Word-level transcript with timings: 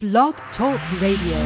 Blog 0.00 0.36
Talk 0.56 0.78
Radio. 1.00 1.42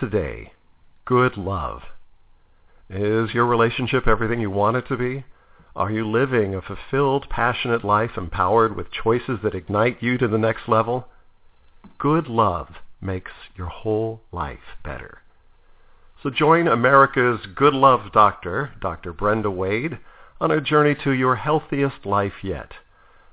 Today. 0.00 0.52
Good 1.04 1.36
love. 1.36 1.82
Is 2.88 3.34
your 3.34 3.46
relationship 3.46 4.08
everything 4.08 4.40
you 4.40 4.50
want 4.50 4.78
it 4.78 4.88
to 4.88 4.96
be? 4.96 5.24
Are 5.76 5.90
you 5.90 6.08
living 6.08 6.54
a 6.54 6.62
fulfilled, 6.62 7.26
passionate 7.28 7.84
life 7.84 8.12
empowered 8.16 8.74
with 8.74 8.90
choices 8.90 9.38
that 9.42 9.54
ignite 9.54 10.02
you 10.02 10.16
to 10.18 10.26
the 10.26 10.38
next 10.38 10.68
level? 10.68 11.06
Good 11.98 12.28
love 12.28 12.68
makes 13.00 13.30
your 13.56 13.68
whole 13.68 14.22
life 14.32 14.76
better. 14.82 15.18
So 16.22 16.30
join 16.30 16.66
America's 16.66 17.40
Good 17.54 17.74
Love 17.74 18.12
Doctor, 18.12 18.72
Dr. 18.80 19.12
Brenda 19.12 19.50
Wade, 19.50 19.98
on 20.40 20.50
a 20.50 20.60
journey 20.60 20.96
to 21.04 21.12
your 21.12 21.36
healthiest 21.36 22.04
life 22.04 22.42
yet. 22.42 22.72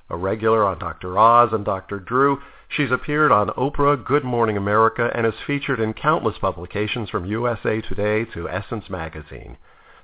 A 0.09 0.17
regular 0.17 0.65
on 0.65 0.79
Dr. 0.79 1.17
Oz 1.17 1.49
and 1.53 1.65
Dr. 1.65 1.99
Drew, 1.99 2.39
she's 2.69 2.91
appeared 2.91 3.31
on 3.31 3.49
Oprah, 3.49 4.03
Good 4.03 4.23
Morning 4.23 4.57
America, 4.57 5.09
and 5.13 5.25
is 5.25 5.33
featured 5.45 5.79
in 5.79 5.93
countless 5.93 6.37
publications 6.37 7.09
from 7.09 7.25
USA 7.25 7.81
Today 7.81 8.25
to 8.33 8.49
Essence 8.49 8.89
Magazine. 8.89 9.57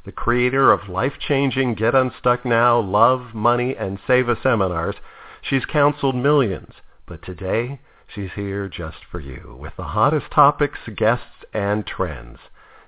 The 0.05 0.11
creator 0.11 0.71
of 0.71 0.89
life-changing 0.89 1.75
Get 1.75 1.95
Unstuck 1.95 2.45
Now, 2.45 2.79
Love, 2.79 3.33
Money, 3.33 3.75
and 3.77 3.99
Save 4.05 4.29
a 4.29 4.35
seminars, 4.41 4.95
she's 5.41 5.65
counseled 5.65 6.15
millions. 6.15 6.73
But 7.05 7.23
today, 7.23 7.79
she's 8.13 8.31
here 8.35 8.67
just 8.67 8.97
for 9.11 9.19
you 9.19 9.57
with 9.59 9.73
the 9.77 9.83
hottest 9.83 10.31
topics, 10.31 10.79
guests, 10.95 11.45
and 11.53 11.85
trends. 11.85 12.39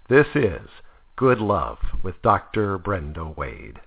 This 0.09 0.27
is 0.35 0.69
Good 1.15 1.39
Love 1.39 1.79
with 2.03 2.21
Dr. 2.21 2.77
Brenda 2.77 3.25
Wade. 3.25 3.79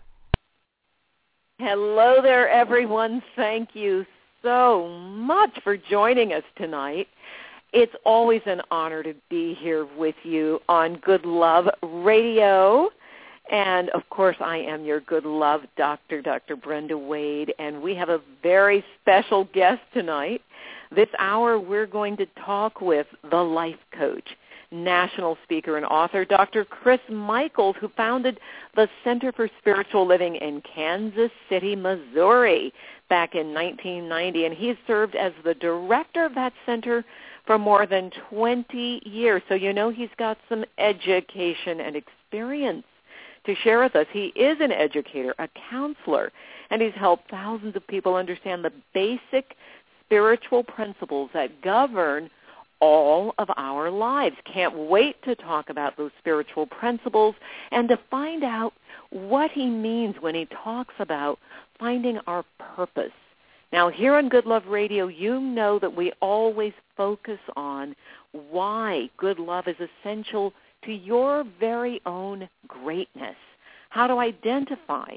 Hello 1.58 2.22
there, 2.22 2.48
everyone. 2.48 3.22
Thank 3.36 3.74
you 3.74 4.06
so 4.42 4.88
much 4.88 5.50
for 5.64 5.76
joining 5.76 6.32
us 6.32 6.42
tonight. 6.56 7.08
It's 7.72 7.92
always 8.04 8.40
an 8.46 8.62
honor 8.70 9.02
to 9.02 9.14
be 9.28 9.54
here 9.54 9.86
with 9.96 10.14
you 10.22 10.60
on 10.68 10.96
Good 10.96 11.24
Love 11.24 11.68
Radio. 11.82 12.88
And 13.50 13.88
of 13.90 14.08
course, 14.10 14.36
I 14.40 14.58
am 14.58 14.84
your 14.84 15.00
good 15.00 15.24
love 15.24 15.62
doctor, 15.76 16.22
Dr. 16.22 16.56
Brenda 16.56 16.96
Wade, 16.96 17.52
and 17.58 17.82
we 17.82 17.94
have 17.94 18.08
a 18.08 18.20
very 18.42 18.84
special 19.00 19.44
guest 19.52 19.80
tonight. 19.92 20.42
This 20.94 21.08
hour, 21.18 21.58
we're 21.58 21.86
going 21.86 22.16
to 22.18 22.26
talk 22.44 22.80
with 22.80 23.06
the 23.30 23.42
life 23.42 23.78
coach, 23.96 24.28
national 24.70 25.36
speaker 25.44 25.76
and 25.76 25.86
author, 25.86 26.24
Dr. 26.24 26.64
Chris 26.64 27.00
Michaels, 27.10 27.76
who 27.80 27.88
founded 27.96 28.38
the 28.76 28.88
Center 29.02 29.32
for 29.32 29.48
Spiritual 29.60 30.06
Living 30.06 30.36
in 30.36 30.62
Kansas 30.62 31.30
City, 31.48 31.74
Missouri 31.74 32.72
back 33.08 33.34
in 33.34 33.54
1990. 33.54 34.44
And 34.44 34.54
he's 34.54 34.76
served 34.86 35.14
as 35.14 35.32
the 35.44 35.54
director 35.54 36.24
of 36.24 36.34
that 36.34 36.52
center 36.66 37.04
for 37.46 37.58
more 37.58 37.86
than 37.86 38.10
20 38.30 39.02
years. 39.04 39.42
So 39.48 39.54
you 39.54 39.72
know 39.72 39.90
he's 39.90 40.10
got 40.18 40.38
some 40.48 40.64
education 40.78 41.80
and 41.80 41.96
experience 41.96 42.84
to 43.46 43.54
share 43.56 43.80
with 43.80 43.96
us. 43.96 44.06
He 44.12 44.26
is 44.36 44.58
an 44.60 44.72
educator, 44.72 45.34
a 45.38 45.48
counselor, 45.70 46.30
and 46.70 46.82
he's 46.82 46.92
helped 46.94 47.30
thousands 47.30 47.76
of 47.76 47.86
people 47.86 48.14
understand 48.14 48.64
the 48.64 48.72
basic 48.92 49.54
spiritual 50.04 50.62
principles 50.62 51.30
that 51.32 51.62
govern 51.62 52.30
all 52.80 53.34
of 53.38 53.48
our 53.56 53.90
lives. 53.90 54.36
Can't 54.52 54.76
wait 54.76 55.20
to 55.24 55.34
talk 55.34 55.70
about 55.70 55.96
those 55.96 56.10
spiritual 56.18 56.66
principles 56.66 57.34
and 57.70 57.88
to 57.88 57.98
find 58.10 58.44
out 58.44 58.72
what 59.10 59.50
he 59.50 59.66
means 59.66 60.16
when 60.20 60.34
he 60.34 60.46
talks 60.46 60.94
about 60.98 61.38
finding 61.78 62.18
our 62.26 62.44
purpose. 62.76 63.12
Now, 63.72 63.90
here 63.90 64.14
on 64.14 64.28
Good 64.28 64.46
Love 64.46 64.66
Radio, 64.66 65.08
you 65.08 65.40
know 65.40 65.78
that 65.78 65.94
we 65.94 66.12
always 66.20 66.72
focus 66.96 67.38
on 67.56 67.94
why 68.50 69.10
good 69.18 69.38
love 69.38 69.68
is 69.68 69.76
essential 69.78 70.52
to 70.84 70.92
your 70.92 71.44
very 71.60 72.00
own 72.06 72.48
greatness. 72.66 73.36
How 73.90 74.06
to 74.06 74.18
identify 74.18 75.16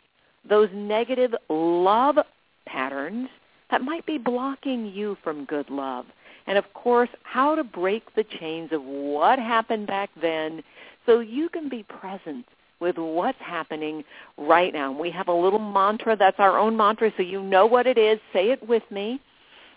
those 0.49 0.69
negative 0.73 1.33
love 1.49 2.17
patterns 2.65 3.29
that 3.69 3.81
might 3.81 4.05
be 4.05 4.17
blocking 4.17 4.85
you 4.85 5.17
from 5.23 5.45
good 5.45 5.69
love. 5.69 6.05
And 6.51 6.57
of 6.57 6.73
course, 6.73 7.07
how 7.23 7.55
to 7.55 7.63
break 7.63 8.13
the 8.13 8.25
chains 8.25 8.73
of 8.73 8.83
what 8.83 9.39
happened 9.39 9.87
back 9.87 10.09
then 10.21 10.61
so 11.05 11.21
you 11.21 11.47
can 11.47 11.69
be 11.69 11.83
present 11.83 12.45
with 12.81 12.97
what's 12.97 13.39
happening 13.39 14.03
right 14.37 14.73
now. 14.73 14.91
We 14.91 15.11
have 15.11 15.29
a 15.29 15.33
little 15.33 15.59
mantra 15.59 16.17
that's 16.17 16.41
our 16.41 16.59
own 16.59 16.75
mantra, 16.75 17.13
so 17.15 17.23
you 17.23 17.41
know 17.41 17.65
what 17.65 17.87
it 17.87 17.97
is. 17.97 18.19
Say 18.33 18.51
it 18.51 18.67
with 18.67 18.83
me. 18.91 19.21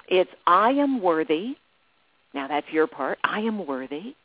It's 0.09 0.33
I 0.49 0.71
am 0.71 1.01
worthy. 1.01 1.55
Now 2.35 2.49
that's 2.49 2.67
your 2.73 2.89
part. 2.89 3.21
I 3.23 3.39
am 3.39 3.69
worthy. 3.69 4.17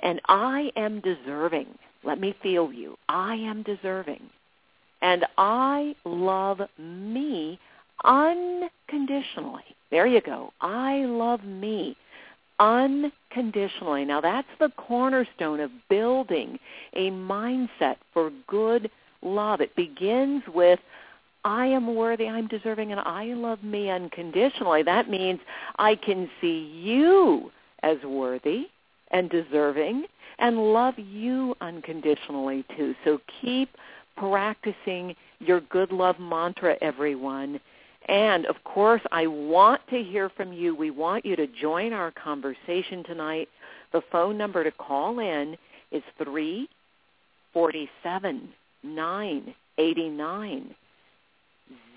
And 0.00 0.20
I 0.28 0.72
am 0.76 1.00
deserving. 1.00 1.68
Let 2.04 2.20
me 2.20 2.36
feel 2.42 2.70
you. 2.70 2.98
I 3.08 3.36
am 3.36 3.62
deserving. 3.62 4.28
And 5.00 5.24
I 5.38 5.96
love 6.04 6.60
me 6.78 7.58
unconditionally. 8.04 9.75
There 9.90 10.06
you 10.06 10.20
go. 10.20 10.52
I 10.60 11.04
love 11.04 11.44
me 11.44 11.96
unconditionally. 12.58 14.04
Now 14.04 14.20
that's 14.20 14.48
the 14.58 14.70
cornerstone 14.76 15.60
of 15.60 15.70
building 15.88 16.58
a 16.94 17.10
mindset 17.10 17.96
for 18.12 18.30
good 18.46 18.90
love. 19.22 19.60
It 19.60 19.74
begins 19.76 20.42
with 20.52 20.80
I 21.44 21.66
am 21.66 21.94
worthy, 21.94 22.26
I'm 22.26 22.48
deserving, 22.48 22.90
and 22.90 23.00
I 23.00 23.26
love 23.26 23.62
me 23.62 23.88
unconditionally. 23.88 24.82
That 24.82 25.08
means 25.08 25.38
I 25.78 25.94
can 25.94 26.28
see 26.40 26.72
you 26.74 27.52
as 27.84 27.98
worthy 28.04 28.66
and 29.12 29.30
deserving 29.30 30.06
and 30.40 30.72
love 30.72 30.98
you 30.98 31.54
unconditionally 31.60 32.64
too. 32.76 32.96
So 33.04 33.20
keep 33.40 33.70
practicing 34.16 35.14
your 35.38 35.60
good 35.60 35.92
love 35.92 36.18
mantra, 36.18 36.76
everyone. 36.80 37.60
And 38.06 38.46
of 38.46 38.56
course, 38.64 39.02
I 39.10 39.26
want 39.26 39.82
to 39.90 40.02
hear 40.02 40.30
from 40.30 40.52
you. 40.52 40.76
We 40.76 40.90
want 40.90 41.24
you 41.26 41.36
to 41.36 41.46
join 41.46 41.92
our 41.92 42.10
conversation 42.12 43.04
tonight. 43.04 43.48
The 43.92 44.00
phone 44.12 44.38
number 44.38 44.64
to 44.64 44.70
call 44.70 45.18
in 45.18 45.56
is 45.90 46.02
347 46.18 48.48
989 48.84 50.74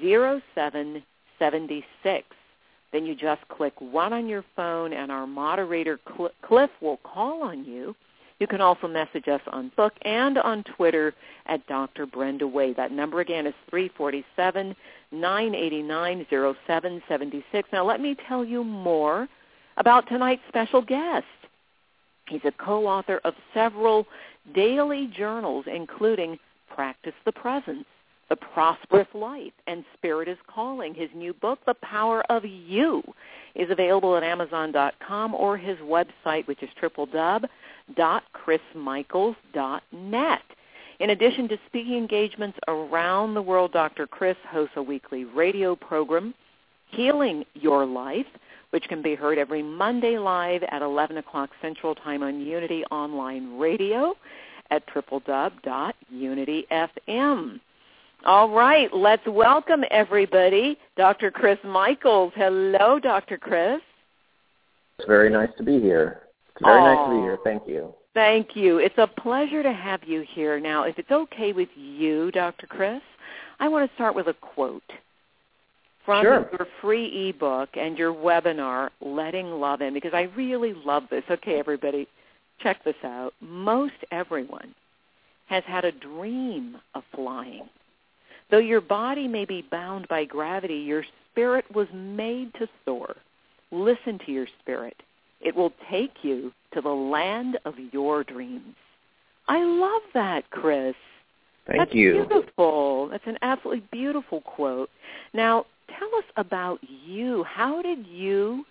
0776. 0.02 2.26
Then 2.92 3.06
you 3.06 3.14
just 3.14 3.48
click 3.50 3.80
one 3.80 4.14
on 4.14 4.28
your 4.28 4.44
phone 4.56 4.94
and 4.94 5.12
our 5.12 5.28
moderator 5.28 6.00
Cliff 6.42 6.72
will 6.82 6.98
call 7.04 7.44
on 7.44 7.64
you. 7.66 7.96
You 8.40 8.48
can 8.48 8.62
also 8.62 8.88
message 8.88 9.28
us 9.28 9.42
on 9.48 9.72
book 9.76 9.94
and 10.04 10.38
on 10.38 10.64
Twitter 10.64 11.14
at 11.46 11.66
Dr. 11.68 12.06
Brenda 12.06 12.48
Wade. 12.48 12.78
That 12.78 12.92
number 12.92 13.20
again 13.20 13.46
is 13.46 13.54
347 13.70 14.76
989 15.12 16.26
0776. 16.30 17.70
Now 17.74 17.86
let 17.86 18.00
me 18.00 18.16
tell 18.28 18.46
you 18.46 18.64
more 18.64 19.28
about 19.78 20.08
tonight's 20.08 20.42
special 20.48 20.82
guest. 20.82 21.26
He's 22.30 22.46
a 22.46 22.52
co-author 22.52 23.20
of 23.26 23.34
several 23.54 24.06
daily 24.54 25.08
journals, 25.08 25.66
including 25.68 26.40
Practice 26.74 27.14
the 27.26 27.32
Presence, 27.32 27.86
The 28.30 28.36
Prosperous 28.36 29.08
Life, 29.14 29.52
and 29.68 29.84
Spirit 29.96 30.28
is 30.28 30.38
Calling. 30.48 30.94
His 30.94 31.10
new 31.16 31.34
book, 31.34 31.60
The 31.66 31.74
Power 31.82 32.24
of 32.30 32.46
You, 32.46 33.02
is 33.56 33.72
available 33.72 34.16
at 34.16 34.24
Amazon.com 34.24 35.34
or 35.34 35.58
his 35.58 35.78
website, 35.80 36.48
which 36.48 36.64
is 36.64 36.70
www.chrismichaels.net. 37.96 40.42
In 41.00 41.10
addition 41.12 41.48
to 41.48 41.58
speaking 41.68 41.98
engagements 41.98 42.58
around 42.68 43.34
the 43.34 43.42
world, 43.42 43.72
Dr. 43.72 44.06
Chris 44.06 44.36
hosts 44.50 44.74
a 44.76 44.84
weekly 44.84 45.24
radio 45.24 45.74
program, 45.76 46.34
Healing 46.90 47.46
Your 47.54 47.86
Life, 47.86 48.26
which 48.72 48.84
can 48.90 49.02
be 49.02 49.16
heard 49.16 49.38
every 49.38 49.64
Monday 49.64 50.18
live 50.18 50.64
at 50.64 50.82
11 50.82 51.16
o'clock 51.18 51.52
Central 51.62 51.96
Time 51.96 52.22
on 52.22 52.42
Unity 52.42 52.84
Online 52.92 53.58
Radio. 53.58 54.16
at 54.72 54.86
tripledub.unityfm. 54.88 57.60
All 58.26 58.50
right, 58.50 58.94
let's 58.94 59.26
welcome 59.26 59.86
everybody. 59.90 60.78
Dr. 60.98 61.32
Chris 61.32 61.58
Michaels. 61.64 62.34
Hello, 62.36 63.00
Dr. 63.00 63.38
Chris. 63.38 63.80
It's 65.00 65.08
very 65.08 65.30
nice 65.30 65.50
to 65.58 65.64
be 65.64 65.80
here. 65.80 66.24
It's 66.56 66.66
very 66.66 66.82
nice 66.82 67.08
to 67.08 67.16
be 67.16 67.22
here. 67.22 67.38
Thank 67.44 67.68
you. 67.68 67.94
Thank 68.14 68.56
you. 68.56 68.80
It's 68.80 68.98
a 68.98 69.08
pleasure 69.08 69.64
to 69.64 69.72
have 69.72 70.04
you 70.04 70.26
here. 70.34 70.60
Now, 70.60 70.84
if 70.84 70.98
it's 71.00 71.12
okay 71.12 71.54
with 71.54 71.70
you, 71.76 72.32
Dr. 72.32 72.68
Chris, 72.68 73.02
I 73.60 73.68
want 73.68 73.90
to 73.90 73.96
start 73.96 74.16
with 74.16 74.28
a 74.28 74.34
quote 74.34 74.84
from 76.06 76.24
Sure. 76.24 76.50
your 76.52 76.68
free 76.82 77.30
ebook 77.30 77.70
and 77.76 77.98
your 77.98 78.14
webinar, 78.14 78.90
Letting 79.00 79.60
Love 79.60 79.82
In, 79.82 79.94
because 79.94 80.14
I 80.14 80.24
really 80.36 80.74
love 80.74 81.04
this. 81.10 81.24
Okay, 81.30 81.60
everybody, 81.60 82.08
check 82.60 82.84
this 82.84 82.96
out. 83.04 83.34
Most 83.42 83.94
everyone 84.12 84.74
has 85.46 85.64
had 85.66 85.86
a 85.86 85.92
dream 85.92 86.78
of 86.96 87.04
flying. 87.14 87.70
Though 88.50 88.58
your 88.58 88.82
body 88.82 89.28
may 89.28 89.46
be 89.46 89.62
bound 89.62 90.08
by 90.08 90.26
gravity, 90.26 90.78
your 90.78 91.06
spirit 91.32 91.66
was 91.74 91.88
made 91.94 92.54
to 92.56 92.68
soar. 92.86 93.16
Listen 93.72 94.20
to 94.26 94.32
your 94.32 94.48
spirit. 94.62 94.96
It 95.42 95.56
will 95.56 95.74
take 95.90 96.12
you 96.24 96.52
to 96.74 96.82
the 96.82 96.90
land 96.90 97.58
of 97.66 97.76
your 97.92 98.24
dreams. 98.24 98.76
I 99.48 99.64
love 99.64 100.02
that, 100.14 100.50
Chris. 100.52 100.96
Thank 101.68 101.80
That's 101.80 101.94
you. 101.94 102.26
beautiful. 102.28 103.10
That's 103.10 103.26
an 103.28 103.38
absolutely 103.42 103.84
beautiful 103.92 104.42
quote. 104.42 104.90
Now, 105.34 105.66
tell 105.98 106.10
us 106.18 106.26
about 106.38 106.80
you. 107.06 107.44
How 107.44 107.82
did 107.82 108.06
you 108.08 108.66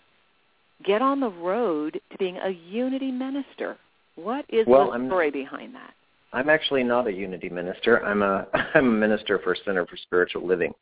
get 0.85 1.03
on 1.03 1.20
the 1.20 1.31
road 1.31 2.00
to 2.12 2.19
being 2.19 2.37
a 2.38 2.50
unity 2.50 3.11
minister? 3.11 3.76
What 4.17 4.44
is 4.49 4.67
Well, 4.67 4.87
the 4.87 4.93
I'm- 4.93 5.06
story 5.09 5.31
behind 5.31 5.75
that? 5.75 5.94
I'm 6.32 6.50
actually 6.50 6.85
not 6.85 7.06
a 7.06 7.12
unity 7.12 7.49
minister. 7.49 8.05
I'm 8.05 8.23
a 8.23 8.47
I'm 8.75 8.87
a 8.88 8.91
minister 8.91 9.38
for 9.38 9.56
Center 9.65 9.87
for 9.87 9.97
Spiritual 9.97 10.47
Living, 10.47 10.75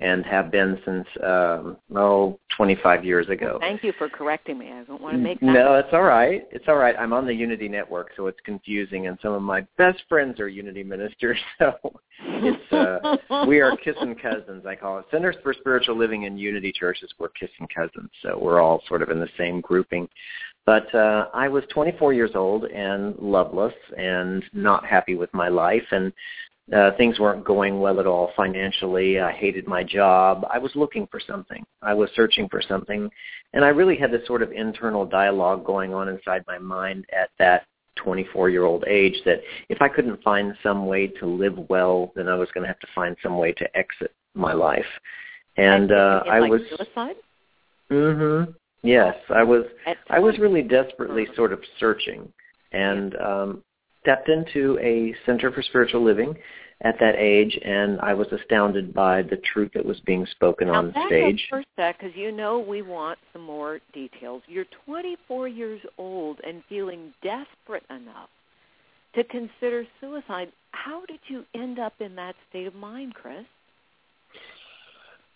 and 0.00 0.24
have 0.26 0.50
been 0.50 0.78
since 0.84 1.06
um, 1.22 1.76
oh 1.94 2.38
25 2.56 3.04
years 3.04 3.28
ago. 3.28 3.58
Thank 3.60 3.84
you 3.84 3.92
for 3.96 4.08
correcting 4.08 4.58
me. 4.58 4.72
I 4.72 4.82
don't 4.82 5.00
want 5.00 5.14
to 5.14 5.22
make 5.22 5.40
that. 5.40 5.46
No, 5.46 5.74
it's 5.74 5.88
all 5.92 6.02
right. 6.02 6.46
It's 6.50 6.64
all 6.66 6.76
right. 6.76 6.96
I'm 6.98 7.12
on 7.12 7.26
the 7.26 7.34
Unity 7.34 7.68
Network, 7.68 8.10
so 8.16 8.26
it's 8.26 8.38
confusing, 8.44 9.06
and 9.06 9.18
some 9.22 9.32
of 9.32 9.42
my 9.42 9.66
best 9.78 10.02
friends 10.08 10.40
are 10.40 10.48
Unity 10.48 10.82
ministers. 10.82 11.38
So 11.58 12.00
it's 12.26 12.72
uh, 13.30 13.46
we 13.46 13.60
are 13.60 13.76
kissing 13.76 14.14
cousins. 14.14 14.64
I 14.66 14.74
call 14.76 14.98
it 14.98 15.06
Centers 15.10 15.36
for 15.42 15.52
Spiritual 15.52 15.96
Living 15.96 16.26
and 16.26 16.38
Unity 16.38 16.72
Churches. 16.72 17.12
We're 17.18 17.28
kissing 17.30 17.68
cousins, 17.74 18.10
so 18.22 18.38
we're 18.38 18.60
all 18.60 18.82
sort 18.88 19.02
of 19.02 19.10
in 19.10 19.20
the 19.20 19.28
same 19.38 19.60
grouping. 19.60 20.08
But 20.66 20.92
uh, 20.94 21.28
I 21.34 21.48
was 21.48 21.64
24 21.72 22.12
years 22.12 22.30
old 22.34 22.64
and 22.64 23.16
loveless 23.18 23.74
and 23.96 24.44
not 24.52 24.86
happy 24.86 25.14
with 25.14 25.32
my 25.34 25.48
life, 25.48 25.84
and 25.90 26.12
uh, 26.72 26.92
things 26.96 27.18
weren't 27.18 27.44
going 27.44 27.80
well 27.80 28.00
at 28.00 28.06
all 28.06 28.32
financially. 28.36 29.20
I 29.20 29.32
hated 29.32 29.66
my 29.66 29.84
job. 29.84 30.46
I 30.50 30.58
was 30.58 30.72
looking 30.74 31.06
for 31.08 31.20
something. 31.20 31.64
I 31.82 31.92
was 31.92 32.08
searching 32.16 32.48
for 32.48 32.62
something, 32.66 33.10
and 33.52 33.64
I 33.64 33.68
really 33.68 33.96
had 33.96 34.10
this 34.10 34.26
sort 34.26 34.42
of 34.42 34.50
internal 34.52 35.04
dialogue 35.04 35.64
going 35.64 35.92
on 35.92 36.08
inside 36.08 36.42
my 36.46 36.58
mind 36.58 37.04
at 37.12 37.30
that 37.38 37.66
24-year-old 37.98 38.84
age 38.88 39.14
that 39.24 39.40
if 39.68 39.80
I 39.82 39.88
couldn't 39.88 40.22
find 40.22 40.54
some 40.62 40.86
way 40.86 41.06
to 41.06 41.26
live 41.26 41.58
well, 41.68 42.12
then 42.16 42.28
I 42.28 42.34
was 42.34 42.48
going 42.54 42.62
to 42.62 42.68
have 42.68 42.80
to 42.80 42.88
find 42.94 43.16
some 43.22 43.36
way 43.36 43.52
to 43.52 43.76
exit 43.76 44.12
my 44.34 44.52
life. 44.52 44.86
And 45.56 45.92
uh, 45.92 46.22
I 46.26 46.40
like 46.40 46.50
was. 46.50 46.62
suicide. 46.68 47.16
Mhm. 47.90 48.54
Yes, 48.82 49.14
I 49.30 49.42
was. 49.42 49.64
I 50.10 50.18
was 50.18 50.38
really 50.38 50.62
desperately 50.62 51.26
sort 51.36 51.52
of 51.52 51.60
searching, 51.78 52.30
and 52.72 53.16
um, 53.16 53.64
stepped 54.04 54.28
into 54.28 54.78
a 54.80 55.14
center 55.24 55.50
for 55.50 55.62
spiritual 55.62 56.04
living 56.04 56.36
at 56.82 56.98
that 57.00 57.14
age, 57.16 57.58
and 57.64 57.98
I 58.00 58.12
was 58.12 58.26
astounded 58.30 58.92
by 58.92 59.22
the 59.22 59.38
truth 59.52 59.70
that 59.74 59.84
was 59.84 59.98
being 60.00 60.26
spoken 60.32 60.68
Now 60.68 60.74
on 60.74 60.90
back 60.90 61.06
stage. 61.06 61.48
up 61.50 61.58
for 61.58 61.60
a 61.60 61.64
sec, 61.76 61.98
because 61.98 62.14
you 62.14 62.30
know 62.30 62.58
we 62.58 62.82
want 62.82 63.18
some 63.32 63.42
more 63.42 63.80
details. 63.94 64.42
You're 64.46 64.66
24 64.84 65.48
years 65.48 65.80
old 65.96 66.40
and 66.46 66.62
feeling 66.68 67.14
desperate 67.22 67.84
enough 67.88 68.28
to 69.14 69.24
consider 69.24 69.86
suicide. 70.00 70.52
How 70.72 71.06
did 71.06 71.20
you 71.28 71.44
end 71.54 71.78
up 71.78 71.94
in 72.00 72.14
that 72.16 72.34
state 72.50 72.66
of 72.66 72.74
mind, 72.74 73.14
Chris? 73.14 73.44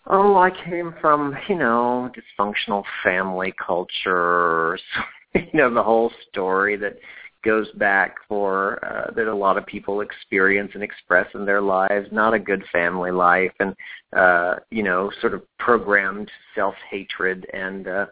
Oh, 0.06 0.36
I 0.36 0.50
came 0.50 0.94
from, 1.00 1.34
you 1.48 1.56
know, 1.56 2.10
dysfunctional 2.38 2.82
family 3.04 3.54
culture, 3.64 4.78
you 5.34 5.42
know, 5.54 5.72
the 5.72 5.82
whole 5.82 6.10
story 6.30 6.76
that 6.76 6.98
goes 7.44 7.68
back 7.72 8.16
for 8.28 8.84
uh, 8.84 9.10
that 9.14 9.28
a 9.28 9.34
lot 9.34 9.56
of 9.56 9.66
people 9.66 10.00
experience 10.00 10.72
and 10.74 10.82
express 10.82 11.26
in 11.34 11.44
their 11.44 11.60
lives, 11.60 12.08
not 12.10 12.34
a 12.34 12.38
good 12.38 12.64
family 12.72 13.10
life 13.10 13.52
and 13.60 13.74
uh, 14.16 14.56
you 14.70 14.82
know, 14.82 15.10
sort 15.20 15.34
of 15.34 15.42
programmed 15.58 16.30
self-hatred 16.54 17.46
and 17.52 17.88
uh 17.88 18.06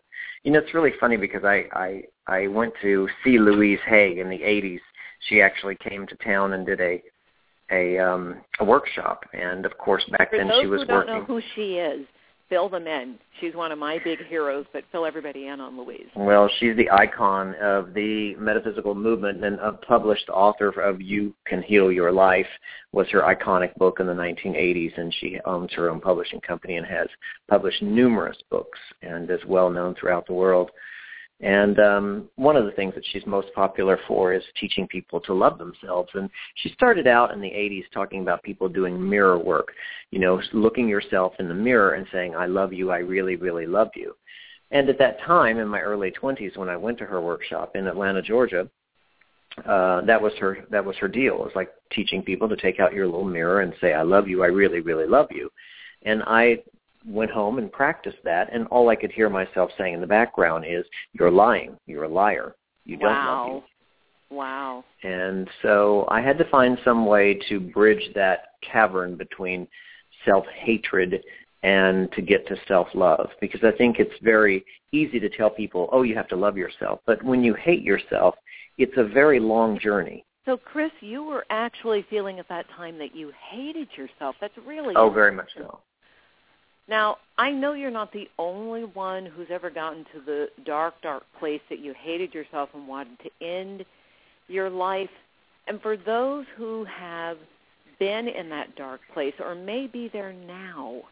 you 0.45 0.53
know, 0.53 0.61
it's 0.61 0.75
really 0.75 0.93
funny 1.01 1.17
because 1.17 1.45
I 1.45 1.65
I 1.73 2.03
I 2.27 2.47
went 2.47 2.73
to 2.83 3.09
see 3.25 3.39
Louise 3.39 3.81
Hay 3.87 4.21
in 4.21 4.29
the 4.31 4.39
80s. 4.39 4.81
She 5.29 5.43
actually 5.43 5.77
came 5.77 6.07
to 6.07 6.17
town 6.17 6.53
and 6.53 6.65
did 6.65 6.81
a 6.81 7.03
a 7.73 7.99
um 7.99 8.37
a 8.61 8.65
workshop 8.65 9.25
and 9.33 9.67
of 9.67 9.77
course 9.77 10.05
back 10.13 10.31
For 10.31 10.39
then 10.39 10.53
she 10.61 10.67
was 10.67 10.83
who 10.83 10.87
don't 10.87 10.97
working 10.99 11.15
know 11.15 11.25
who 11.25 11.41
she 11.57 11.75
is, 11.75 12.07
fill 12.49 12.69
them 12.69 12.87
in. 12.87 13.19
She's 13.41 13.55
one 13.55 13.73
of 13.73 13.79
my 13.79 13.99
big 14.05 14.25
heroes, 14.27 14.67
but 14.73 14.85
fill 14.93 15.05
everybody 15.05 15.49
in 15.49 15.61
on 15.61 15.79
Louise. 15.79 16.07
Well, 16.15 16.49
she's 16.59 16.77
the 16.77 16.91
icon 16.91 17.55
of 17.61 17.93
the 17.93 18.35
metaphysical 18.37 18.95
movement 18.95 19.45
and 19.45 19.59
a 19.61 19.73
published 19.73 20.29
author 20.29 20.69
of 20.69 21.01
You 21.01 21.35
Can 21.47 21.63
Heal 21.63 21.91
Your 21.91 22.13
Life 22.13 22.47
was 22.93 23.09
her 23.11 23.23
iconic 23.23 23.75
book 23.77 24.01
in 24.01 24.07
the 24.07 24.13
1980s 24.13 24.97
and 24.99 25.15
she 25.21 25.39
owns 25.45 25.73
her 25.73 25.91
own 25.91 26.01
publishing 26.01 26.41
company 26.41 26.77
and 26.77 26.87
has 26.87 27.09
published 27.49 27.83
numerous 27.83 28.39
books 28.51 28.79
and 29.03 29.31
is 29.31 29.41
well 29.47 29.71
known 29.71 29.95
throughout 29.95 30.27
the 30.27 30.33
world. 30.33 30.71
And 31.41 31.79
um, 31.79 32.29
one 32.37 32.57
of 32.57 32.65
the 32.65 32.71
things 32.71 32.95
that 32.95 33.05
she's 33.13 33.27
most 33.27 33.49
popular 33.55 33.99
for 34.09 34.33
is 34.33 34.43
teaching 34.59 34.89
people 34.89 35.21
to 35.21 35.35
love 35.35 35.59
themselves. 35.59 36.09
And 36.15 36.31
she 36.57 36.71
started 36.71 37.07
out 37.07 37.31
in 37.33 37.41
the 37.41 37.49
80s 37.51 37.85
talking 37.93 38.23
about 38.23 38.43
people 38.43 38.69
doing 38.71 39.09
mirror 39.09 39.39
work, 39.39 39.73
you 40.11 40.19
know, 40.19 40.41
looking 40.55 40.89
yourself 40.89 41.35
in 41.39 41.49
the 41.49 41.55
mirror 41.55 41.95
and 41.95 42.07
saying, 42.11 42.35
I 42.35 42.47
love 42.47 42.73
you, 42.73 42.91
I 42.91 42.99
really, 42.99 43.37
really 43.37 43.67
love 43.67 43.91
you. 43.95 44.17
And 44.71 44.89
at 44.89 44.99
that 44.99 45.21
time, 45.21 45.59
in 45.59 45.69
my 45.69 45.81
early 45.81 46.11
20s, 46.11 46.57
when 46.57 46.71
I 46.71 46.77
went 46.77 46.99
to 46.99 47.07
her 47.07 47.21
workshop 47.21 47.77
in 47.77 47.87
Atlanta, 47.87 48.23
Georgia, 48.23 48.69
uh, 49.65 50.03
that 50.03 50.21
was 50.21 50.33
her 50.39 50.59
that 50.71 50.85
was 50.85 50.97
her 50.97 51.09
deal. 51.09 51.35
It 51.35 51.45
was 51.45 51.53
like 51.55 51.71
teaching 51.91 52.23
people 52.23 52.49
to 52.49 52.57
take 52.57 52.79
out 52.79 52.93
your 52.93 53.07
little 53.07 53.25
mirror 53.25 53.63
and 53.63 53.73
say, 53.81 53.95
"I 53.95 54.03
love 54.03 54.29
you. 54.29 54.43
I 54.43 54.49
really, 54.49 54.81
really 54.81 55.07
love 55.07 55.29
you." 55.31 55.51
And 56.03 56.23
I 56.27 56.63
went 57.07 57.31
home 57.31 57.59
and 57.59 57.71
practiced 57.71 58.19
that, 58.25 58.53
and 58.53 58.67
all 58.69 58.89
I 58.89 58.97
could 58.97 59.13
hear 59.13 59.31
myself 59.31 59.71
saying 59.79 59.95
in 59.95 60.01
the 60.01 60.07
background 60.07 60.65
is, 60.67 60.85
"You're 61.13 61.31
lying. 61.31 61.79
You're 61.87 62.05
a 62.05 62.09
liar. 62.09 62.55
You 62.85 62.97
don't 62.97 63.13
love 63.13 63.49
you." 63.49 63.55
wow. 63.55 63.65
Wow. 64.31 64.85
And 65.03 65.49
so 65.63 66.07
I 66.09 66.21
had 66.21 66.39
to 66.39 66.45
find 66.47 66.79
some 66.85 67.07
way 67.07 67.35
to 67.49 67.61
bridge 67.61 68.13
that 68.15 68.49
cavern 68.61 69.17
between 69.17 69.69
self-hatred 70.25 71.23
and 71.63 72.11
to 72.13 72.23
get 72.23 72.47
to 72.49 72.57
self-love 72.67 73.31
because 73.41 73.63
I 73.63 73.73
think 73.73 73.99
it's 73.99 74.19
very 74.23 74.65
easy 74.93 75.21
to 75.21 75.29
tell 75.29 75.51
people, 75.51 75.89
oh, 75.93 76.03
you 76.03 76.15
have 76.15 76.29
to 76.29 76.37
love 76.37 76.57
yourself. 76.57 77.01
But 77.07 77.23
when 77.23 77.43
you 77.43 77.55
hate 77.55 77.83
yourself, 77.83 78.35
it's 78.79 78.97
a 78.97 79.05
very 79.05 79.41
long 79.41 79.79
journey. 79.79 80.25
So, 80.45 80.57
Chris, 80.57 80.93
you 81.01 81.25
were 81.25 81.45
actually 81.51 82.07
feeling 82.09 82.39
at 82.39 82.49
that 82.49 82.67
time 82.77 82.99
that 82.99 83.15
you 83.17 83.33
hated 83.51 83.89
yourself. 83.97 84.37
That's 84.41 84.57
really 84.65 84.95
Oh, 84.97 85.11
very 85.11 85.33
much 85.33 85.49
so. 85.57 85.81
Now, 86.89 87.19
I 87.37 87.51
know 87.51 87.73
you're 87.73 87.91
not 87.91 88.13
the 88.13 88.29
only 88.39 88.85
one 88.85 89.27
who's 89.27 89.49
ever 89.51 89.71
gotten 89.71 90.05
to 90.15 90.21
the 90.25 90.49
dark, 90.65 90.95
dark 91.03 91.25
place 91.39 91.61
that 91.69 91.81
you 91.81 91.95
hated 92.01 92.33
yourself 92.33 92.71
and 92.75 92.87
wanted 92.87 93.19
to 93.21 93.47
end 93.47 93.85
your 94.49 94.71
life. 94.71 95.11
And 95.67 95.81
for 95.83 95.97
those 95.97 96.47
who 96.57 96.85
have 96.85 97.39
been 97.99 98.29
in 98.29 98.49
that 98.51 98.77
dark 98.77 99.01
place 99.13 99.35
or 99.41 99.55
may 99.55 99.87
be 99.87 100.09
there 100.13 100.33
now, 100.33 101.03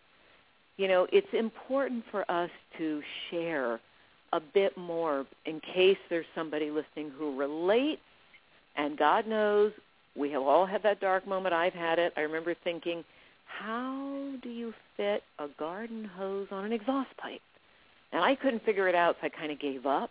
you 0.77 0.89
know, 0.89 1.07
it's 1.13 1.33
important 1.33 2.05
for 2.11 2.31
us 2.31 2.51
to 2.79 3.03
share 3.31 3.81
a 4.33 4.41
bit 4.41 4.77
more 4.77 5.27
in 5.47 5.61
case 5.61 5.99
there's 6.11 6.27
somebody 6.35 6.71
listening 6.71 7.11
who 7.17 7.37
relates. 7.37 8.01
And 8.77 8.99
God 8.99 9.27
knows 9.27 9.73
we 10.17 10.31
have 10.31 10.43
all 10.43 10.67
had 10.67 10.83
that 10.83 11.01
dark 11.01 11.27
moment. 11.27 11.55
I've 11.55 11.73
had 11.75 11.99
it. 11.99 12.13
I 12.17 12.23
remember 12.23 12.55
thinking, 12.65 13.05
how 13.59 14.33
do 14.43 14.49
you 14.49 14.75
fit 14.97 15.23
a 15.39 15.49
garden 15.59 16.05
hose 16.05 16.49
on 16.51 16.65
an 16.65 16.73
exhaust 16.73 17.17
pipe? 17.17 17.41
And 18.13 18.23
I 18.23 18.35
couldn't 18.35 18.65
figure 18.65 18.89
it 18.89 18.95
out, 18.95 19.17
so 19.21 19.27
I 19.27 19.29
kind 19.29 19.51
of 19.51 19.59
gave 19.59 19.87
up 19.87 20.11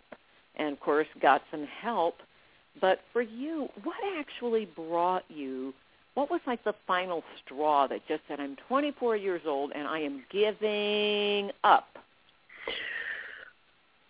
and, 0.56 0.72
of 0.72 0.80
course, 0.80 1.06
got 1.20 1.42
some 1.50 1.66
help. 1.80 2.16
But 2.80 3.00
for 3.12 3.22
you, 3.22 3.68
what 3.82 3.96
actually 4.18 4.66
brought 4.66 5.24
you, 5.28 5.72
what 6.14 6.30
was 6.30 6.40
like 6.46 6.64
the 6.64 6.74
final 6.86 7.22
straw 7.44 7.86
that 7.86 8.06
just 8.06 8.22
said, 8.28 8.40
I'm 8.40 8.56
24 8.68 9.16
years 9.16 9.42
old 9.46 9.72
and 9.74 9.86
I 9.86 10.00
am 10.00 10.24
giving 10.30 11.50
up? 11.64 11.86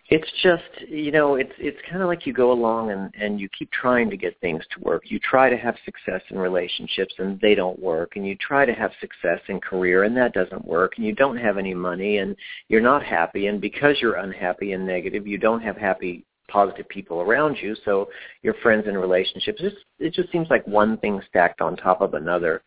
It's 0.09 0.29
just, 0.43 0.87
you 0.87 1.11
know, 1.11 1.33
it's 1.35 1.53
it's 1.57 1.79
kind 1.89 2.03
of 2.03 2.07
like 2.07 2.27
you 2.27 2.33
go 2.33 2.51
along 2.51 2.91
and 2.91 3.11
and 3.19 3.39
you 3.39 3.49
keep 3.57 3.71
trying 3.71 4.09
to 4.11 4.17
get 4.17 4.39
things 4.39 4.63
to 4.71 4.79
work. 4.81 5.09
You 5.09 5.19
try 5.19 5.49
to 5.49 5.57
have 5.57 5.75
success 5.83 6.21
in 6.29 6.37
relationships 6.37 7.15
and 7.17 7.39
they 7.41 7.55
don't 7.55 7.79
work, 7.79 8.15
and 8.15 8.25
you 8.25 8.35
try 8.35 8.65
to 8.65 8.73
have 8.73 8.91
success 9.01 9.39
in 9.47 9.59
career 9.59 10.03
and 10.03 10.15
that 10.15 10.33
doesn't 10.33 10.63
work, 10.63 10.93
and 10.97 11.05
you 11.05 11.13
don't 11.13 11.37
have 11.37 11.57
any 11.57 11.73
money 11.73 12.17
and 12.19 12.35
you're 12.69 12.81
not 12.81 13.03
happy, 13.03 13.47
and 13.47 13.59
because 13.59 13.95
you're 13.99 14.17
unhappy 14.17 14.73
and 14.73 14.85
negative, 14.85 15.25
you 15.25 15.39
don't 15.39 15.61
have 15.61 15.75
happy 15.75 16.23
positive 16.47 16.87
people 16.89 17.21
around 17.21 17.57
you, 17.59 17.75
so 17.85 18.07
your 18.43 18.53
friends 18.61 18.85
and 18.87 18.99
relationships, 18.99 19.59
it 19.61 19.69
just, 19.69 19.85
it 19.99 20.13
just 20.13 20.31
seems 20.31 20.47
like 20.51 20.65
one 20.67 20.97
thing 20.97 21.19
stacked 21.27 21.61
on 21.61 21.75
top 21.75 22.01
of 22.01 22.13
another. 22.13 22.61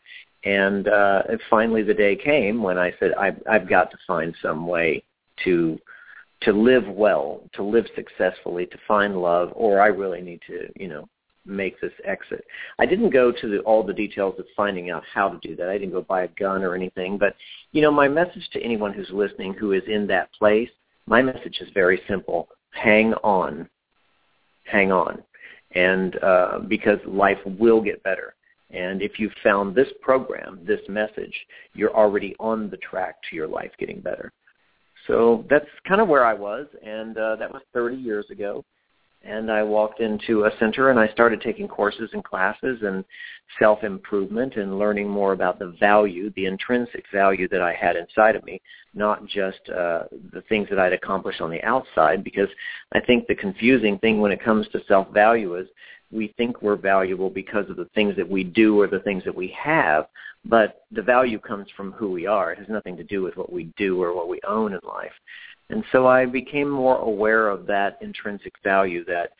And 0.45 0.88
uh, 0.88 1.23
finally, 1.49 1.83
the 1.83 1.95
day 1.95 2.16
came 2.16 2.62
when 2.62 2.78
I 2.78 2.92
said, 2.99 3.12
I've, 3.14 3.40
I've 3.49 3.68
got 3.68 3.90
to 3.90 3.97
find 4.07 4.35
some 4.42 4.66
way 4.66 5.02
to 5.45 5.78
to 6.42 6.52
live 6.52 6.87
well, 6.88 7.42
to 7.54 7.62
live 7.62 7.87
successfully, 7.97 8.66
to 8.66 8.78
find 8.87 9.21
love, 9.21 9.50
or 9.54 9.80
I 9.80 9.87
really 9.87 10.21
need 10.21 10.40
to, 10.47 10.68
you 10.76 10.88
know, 10.88 11.09
make 11.45 11.80
this 11.80 11.92
exit. 12.04 12.45
I 12.78 12.87
didn't 12.87 13.11
go 13.11 13.33
to 13.33 13.49
the, 13.49 13.59
all 13.61 13.83
the 13.83 13.92
details 13.92 14.38
of 14.38 14.45
finding 14.57 14.90
out 14.90 15.02
how 15.12 15.28
to 15.28 15.38
do 15.47 15.57
that. 15.57 15.68
I 15.68 15.78
didn't 15.78 15.92
go 15.92 16.02
buy 16.02 16.25
a 16.25 16.28
gun 16.28 16.62
or 16.62 16.75
anything. 16.75 17.18
But, 17.18 17.35
you 17.73 17.83
know, 17.83 17.90
my 17.90 18.07
message 18.07 18.49
to 18.52 18.62
anyone 18.62 18.92
who's 18.92 19.11
listening 19.11 19.54
who 19.54 19.73
is 19.73 19.83
in 19.88 20.07
that 20.09 20.33
place, 20.33 20.71
my 21.07 21.23
message 21.23 21.59
is 21.61 21.68
very 21.75 22.00
simple. 22.09 22.49
Hang 22.71 23.14
on. 23.25 23.68
Hang 24.64 24.92
on. 24.92 25.23
And 25.73 26.23
uh, 26.23 26.59
because 26.68 26.99
life 27.07 27.38
will 27.45 27.80
get 27.80 28.02
better. 28.02 28.35
And 28.71 29.00
if 29.00 29.18
you 29.18 29.30
found 29.42 29.75
this 29.75 29.88
program, 30.02 30.61
this 30.66 30.80
message, 30.88 31.35
you're 31.73 31.97
already 31.97 32.37
on 32.38 32.68
the 32.68 32.76
track 32.76 33.16
to 33.30 33.37
your 33.37 33.49
life 33.49 33.71
getting 33.78 34.00
better. 34.00 34.30
So 35.08 35.44
that's 35.48 35.66
kind 35.88 36.00
of 36.00 36.06
where 36.06 36.24
I 36.24 36.34
was, 36.34 36.66
and 36.84 37.16
uh, 37.16 37.36
that 37.36 37.50
was 37.50 37.62
30 37.72 37.96
years 37.96 38.26
ago. 38.30 38.64
And 39.24 39.50
I 39.50 39.64
walked 39.64 40.00
into 40.00 40.44
a 40.44 40.50
center 40.60 40.90
and 40.90 41.00
I 41.00 41.08
started 41.08 41.40
taking 41.40 41.66
courses 41.66 42.10
and 42.12 42.22
classes 42.22 42.78
and 42.82 43.04
self-improvement 43.58 44.54
and 44.54 44.78
learning 44.78 45.08
more 45.08 45.32
about 45.32 45.58
the 45.58 45.74
value, 45.80 46.30
the 46.36 46.46
intrinsic 46.46 47.04
value 47.12 47.48
that 47.48 47.60
I 47.60 47.74
had 47.74 47.96
inside 47.96 48.36
of 48.36 48.44
me, 48.44 48.60
not 48.94 49.26
just 49.26 49.58
uh, 49.70 50.04
the 50.32 50.42
things 50.48 50.68
that 50.70 50.78
I'd 50.78 50.92
accomplished 50.92 51.40
on 51.40 51.50
the 51.50 51.62
outside. 51.64 52.22
Because 52.22 52.48
I 52.92 53.00
think 53.00 53.26
the 53.26 53.34
confusing 53.34 53.98
thing 53.98 54.20
when 54.20 54.30
it 54.30 54.42
comes 54.42 54.68
to 54.68 54.80
self-value 54.86 55.56
is 55.56 55.66
we 56.10 56.34
think 56.36 56.62
we're 56.62 56.76
valuable 56.76 57.30
because 57.30 57.68
of 57.68 57.76
the 57.76 57.88
things 57.94 58.16
that 58.16 58.28
we 58.28 58.44
do 58.44 58.80
or 58.80 58.86
the 58.86 59.00
things 59.00 59.24
that 59.24 59.34
we 59.34 59.54
have, 59.62 60.06
but 60.44 60.84
the 60.90 61.02
value 61.02 61.38
comes 61.38 61.66
from 61.76 61.92
who 61.92 62.10
we 62.10 62.26
are. 62.26 62.52
It 62.52 62.58
has 62.58 62.68
nothing 62.68 62.96
to 62.96 63.04
do 63.04 63.22
with 63.22 63.36
what 63.36 63.52
we 63.52 63.64
do 63.76 64.02
or 64.02 64.14
what 64.14 64.28
we 64.28 64.40
own 64.46 64.72
in 64.72 64.80
life. 64.86 65.12
And 65.70 65.84
so 65.92 66.06
I 66.06 66.24
became 66.24 66.70
more 66.70 66.98
aware 66.98 67.48
of 67.48 67.66
that 67.66 67.98
intrinsic 68.00 68.54
value, 68.64 69.04
that 69.04 69.32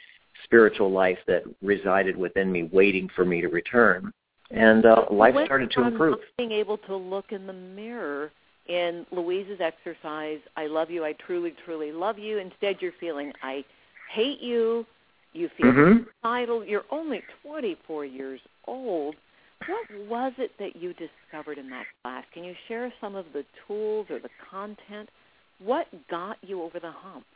spiritual 0.45 0.91
life 0.91 1.19
that 1.27 1.43
resided 1.63 2.17
within 2.17 2.53
me 2.53 2.65
waiting 2.65 3.09
for 3.17 3.25
me 3.25 3.41
to 3.41 3.49
return. 3.49 4.13
And 4.51 4.85
uh, 4.87 5.05
life 5.11 5.35
Went 5.35 5.47
started 5.47 5.71
to 5.73 5.87
improve. 5.87 6.19
Being 6.37 6.53
able 6.53 6.79
to 6.79 6.97
look 6.97 7.33
in 7.33 7.47
the 7.47 7.53
mirror 7.53 8.31
in 8.67 9.07
Louise's 9.11 9.61
exercise, 9.61 10.39
I 10.57 10.67
love 10.67 10.91
you, 10.91 11.05
I 11.05 11.15
truly, 11.15 11.55
truly 11.65 11.93
love 11.93 12.19
you. 12.19 12.39
Instead, 12.39 12.77
you're 12.81 12.93
feeling, 13.01 13.33
I 13.43 13.65
hate 14.13 14.41
you, 14.41 14.87
you 15.33 15.49
feel 15.51 15.73
Mhm. 15.73 16.07
suicidal. 16.23 16.65
You're 16.65 16.85
only 16.91 17.23
24 17.43 18.05
years 18.05 18.41
old. 18.67 19.17
What 19.67 19.91
was 20.09 20.33
it 20.39 20.57
that 20.59 20.77
you 20.77 20.95
discovered 20.95 21.59
in 21.59 21.69
that 21.71 21.87
class? 22.03 22.25
Can 22.33 22.45
you 22.45 22.55
share 22.67 22.93
some 23.01 23.15
of 23.15 23.33
the 23.33 23.45
tools 23.67 24.09
or 24.11 24.19
the 24.19 24.31
content? 24.51 25.09
What 25.59 25.89
got 26.09 26.39
you 26.43 26.63
over 26.63 26.79
the 26.79 26.91
hump? 26.91 27.27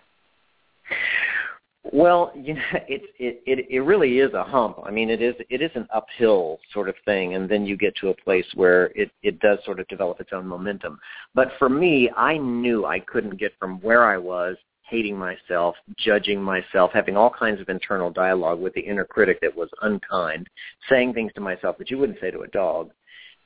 Well, 1.91 2.33
you 2.37 2.55
know, 2.55 2.63
it, 2.89 3.03
it 3.19 3.43
it 3.45 3.67
it 3.69 3.81
really 3.81 4.21
is 4.21 4.33
a 4.35 4.45
hump. 4.45 4.79
I 4.85 4.91
mean, 4.91 5.11
it 5.11 5.21
is 5.21 5.35
it 5.51 5.61
is 5.61 5.71
an 5.75 5.89
uphill 5.93 6.61
sort 6.73 6.89
of 6.89 6.95
thing, 7.05 7.35
and 7.35 7.49
then 7.49 7.67
you 7.67 7.77
get 7.77 7.97
to 7.97 8.11
a 8.11 8.15
place 8.15 8.47
where 8.55 8.87
it 8.95 9.11
it 9.23 9.41
does 9.41 9.59
sort 9.65 9.81
of 9.81 9.89
develop 9.89 10.21
its 10.21 10.31
own 10.33 10.47
momentum. 10.47 11.01
But 11.35 11.49
for 11.59 11.69
me, 11.69 12.11
I 12.17 12.37
knew 12.37 12.87
I 12.87 13.01
couldn't 13.01 13.39
get 13.39 13.53
from 13.59 13.81
where 13.81 14.05
I 14.05 14.17
was, 14.17 14.57
hating 14.93 15.17
myself, 15.17 15.75
judging 15.97 16.43
myself, 16.43 16.91
having 16.93 17.17
all 17.17 17.31
kinds 17.31 17.63
of 17.63 17.71
internal 17.71 18.11
dialogue 18.11 18.61
with 18.61 18.75
the 18.75 18.81
inner 18.81 19.07
critic 19.07 19.41
that 19.41 19.57
was 19.57 19.71
unkind, 19.81 20.47
saying 20.91 21.15
things 21.15 21.33
to 21.35 21.41
myself 21.41 21.79
that 21.79 21.91
you 21.91 21.97
wouldn't 21.97 22.21
say 22.21 22.31
to 22.31 22.41
a 22.41 22.49
dog. 22.49 22.91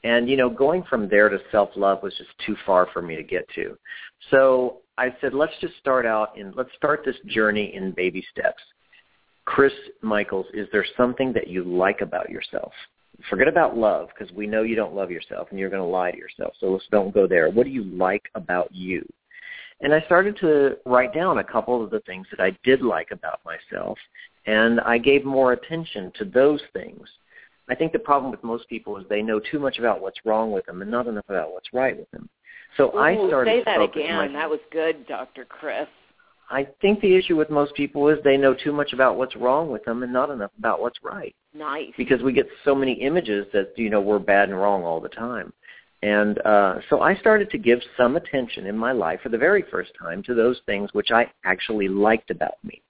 And 0.02 0.28
you 0.28 0.36
know, 0.36 0.50
going 0.50 0.82
from 0.90 1.08
there 1.08 1.28
to 1.28 1.38
self-love 1.52 2.02
was 2.02 2.12
just 2.18 2.30
too 2.44 2.56
far 2.66 2.88
for 2.92 3.00
me 3.00 3.14
to 3.14 3.22
get 3.22 3.48
to. 3.54 3.78
So 4.32 4.78
I 4.98 5.14
said, 5.20 5.34
let's 5.34 5.52
just 5.60 5.78
start 5.78 6.04
out 6.04 6.36
and 6.36 6.52
let's 6.56 6.70
start 6.76 7.02
this 7.04 7.16
journey 7.26 7.72
in 7.76 7.92
baby 7.92 8.26
steps. 8.32 8.62
Chris 9.44 9.72
Michaels, 10.02 10.46
is 10.52 10.66
there 10.72 10.84
something 10.96 11.32
that 11.32 11.46
you 11.46 11.62
like 11.62 12.00
about 12.00 12.28
yourself? 12.28 12.72
Forget 13.30 13.46
about 13.46 13.76
love 13.76 14.08
because 14.08 14.34
we 14.34 14.48
know 14.48 14.62
you 14.62 14.74
don't 14.74 14.94
love 14.96 15.12
yourself 15.12 15.46
and 15.50 15.60
you're 15.60 15.70
going 15.70 15.80
to 15.80 15.88
lie 15.88 16.10
to 16.10 16.18
yourself. 16.18 16.54
So 16.58 16.66
let's 16.66 16.84
don't 16.90 17.14
go 17.14 17.28
there. 17.28 17.50
What 17.50 17.64
do 17.64 17.70
you 17.70 17.84
like 17.84 18.24
about 18.34 18.74
you? 18.74 19.06
And 19.80 19.92
I 19.92 20.00
started 20.02 20.37
to 20.38 20.76
write 20.87 21.12
down 21.12 21.38
a 21.38 21.45
couple 21.45 21.85
of 21.85 21.90
the 21.90 22.00
things 22.00 22.26
that 22.30 22.40
I 22.40 22.56
did 22.64 22.83
like 22.83 23.11
about 23.11 23.40
myself, 23.45 23.99
and 24.47 24.80
I 24.80 24.97
gave 24.99 25.25
more 25.25 25.52
attention 25.52 26.12
to 26.18 26.25
those 26.25 26.61
things. 26.73 27.06
I 27.68 27.75
think 27.75 27.92
the 27.92 27.99
problem 27.99 28.30
with 28.30 28.42
most 28.45 28.68
people 28.68 28.97
is 28.97 29.04
they 29.09 29.23
know 29.23 29.40
too 29.40 29.59
much 29.59 29.78
about 29.78 30.00
what's 30.00 30.18
wrong 30.25 30.52
with 30.52 30.64
them 30.66 30.83
and 30.83 30.90
not 30.90 31.09
enough 31.09 31.28
about 31.28 31.52
what's 31.52 31.73
right 31.73 31.97
with 31.97 32.11
them. 32.11 32.28
So 32.76 32.90
I 32.97 33.14
Ooh, 33.14 33.28
started 33.28 33.50
say 33.50 33.59
to 33.61 33.64
that 33.64 33.80
again. 33.83 34.33
my- 34.33 34.38
That 34.38 34.49
was 34.49 34.61
good, 34.71 35.06
Dr. 35.06 35.45
Chris. 35.45 35.88
I 36.49 36.64
think 36.80 37.00
the 37.00 37.14
issue 37.16 37.35
with 37.35 37.50
most 37.50 37.75
people 37.75 38.09
is 38.09 38.18
they 38.23 38.37
know 38.37 38.54
too 38.54 38.73
much 38.73 38.92
about 38.92 39.16
what's 39.16 39.35
wrong 39.35 39.73
with 39.73 39.85
them 39.85 40.04
and 40.04 40.12
not 40.12 40.30
enough 40.30 40.52
about 40.59 40.80
what's 40.80 41.02
right. 41.02 41.35
Nice. 41.54 41.92
Because 41.97 42.23
we 42.23 42.33
get 42.33 42.47
so 42.64 42.73
many 42.73 42.92
images 42.92 43.47
that 43.52 43.76
you 43.76 43.90
know 43.90 44.00
we're 44.00 44.21
bad 44.21 44.49
and 44.49 44.59
wrong 44.59 44.85
all 44.85 45.00
the 45.00 45.09
time. 45.09 45.52
And 46.02 46.38
uh, 46.44 46.76
so 46.90 47.00
I 47.00 47.16
started 47.16 47.50
to 47.50 47.58
give 47.58 47.80
some 47.96 48.16
attention 48.16 48.66
in 48.66 48.76
my 48.76 48.92
life 48.92 49.20
for 49.22 49.28
the 49.28 49.38
very 49.38 49.64
first 49.70 49.92
time 50.00 50.22
to 50.24 50.34
those 50.34 50.60
things 50.66 50.90
which 50.92 51.10
I 51.10 51.30
actually 51.44 51.88
liked 51.88 52.30
about 52.30 52.62
me. 52.62 52.82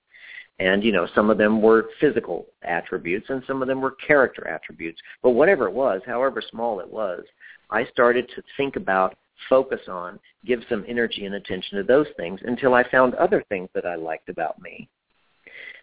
And, 0.59 0.83
you 0.83 0.91
know, 0.91 1.07
some 1.15 1.29
of 1.29 1.39
them 1.39 1.61
were 1.61 1.91
physical 2.01 2.47
attributes 2.63 3.27
and 3.29 3.43
some 3.47 3.61
of 3.63 3.69
them 3.69 3.81
were 3.81 3.93
character 4.07 4.49
attributes. 4.49 5.01
But 5.23 5.31
whatever 5.31 5.69
it 5.69 5.75
was, 5.75 6.01
however 6.07 6.43
small 6.51 6.81
it 6.81 6.91
was, 6.91 7.25
I 7.71 7.85
started 7.87 8.29
to 8.35 8.43
think 8.57 8.77
about, 8.77 9.17
focus 9.51 9.81
on, 9.87 10.19
give 10.47 10.61
some 10.69 10.85
energy 10.89 11.27
and 11.27 11.35
attention 11.35 11.77
to 11.77 11.85
those 11.85 12.07
things 12.17 12.41
until 12.45 12.73
I 12.75 12.89
found 12.91 13.15
other 13.15 13.45
things 13.49 13.69
that 13.75 13.85
I 13.85 13.97
liked 13.97 14.31
about 14.31 14.61
me. 14.61 14.89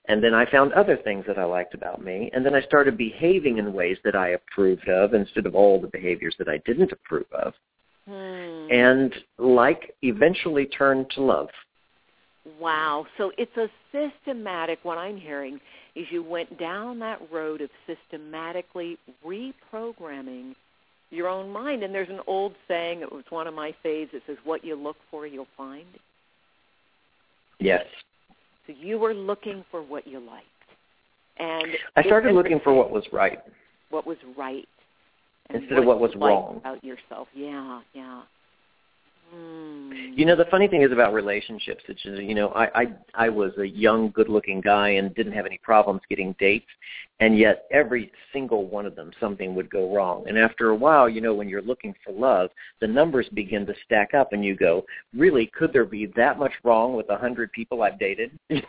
And 0.10 0.22
then 0.22 0.34
I 0.34 0.50
found 0.50 0.74
other 0.74 0.98
things 0.98 1.24
that 1.28 1.38
I 1.38 1.46
liked 1.46 1.74
about 1.74 2.04
me. 2.04 2.30
And 2.34 2.46
then 2.46 2.54
I 2.54 2.62
started 2.62 2.98
behaving 2.98 3.58
in 3.58 3.72
ways 3.72 3.98
that 4.04 4.16
I 4.16 4.30
approved 4.30 4.90
of 4.90 5.14
instead 5.14 5.46
of 5.46 5.56
all 5.56 5.80
the 5.80 5.88
behaviors 5.88 6.36
that 6.40 6.50
I 6.50 6.58
didn't 6.66 6.92
approve 6.92 7.32
of. 7.32 7.54
Hmm. 8.06 8.68
And 8.70 9.14
like 9.38 9.96
eventually 10.02 10.66
turned 10.66 11.10
to 11.12 11.22
love. 11.22 11.48
Wow. 12.60 13.06
So 13.18 13.32
it's 13.38 13.56
a 13.56 13.70
systematic, 13.94 14.80
what 14.84 14.98
I'm 14.98 15.16
hearing 15.16 15.62
is 15.96 16.06
you 16.12 16.22
went 16.22 16.60
down 16.60 17.00
that 17.00 17.22
road 17.32 17.62
of 17.62 17.70
systematically 17.88 18.98
reprogramming 19.26 20.56
your 21.12 21.30
own 21.30 21.50
mind. 21.50 21.84
And 21.84 21.96
there's 21.96 22.10
an 22.10 22.20
old 22.28 22.56
saying, 22.68 23.02
it 23.02 23.12
was 23.12 23.24
one 23.30 23.48
of 23.48 23.54
my 23.54 23.74
faves, 23.86 24.14
it 24.14 24.24
says, 24.28 24.36
what 24.44 24.66
you 24.66 24.76
look 24.76 24.98
for, 25.10 25.26
you'll 25.26 25.48
find. 25.56 25.86
Yes. 27.60 27.86
So 28.68 28.74
you 28.80 28.98
were 28.98 29.14
looking 29.14 29.64
for 29.72 29.82
what 29.82 30.08
you 30.08 30.20
liked. 30.20 30.46
And 31.38 31.76
I 31.96 32.04
started 32.04 32.34
looking 32.34 32.60
for 32.64 32.74
what 32.74 32.92
was 32.92 33.04
right. 33.12 33.40
what 33.90 34.06
was 34.06 34.18
right. 34.38 34.68
Instead 35.50 35.78
of 35.78 35.86
what 35.86 36.00
was 36.00 36.12
wrong. 36.16 36.58
About 36.58 36.84
yourself. 36.84 37.28
Yeah, 37.36 37.82
yeah. 37.94 38.22
Hmm. 39.34 39.92
You 40.16 40.26
know, 40.26 40.36
the 40.36 40.46
funny 40.46 40.68
thing 40.68 40.84
is 40.84 40.92
about 40.92 41.14
relationships, 41.14 41.84
it's 41.88 42.02
just, 42.04 42.22
you 42.22 42.36
know, 42.36 42.50
I, 42.50 42.82
I 42.82 42.86
I 43.16 43.30
was 43.30 43.52
a 43.58 43.66
young, 43.66 44.12
good-looking 44.12 44.62
guy 44.62 44.90
and 44.90 45.14
didn't 45.16 45.34
have 45.34 45.48
any 45.48 45.60
problems 45.64 46.02
getting 46.08 46.36
dates, 46.38 46.68
and 47.20 47.38
yet 47.38 47.66
every 47.72 48.12
single 48.32 48.68
one 48.68 48.86
of 48.86 48.96
them 48.96 49.12
something 49.20 49.56
would 49.56 49.70
go 49.72 49.94
wrong. 49.94 50.26
And 50.28 50.38
after 50.38 50.70
a 50.70 50.76
while, 50.76 51.10
you 51.10 51.22
know, 51.22 51.34
when 51.34 51.50
you're 51.50 51.64
looking 51.64 51.96
for 52.04 52.12
love, 52.12 52.52
the 52.80 52.88
numbers 52.88 53.28
begin 53.34 53.66
to 53.66 53.74
stack 53.86 54.14
up, 54.14 54.34
and 54.34 54.46
you 54.46 54.56
go, 54.56 54.86
really, 55.16 55.48
could 55.48 55.74
there 55.74 55.86
be 55.86 56.06
that 56.16 56.38
much 56.38 56.54
wrong 56.64 56.96
with 56.96 57.10
a 57.10 57.18
hundred 57.18 57.52
people 57.52 57.82
I've 57.82 57.98
dated? 57.98 58.38
is 58.50 58.64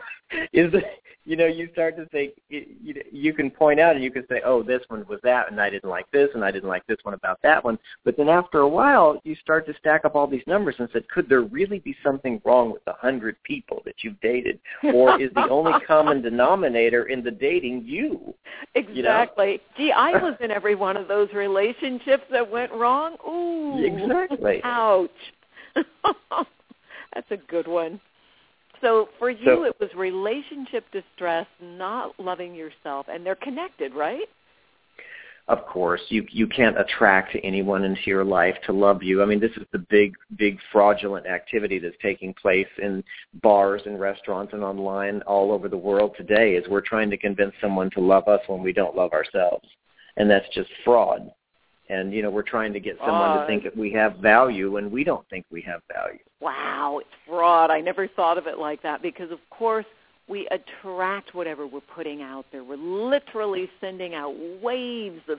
it, 0.73 0.85
you 1.26 1.37
know, 1.37 1.47
you 1.47 1.68
start 1.73 1.97
to 1.97 2.06
think 2.06 2.35
you 2.49 3.02
you 3.11 3.33
can 3.33 3.50
point 3.50 3.80
out 3.80 3.94
and 3.94 4.04
you 4.04 4.11
can 4.11 4.26
say, 4.28 4.42
oh, 4.44 4.62
this 4.62 4.83
one 4.88 5.06
was 5.09 5.21
that, 5.23 5.50
and 5.50 5.61
I 5.61 5.71
didn't 5.71 5.88
like 5.88 6.11
this, 6.11 6.28
and 6.35 6.44
I 6.44 6.50
didn't 6.50 6.68
like 6.68 6.87
this 6.87 6.99
one 7.02 7.14
about 7.14 7.40
that 7.42 7.64
one. 7.64 7.78
But 8.04 8.16
then 8.16 8.28
after 8.28 8.61
a 8.61 8.68
while, 8.68 9.21
you 9.25 9.35
start 9.37 9.66
to 9.66 9.75
stack 9.78 10.04
up 10.04 10.14
all 10.14 10.26
these 10.26 10.42
numbers 10.47 10.53
and 10.54 10.88
said, 10.92 11.08
could 11.08 11.28
there 11.28 11.42
really 11.42 11.78
be 11.80 11.96
something 12.02 12.40
wrong 12.44 12.73
with 12.73 12.84
the 12.84 12.92
hundred 12.92 13.37
people 13.42 13.82
that 13.84 13.96
you've 14.02 14.20
dated, 14.20 14.58
or 14.82 15.20
is 15.20 15.30
the 15.34 15.49
only 15.49 15.73
common 15.87 16.23
denominator 16.23 17.04
in 17.04 17.23
the 17.23 17.30
dating 17.30 17.82
you? 17.84 18.34
Exactly. 18.75 19.61
Gee, 19.76 19.92
I 19.92 20.12
was 20.12 20.34
in 20.40 20.50
every 20.50 20.75
one 20.75 20.96
of 20.96 21.08
those 21.08 21.28
relationships 21.32 22.25
that 22.30 22.49
went 22.49 22.73
wrong. 22.73 23.16
Ooh. 23.28 23.84
Exactly. 23.84 24.61
Ouch. 24.64 25.11
That's 27.14 27.30
a 27.30 27.37
good 27.37 27.66
one. 27.66 28.00
So 28.80 29.08
for 29.18 29.30
you, 29.30 29.44
So- 29.44 29.64
it 29.64 29.76
was 29.80 29.90
relationship 29.96 30.84
distress, 30.92 31.46
not 31.62 32.18
loving 32.18 32.54
yourself, 32.54 33.06
and 33.11 33.25
they're 33.25 33.34
connected, 33.34 33.94
right? 33.94 34.28
Of 35.48 35.66
course 35.66 36.00
you 36.08 36.26
you 36.30 36.46
can't 36.46 36.78
attract 36.78 37.36
anyone 37.42 37.84
into 37.84 38.00
your 38.06 38.24
life 38.24 38.56
to 38.66 38.72
love 38.72 39.02
you. 39.02 39.22
I 39.22 39.26
mean 39.26 39.40
this 39.40 39.52
is 39.56 39.66
the 39.72 39.78
big 39.78 40.14
big 40.36 40.58
fraudulent 40.72 41.26
activity 41.26 41.78
that's 41.78 41.96
taking 42.00 42.32
place 42.34 42.68
in 42.80 43.04
bars 43.42 43.82
and 43.84 44.00
restaurants 44.00 44.54
and 44.54 44.64
online 44.64 45.20
all 45.22 45.52
over 45.52 45.68
the 45.68 45.76
world 45.76 46.14
today 46.16 46.54
is 46.54 46.68
we're 46.68 46.80
trying 46.80 47.10
to 47.10 47.18
convince 47.18 47.52
someone 47.60 47.90
to 47.90 48.00
love 48.00 48.26
us 48.28 48.40
when 48.46 48.62
we 48.62 48.72
don't 48.72 48.96
love 48.96 49.12
ourselves. 49.12 49.68
And 50.16 50.30
that's 50.30 50.48
just 50.54 50.70
fraud. 50.84 51.30
And 51.90 52.14
you 52.14 52.22
know 52.22 52.30
we're 52.30 52.42
trying 52.42 52.72
to 52.72 52.80
get 52.80 52.96
someone 52.98 53.38
to 53.38 53.46
think 53.46 53.64
that 53.64 53.76
we 53.76 53.92
have 53.92 54.16
value 54.16 54.72
when 54.72 54.90
we 54.90 55.04
don't 55.04 55.28
think 55.28 55.44
we 55.50 55.60
have 55.62 55.82
value. 55.92 56.20
Wow, 56.40 56.98
it's 57.00 57.10
fraud. 57.26 57.70
I 57.70 57.80
never 57.80 58.08
thought 58.08 58.38
of 58.38 58.46
it 58.46 58.58
like 58.58 58.82
that 58.82 59.02
because, 59.02 59.30
of 59.30 59.38
course, 59.50 59.84
we 60.28 60.49
attract 60.49 61.35
whatever 61.35 61.66
we're 61.66 61.81
putting 61.95 62.23
out 62.23 62.47
there. 62.50 62.64
We're 62.64 62.76
literally 62.76 63.69
sending 63.81 64.14
out 64.14 64.35
waves 64.62 65.21
of 65.28 65.38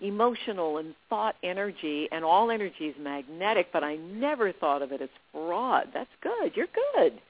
emotional 0.00 0.78
and 0.78 0.94
thought 1.08 1.36
energy, 1.42 2.08
and 2.10 2.24
all 2.24 2.50
energy 2.50 2.86
is 2.86 2.96
magnetic, 3.00 3.68
but 3.72 3.84
I 3.84 3.96
never 3.96 4.52
thought 4.52 4.82
of 4.82 4.90
it 4.90 5.00
as 5.00 5.08
fraud. 5.32 5.88
That's 5.94 6.10
good. 6.20 6.52
You're 6.56 6.66
good. 6.94 7.20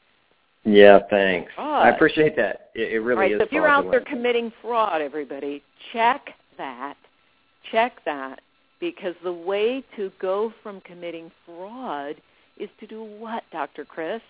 yeah 0.64 1.00
thanks 1.10 1.52
Fraud. 1.54 1.86
i 1.86 1.90
appreciate 1.90 2.34
that 2.36 2.70
it, 2.74 2.92
it 2.94 2.98
really 3.00 3.16
All 3.16 3.20
right, 3.20 3.32
is 3.32 3.38
so 3.38 3.44
if 3.44 3.52
you're 3.52 3.68
out 3.68 3.90
there 3.90 4.00
committing 4.00 4.50
fraud, 4.62 5.02
everybody, 5.02 5.62
check 5.92 6.30
that. 6.56 6.96
Check 7.70 8.02
that 8.06 8.40
because 8.80 9.14
the 9.22 9.32
way 9.32 9.84
to 9.96 10.10
go 10.20 10.52
from 10.62 10.80
committing 10.82 11.30
fraud 11.44 12.16
is 12.56 12.70
to 12.80 12.86
do 12.86 13.04
what, 13.04 13.42
Dr. 13.52 13.84
Chris? 13.84 14.22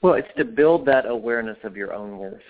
Well, 0.00 0.14
it's 0.14 0.28
to 0.36 0.44
build 0.44 0.86
that 0.86 1.06
awareness 1.06 1.58
of 1.64 1.76
your 1.76 1.92
own 1.92 2.18
worth. 2.18 2.40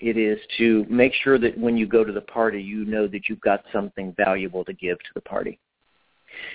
It 0.00 0.16
is 0.16 0.38
to 0.58 0.86
make 0.88 1.12
sure 1.22 1.38
that 1.38 1.56
when 1.58 1.76
you 1.76 1.86
go 1.86 2.04
to 2.04 2.12
the 2.12 2.20
party, 2.20 2.60
you 2.60 2.84
know 2.84 3.06
that 3.06 3.28
you've 3.28 3.40
got 3.40 3.64
something 3.72 4.14
valuable 4.16 4.64
to 4.64 4.72
give 4.72 4.98
to 4.98 5.10
the 5.14 5.20
party. 5.20 5.58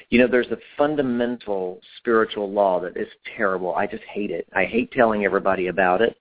You 0.10 0.20
know, 0.20 0.28
there's 0.28 0.52
a 0.52 0.58
fundamental 0.78 1.80
spiritual 1.98 2.50
law 2.52 2.80
that 2.80 2.96
is 2.96 3.08
terrible. 3.36 3.76
I 3.76 3.88
just 3.88 4.04
hate 4.04 4.32
it. 4.32 4.48
I 4.56 4.66
hate 4.66 4.92
telling 4.92 5.26
everybody 5.26 5.68
about 5.68 6.02
it, 6.02 6.16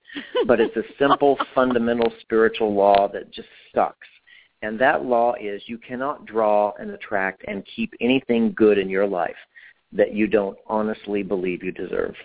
but 0.45 0.59
it's 0.59 0.75
a 0.75 0.83
simple 0.99 1.37
fundamental 1.55 2.11
spiritual 2.21 2.73
law 2.73 3.07
that 3.13 3.31
just 3.31 3.47
sucks. 3.73 4.07
And 4.61 4.79
that 4.79 5.05
law 5.05 5.35
is 5.39 5.61
you 5.67 5.77
cannot 5.77 6.25
draw 6.25 6.73
and 6.79 6.91
attract 6.91 7.43
and 7.47 7.63
keep 7.75 7.93
anything 8.01 8.53
good 8.55 8.77
in 8.77 8.89
your 8.89 9.07
life 9.07 9.35
that 9.93 10.13
you 10.13 10.27
don't 10.27 10.57
honestly 10.67 11.23
believe 11.23 11.63
you 11.63 11.71
deserve 11.71 12.15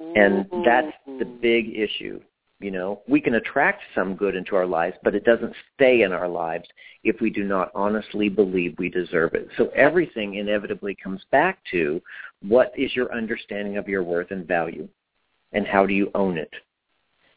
and 0.00 0.46
that's 0.64 0.96
the 1.18 1.24
big 1.24 1.76
issue 1.76 2.20
you 2.60 2.72
know. 2.72 3.02
We 3.08 3.20
can 3.20 3.34
attract 3.34 3.82
some 3.94 4.16
good 4.16 4.34
into 4.34 4.56
our 4.56 4.66
lives 4.66 4.96
but 5.02 5.14
it 5.14 5.24
doesn't 5.24 5.54
stay 5.74 6.02
in 6.02 6.12
our 6.12 6.28
lives 6.28 6.68
if 7.04 7.20
we 7.20 7.30
do 7.30 7.44
not 7.44 7.70
honestly 7.74 8.28
believe 8.28 8.74
we 8.78 8.88
deserve 8.88 9.34
it. 9.34 9.48
So 9.56 9.68
everything 9.74 10.34
inevitably 10.34 10.96
comes 11.02 11.22
back 11.30 11.58
to 11.70 12.00
what 12.42 12.72
is 12.76 12.94
your 12.94 13.14
understanding 13.14 13.76
of 13.76 13.88
your 13.88 14.02
worth 14.02 14.30
and 14.30 14.46
value 14.46 14.88
and 15.52 15.66
how 15.66 15.86
do 15.86 15.94
you 15.94 16.10
own 16.14 16.36
it? 16.36 16.50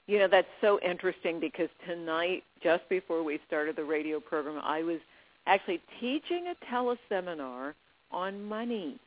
You 0.08 0.20
know, 0.20 0.27
that's 0.27 0.48
so 0.60 0.80
interesting 0.82 1.39
because 1.39 1.70
tonight, 1.88 2.44
just 2.62 2.88
before 2.89 3.24
we 3.24 3.39
started 3.48 3.75
the 3.75 3.84
radio 3.84 4.20
program, 4.20 4.60
I 4.62 4.84
was 4.84 5.00
actually 5.46 5.82
teaching 6.00 6.48
a 6.48 6.65
teleseminar 6.74 7.74
on 8.12 8.44
money. 8.44 9.00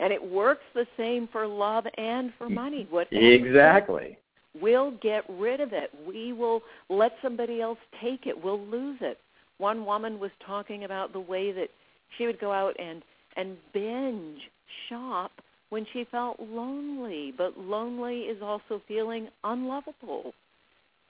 And 0.00 0.12
it 0.12 0.22
works 0.22 0.64
the 0.74 0.86
same 0.96 1.28
for 1.30 1.46
love 1.46 1.84
and 1.96 2.32
for 2.38 2.46
mm-hmm. 2.46 2.54
money. 2.54 2.86
Whatever 2.90 3.32
exactly 3.32 4.16
We'll 4.60 4.92
get 5.02 5.24
rid 5.28 5.60
of 5.60 5.72
it. 5.72 5.90
We 6.06 6.32
will 6.32 6.62
let 6.88 7.12
somebody 7.22 7.60
else 7.60 7.78
take 8.00 8.26
it. 8.26 8.42
We'll 8.42 8.60
lose 8.66 8.98
it. 9.00 9.18
One 9.58 9.84
woman 9.84 10.18
was 10.18 10.32
talking 10.44 10.84
about 10.84 11.12
the 11.12 11.20
way 11.20 11.52
that 11.52 11.68
she 12.16 12.26
would 12.26 12.40
go 12.40 12.52
out 12.52 12.74
and 12.80 13.02
and 13.36 13.56
binge 13.72 14.40
shop 14.88 15.30
when 15.68 15.86
she 15.92 16.04
felt 16.10 16.40
lonely, 16.40 17.32
but 17.36 17.56
lonely 17.56 18.22
is 18.22 18.42
also 18.42 18.82
feeling 18.88 19.28
unlovable. 19.44 20.34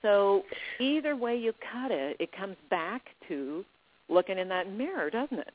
So 0.03 0.43
either 0.79 1.17
way 1.17 1.37
you 1.37 1.55
cut 1.73 1.91
it, 1.91 2.17
it 2.21 2.31
comes 2.33 2.57
back 2.69 3.03
to 3.29 3.65
looking 4.11 4.39
in 4.39 4.49
that 4.49 4.71
mirror, 4.71 5.09
doesn't 5.09 5.39
it? 5.39 5.53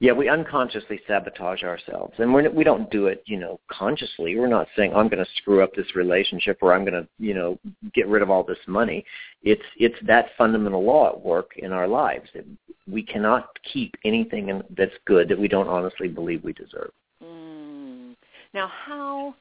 Yeah 0.00 0.12
we 0.12 0.28
unconsciously 0.28 1.00
sabotage 1.06 1.62
ourselves. 1.62 2.14
And 2.18 2.32
we're, 2.32 2.50
we 2.50 2.64
don't 2.64 2.90
do 2.90 3.06
it 3.06 3.22
you 3.26 3.38
know 3.38 3.60
consciously. 3.70 4.36
We're 4.36 4.46
not 4.46 4.68
saying 4.76 4.92
i'm 4.94 5.08
going 5.08 5.24
to 5.24 5.30
screw 5.36 5.62
up 5.62 5.74
this 5.74 5.94
relationship 5.94 6.58
or 6.60 6.72
i'm 6.72 6.84
going 6.84 7.02
to 7.02 7.08
you 7.18 7.34
know 7.34 7.58
get 7.94 8.08
rid 8.08 8.22
of 8.22 8.30
all 8.30 8.42
this 8.42 8.58
money. 8.66 9.04
It's 9.42 9.62
it's 9.78 9.96
that 10.06 10.30
fundamental 10.36 10.84
law 10.84 11.10
at 11.10 11.20
work 11.20 11.52
in 11.56 11.72
our 11.72 11.88
lives. 11.88 12.28
That 12.34 12.44
we 12.90 13.02
cannot 13.02 13.50
keep 13.72 13.94
anything 14.04 14.48
in, 14.48 14.62
that's 14.76 14.92
good 15.04 15.28
that 15.28 15.38
we 15.38 15.48
don't 15.48 15.68
honestly 15.68 16.08
believe 16.08 16.42
we 16.42 16.52
deserve. 16.52 16.90
Mm. 17.22 18.16
Now, 18.54 18.70
how 18.86 19.34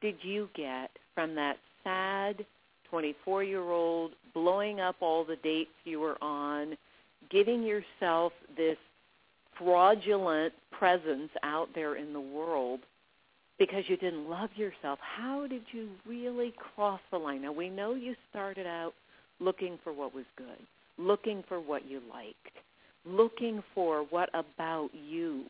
did 0.00 0.16
you 0.22 0.48
get 0.54 0.90
from 1.14 1.34
that 1.34 1.56
sad 1.84 2.44
24-year-old 2.92 4.12
blowing 4.34 4.80
up 4.80 4.96
all 5.00 5.24
the 5.24 5.36
dates 5.36 5.70
you 5.84 6.00
were 6.00 6.22
on, 6.22 6.76
giving 7.30 7.62
yourself 7.62 8.32
this 8.56 8.76
fraudulent 9.62 10.52
presence 10.70 11.30
out 11.42 11.68
there 11.74 11.96
in 11.96 12.12
the 12.12 12.20
world 12.20 12.80
because 13.58 13.84
you 13.88 13.96
didn't 13.96 14.28
love 14.28 14.50
yourself? 14.56 14.98
How 15.00 15.46
did 15.46 15.62
you 15.72 15.88
really 16.06 16.52
cross 16.74 17.00
the 17.10 17.18
line? 17.18 17.42
Now, 17.42 17.52
we 17.52 17.68
know 17.68 17.94
you 17.94 18.14
started 18.30 18.66
out 18.66 18.92
looking 19.40 19.78
for 19.82 19.92
what 19.92 20.14
was 20.14 20.24
good, 20.36 20.66
looking 20.98 21.44
for 21.48 21.60
what 21.60 21.86
you 21.88 22.00
liked, 22.10 22.56
looking 23.04 23.62
for 23.74 24.02
what 24.10 24.28
about 24.34 24.90
you 24.92 25.44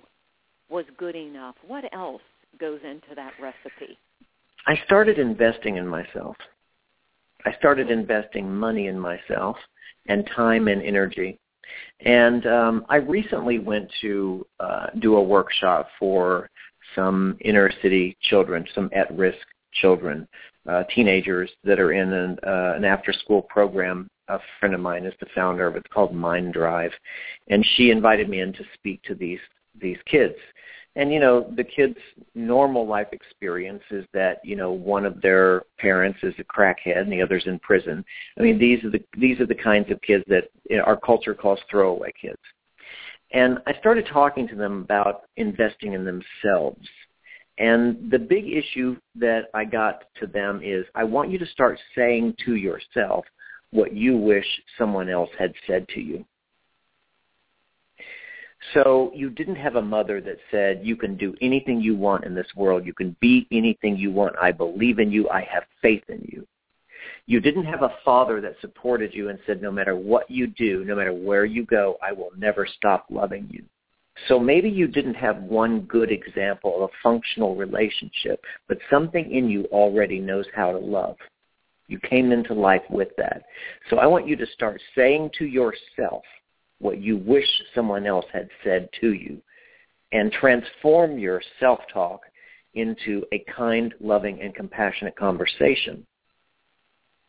was 0.69 0.85
good 0.97 1.17
enough. 1.17 1.55
What 1.67 1.85
else 1.93 2.23
goes 2.59 2.81
into 2.85 3.15
that 3.15 3.33
recipe? 3.41 3.99
I 4.67 4.79
started 4.87 5.19
investing 5.19 5.77
in 5.77 5.87
myself. 5.87 6.37
I 7.45 7.53
started 7.59 7.91
investing 7.91 8.55
money 8.55 8.87
in 8.87 8.99
myself 8.99 9.57
and 10.07 10.29
time 10.35 10.69
and 10.69 10.83
energy. 10.83 11.39
And 12.01 12.47
um, 12.47 12.87
I 12.89 12.97
recently 12.97 13.59
went 13.59 13.91
to 14.01 14.47
uh, 14.61 14.87
do 14.99 15.17
a 15.17 15.23
workshop 15.23 15.89
for 15.99 16.51
some 16.95 17.37
inner 17.41 17.71
city 17.83 18.17
children, 18.23 18.67
some 18.75 18.91
at-risk 18.93 19.39
children, 19.73 20.27
uh, 20.69 20.85
teenagers 20.95 21.51
that 21.65 21.81
are 21.81 21.93
in 21.93 22.13
an, 22.13 22.39
uh, 22.47 22.75
an 22.77 22.85
after-school 22.85 23.43
program. 23.43 24.09
A 24.29 24.39
friend 24.61 24.75
of 24.75 24.81
mine 24.81 25.05
is 25.05 25.15
the 25.21 25.27
founder 25.35 25.67
of 25.67 25.77
it. 25.77 25.81
It's 25.81 25.93
called 25.93 26.15
Mind 26.15 26.53
Drive, 26.53 26.93
and 27.49 27.65
she 27.75 27.91
invited 27.91 28.29
me 28.29 28.41
in 28.41 28.53
to 28.53 28.65
speak 28.75 29.03
to 29.05 29.15
these 29.15 29.41
these 29.81 29.99
kids. 30.07 30.35
And 30.95 31.13
you 31.13 31.21
know, 31.21 31.51
the 31.57 31.65
kids' 31.65 31.97
normal 32.35 32.87
life 32.87 33.09
experience 33.13 33.83
is 33.91 34.05
that 34.13 34.41
you 34.45 34.57
know 34.57 34.73
one 34.73 35.07
of 35.07 35.21
their 35.23 35.63
parents 35.79 36.19
is 36.23 36.35
a 36.39 36.45
crackhead 36.45 36.99
and 36.99 37.11
the 37.11 37.23
other's 37.23 37.47
in 37.47 37.59
prison. 37.61 38.05
I 38.39 38.43
mean, 38.43 38.55
mm-hmm. 38.55 38.61
these 38.61 38.85
are 38.85 38.91
the 38.91 39.03
these 39.19 39.41
are 39.41 39.47
the 39.47 39.55
kinds 39.55 39.91
of 39.91 40.01
kids 40.03 40.25
that 40.29 40.51
you 40.69 40.77
know, 40.77 40.85
our 40.85 40.97
culture 40.97 41.35
calls 41.35 41.61
throwaway 41.71 42.13
kids. 42.21 42.41
And 43.33 43.59
I 43.67 43.73
started 43.81 44.07
talking 44.13 44.47
to 44.49 44.55
them 44.55 44.83
about 44.83 45.23
investing 45.37 45.95
in 45.95 46.05
themselves. 46.05 46.87
And 47.59 48.11
the 48.11 48.19
big 48.19 48.47
issue 48.47 48.97
that 49.17 49.45
I 49.55 49.65
got 49.65 50.05
to 50.21 50.27
them 50.27 50.61
is 50.63 50.85
I 50.95 51.05
want 51.05 51.31
you 51.31 51.39
to 51.39 51.47
start 51.47 51.79
saying 51.95 52.35
to 52.45 52.57
yourself 52.57 53.25
what 53.71 53.95
you 53.95 54.17
wish 54.17 54.47
someone 54.79 55.09
else 55.09 55.31
had 55.39 55.55
said 55.67 55.89
to 55.89 56.01
you. 56.01 56.25
So 58.75 59.11
you 59.15 59.31
didn't 59.31 59.57
have 59.57 59.77
a 59.77 59.83
mother 59.83 60.21
that 60.21 60.39
said, 60.51 60.81
you 60.83 60.97
can 60.97 61.17
do 61.17 61.35
anything 61.41 61.81
you 61.81 61.97
want 61.97 62.25
in 62.25 62.35
this 62.35 62.47
world. 62.57 62.87
You 62.87 62.95
can 62.95 63.17
be 63.21 63.47
anything 63.51 63.97
you 63.97 64.11
want. 64.11 64.37
I 64.41 64.53
believe 64.53 64.99
in 64.99 65.11
you. 65.11 65.29
I 65.29 65.41
have 65.53 65.65
faith 65.81 66.05
in 66.09 66.27
you. 66.31 66.47
You 67.27 67.41
didn't 67.41 67.65
have 67.65 67.83
a 67.83 67.95
father 68.05 68.41
that 68.41 68.57
supported 68.61 69.15
you 69.15 69.29
and 69.29 69.39
said, 69.47 69.63
no 69.63 69.71
matter 69.71 69.97
what 69.97 70.31
you 70.31 70.47
do, 70.47 70.85
no 70.85 70.95
matter 70.95 71.13
where 71.13 71.45
you 71.45 71.65
go, 71.65 71.97
I 72.03 72.13
will 72.13 72.31
never 72.37 72.67
stop 72.67 73.07
loving 73.11 73.49
you. 73.51 73.65
So 74.29 74.39
maybe 74.39 74.69
you 74.69 74.87
didn't 74.87 75.15
have 75.15 75.43
one 75.43 75.83
good 75.83 76.11
example 76.11 76.77
of 76.77 76.83
a 76.83 76.93
functional 77.03 77.57
relationship, 77.57 78.45
but 78.69 78.79
something 78.91 79.31
in 79.31 79.49
you 79.49 79.65
already 79.73 80.21
knows 80.21 80.47
how 80.55 80.73
to 80.73 80.79
love. 80.79 81.17
You 81.89 81.99
came 81.99 82.31
into 82.31 82.55
life 82.55 82.83
with 82.91 83.09
that. 83.17 83.45
So 83.91 83.99
I 83.99 84.07
want 84.07 84.29
you 84.29 84.37
to 84.37 84.47
start 84.47 84.81
saying 84.95 85.31
to 85.39 85.47
yourself 85.47 86.23
what 86.83 87.01
you 87.01 87.17
wish 87.17 87.49
someone 87.75 88.07
else 88.07 88.27
had 88.33 88.49
said 88.63 88.89
to 89.01 89.15
you 89.15 89.41
and 90.13 90.31
transform 90.33 91.19
your 91.19 91.41
self-talk 91.59 92.21
into 92.75 93.25
a 93.33 93.39
kind, 93.57 93.95
loving, 94.01 94.43
and 94.43 94.55
compassionate 94.55 95.17
conversation. 95.17 96.07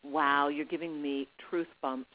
Wow, 0.02 0.48
you're 0.48 0.66
giving 0.66 1.00
me 1.00 1.26
truth 1.48 1.68
bumps. 1.80 2.10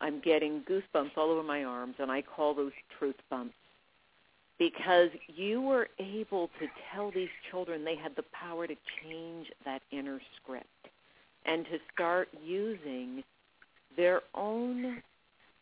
I'm 0.00 0.20
getting 0.20 0.62
goosebumps 0.68 1.16
all 1.16 1.30
over 1.30 1.42
my 1.42 1.64
arms, 1.64 1.94
and 1.98 2.10
I 2.10 2.22
call 2.22 2.54
those 2.54 2.72
truth 2.98 3.16
bumps. 3.30 3.54
because 4.58 5.08
you 5.28 5.60
were 5.60 5.88
able 5.98 6.48
to 6.60 6.66
tell 6.92 7.10
these 7.12 7.28
children 7.50 7.84
they 7.84 7.96
had 7.96 8.14
the 8.16 8.24
power 8.32 8.66
to 8.66 8.74
change 9.02 9.46
that 9.64 9.82
inner 9.92 10.20
script 10.42 10.66
and 11.46 11.64
to 11.66 11.78
start 11.94 12.28
using 12.44 13.22
their 13.96 14.22
own 14.34 15.02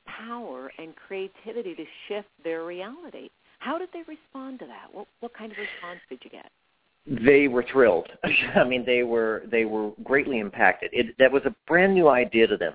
power 0.07 0.73
and 0.79 0.95
creativity 0.97 1.75
to 1.75 1.85
shift 2.09 2.29
their 2.43 2.65
reality. 2.65 3.29
How 3.59 3.79
did 3.79 3.89
they 3.93 4.03
respond 4.07 4.59
to 4.61 4.67
that? 4.67 4.93
What 4.93 5.07
what 5.21 5.35
kind 5.35 5.53
of 5.53 5.59
response 5.59 6.01
did 6.09 6.21
you 6.23 6.31
get? 6.31 6.51
They 7.25 7.49
were 7.49 7.65
thrilled. 7.71 8.09
I 8.55 8.65
mean, 8.65 8.85
they 8.85 9.03
were 9.03 9.45
they 9.51 9.65
were 9.65 9.93
greatly 10.05 10.39
impacted. 10.41 10.91
It, 10.93 11.17
that 11.19 11.33
was 11.33 11.43
a 11.47 11.55
brand 11.67 11.95
new 11.95 12.09
idea 12.09 12.47
to 12.47 12.57
them 12.57 12.75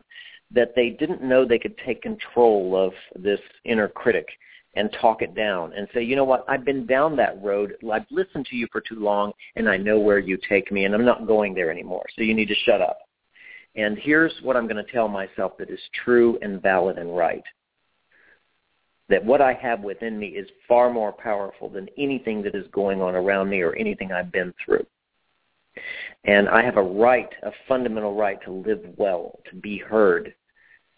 that 0.54 0.74
they 0.76 0.90
didn't 0.90 1.24
know 1.24 1.46
they 1.46 1.60
could 1.60 1.78
take 1.86 2.02
control 2.02 2.76
of 2.76 2.94
this 3.22 3.40
inner 3.64 3.88
critic 3.88 4.28
and 4.76 4.90
talk 5.02 5.22
it 5.22 5.36
down 5.36 5.74
and 5.74 5.88
say, 5.94 6.02
you 6.02 6.16
know 6.16 6.24
what, 6.24 6.46
I've 6.48 6.64
been 6.64 6.86
down 6.86 7.16
that 7.18 7.42
road. 7.42 7.76
I've 7.92 8.06
listened 8.10 8.46
to 8.48 8.56
you 8.56 8.68
for 8.72 8.82
too 8.82 9.00
long, 9.00 9.34
and 9.56 9.68
I 9.70 9.78
know 9.78 10.00
where 10.00 10.20
you 10.20 10.38
take 10.48 10.72
me, 10.72 10.86
and 10.86 10.96
I'm 10.96 11.06
not 11.06 11.28
going 11.28 11.54
there 11.54 11.72
anymore. 11.72 12.06
So 12.16 12.24
you 12.24 12.34
need 12.34 12.48
to 12.48 12.56
shut 12.66 12.82
up. 12.82 13.00
And 13.76 13.98
here's 13.98 14.34
what 14.42 14.58
I'm 14.58 14.68
going 14.68 14.84
to 14.84 14.92
tell 14.92 15.08
myself 15.08 15.58
that 15.58 15.70
is 15.70 15.80
true 16.04 16.38
and 16.42 16.62
valid 16.62 16.98
and 16.98 17.16
right. 17.16 17.44
That 19.10 19.24
what 19.24 19.42
I 19.42 19.54
have 19.54 19.82
within 19.82 20.18
me 20.20 20.28
is 20.28 20.48
far 20.68 20.92
more 20.92 21.12
powerful 21.12 21.70
than 21.70 21.90
anything 21.98 22.42
that 22.44 22.56
is 22.56 22.66
going 22.72 23.02
on 23.02 23.16
around 23.16 23.50
me 23.50 23.62
or 23.62 23.76
anything 23.76 24.12
I've 24.12 24.32
been 24.32 24.54
through. 24.64 24.86
And 26.26 26.50
I 26.50 26.64
have 26.64 26.78
a 26.78 26.84
right, 26.84 27.30
a 27.44 27.52
fundamental 27.68 28.16
right 28.16 28.42
to 28.44 28.52
live 28.52 28.82
well, 28.98 29.40
to 29.50 29.56
be 29.56 29.78
heard, 29.78 30.34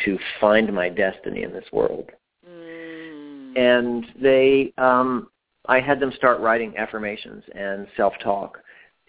to 0.06 0.18
find 0.42 0.74
my 0.74 0.90
destiny 0.90 1.44
in 1.44 1.54
this 1.54 1.66
world. 1.72 2.10
Mm. 2.48 3.58
And 3.58 4.06
they, 4.20 4.74
um, 4.78 5.30
I 5.68 5.80
had 5.80 6.00
them 6.00 6.12
start 6.16 6.42
writing 6.42 6.78
affirmations 6.78 7.44
and 7.56 7.88
self-talk 7.96 8.58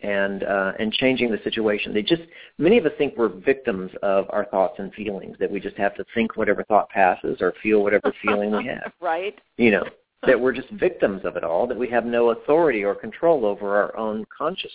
and 0.05 0.45
uh, 0.45 0.73
and 0.79 0.93
changing 0.93 1.31
the 1.31 1.41
situation. 1.43 1.95
They 1.95 2.03
just 2.03 2.23
many 2.59 2.77
of 2.77 2.85
us 2.85 2.93
think 2.99 3.15
we're 3.17 3.29
victims 3.29 3.91
of 4.03 4.27
our 4.29 4.45
thoughts 4.45 4.75
and 4.79 4.93
feelings 4.93 5.37
that 5.41 5.51
we 5.51 5.61
just 5.61 5.77
have 5.77 5.95
to 5.97 6.05
think 6.15 6.37
whatever 6.37 6.63
thought 6.65 6.91
passes 6.91 7.39
or 7.41 7.55
feel 7.63 7.83
whatever 7.83 8.13
feeling 8.23 8.51
we 8.55 8.67
have. 8.67 8.93
right. 9.01 9.39
You 9.57 9.71
know 9.71 9.85
that 10.27 10.39
we're 10.39 10.53
just 10.53 10.71
victims 10.71 11.23
of 11.25 11.37
it 11.37 11.45
all. 11.45 11.67
That 11.67 11.79
we 11.79 11.89
have 11.89 12.05
no 12.05 12.31
authority 12.31 12.85
or 12.85 12.95
control 12.95 13.47
over 13.47 13.77
our 13.77 13.97
own 13.97 14.27
conscious 14.37 14.73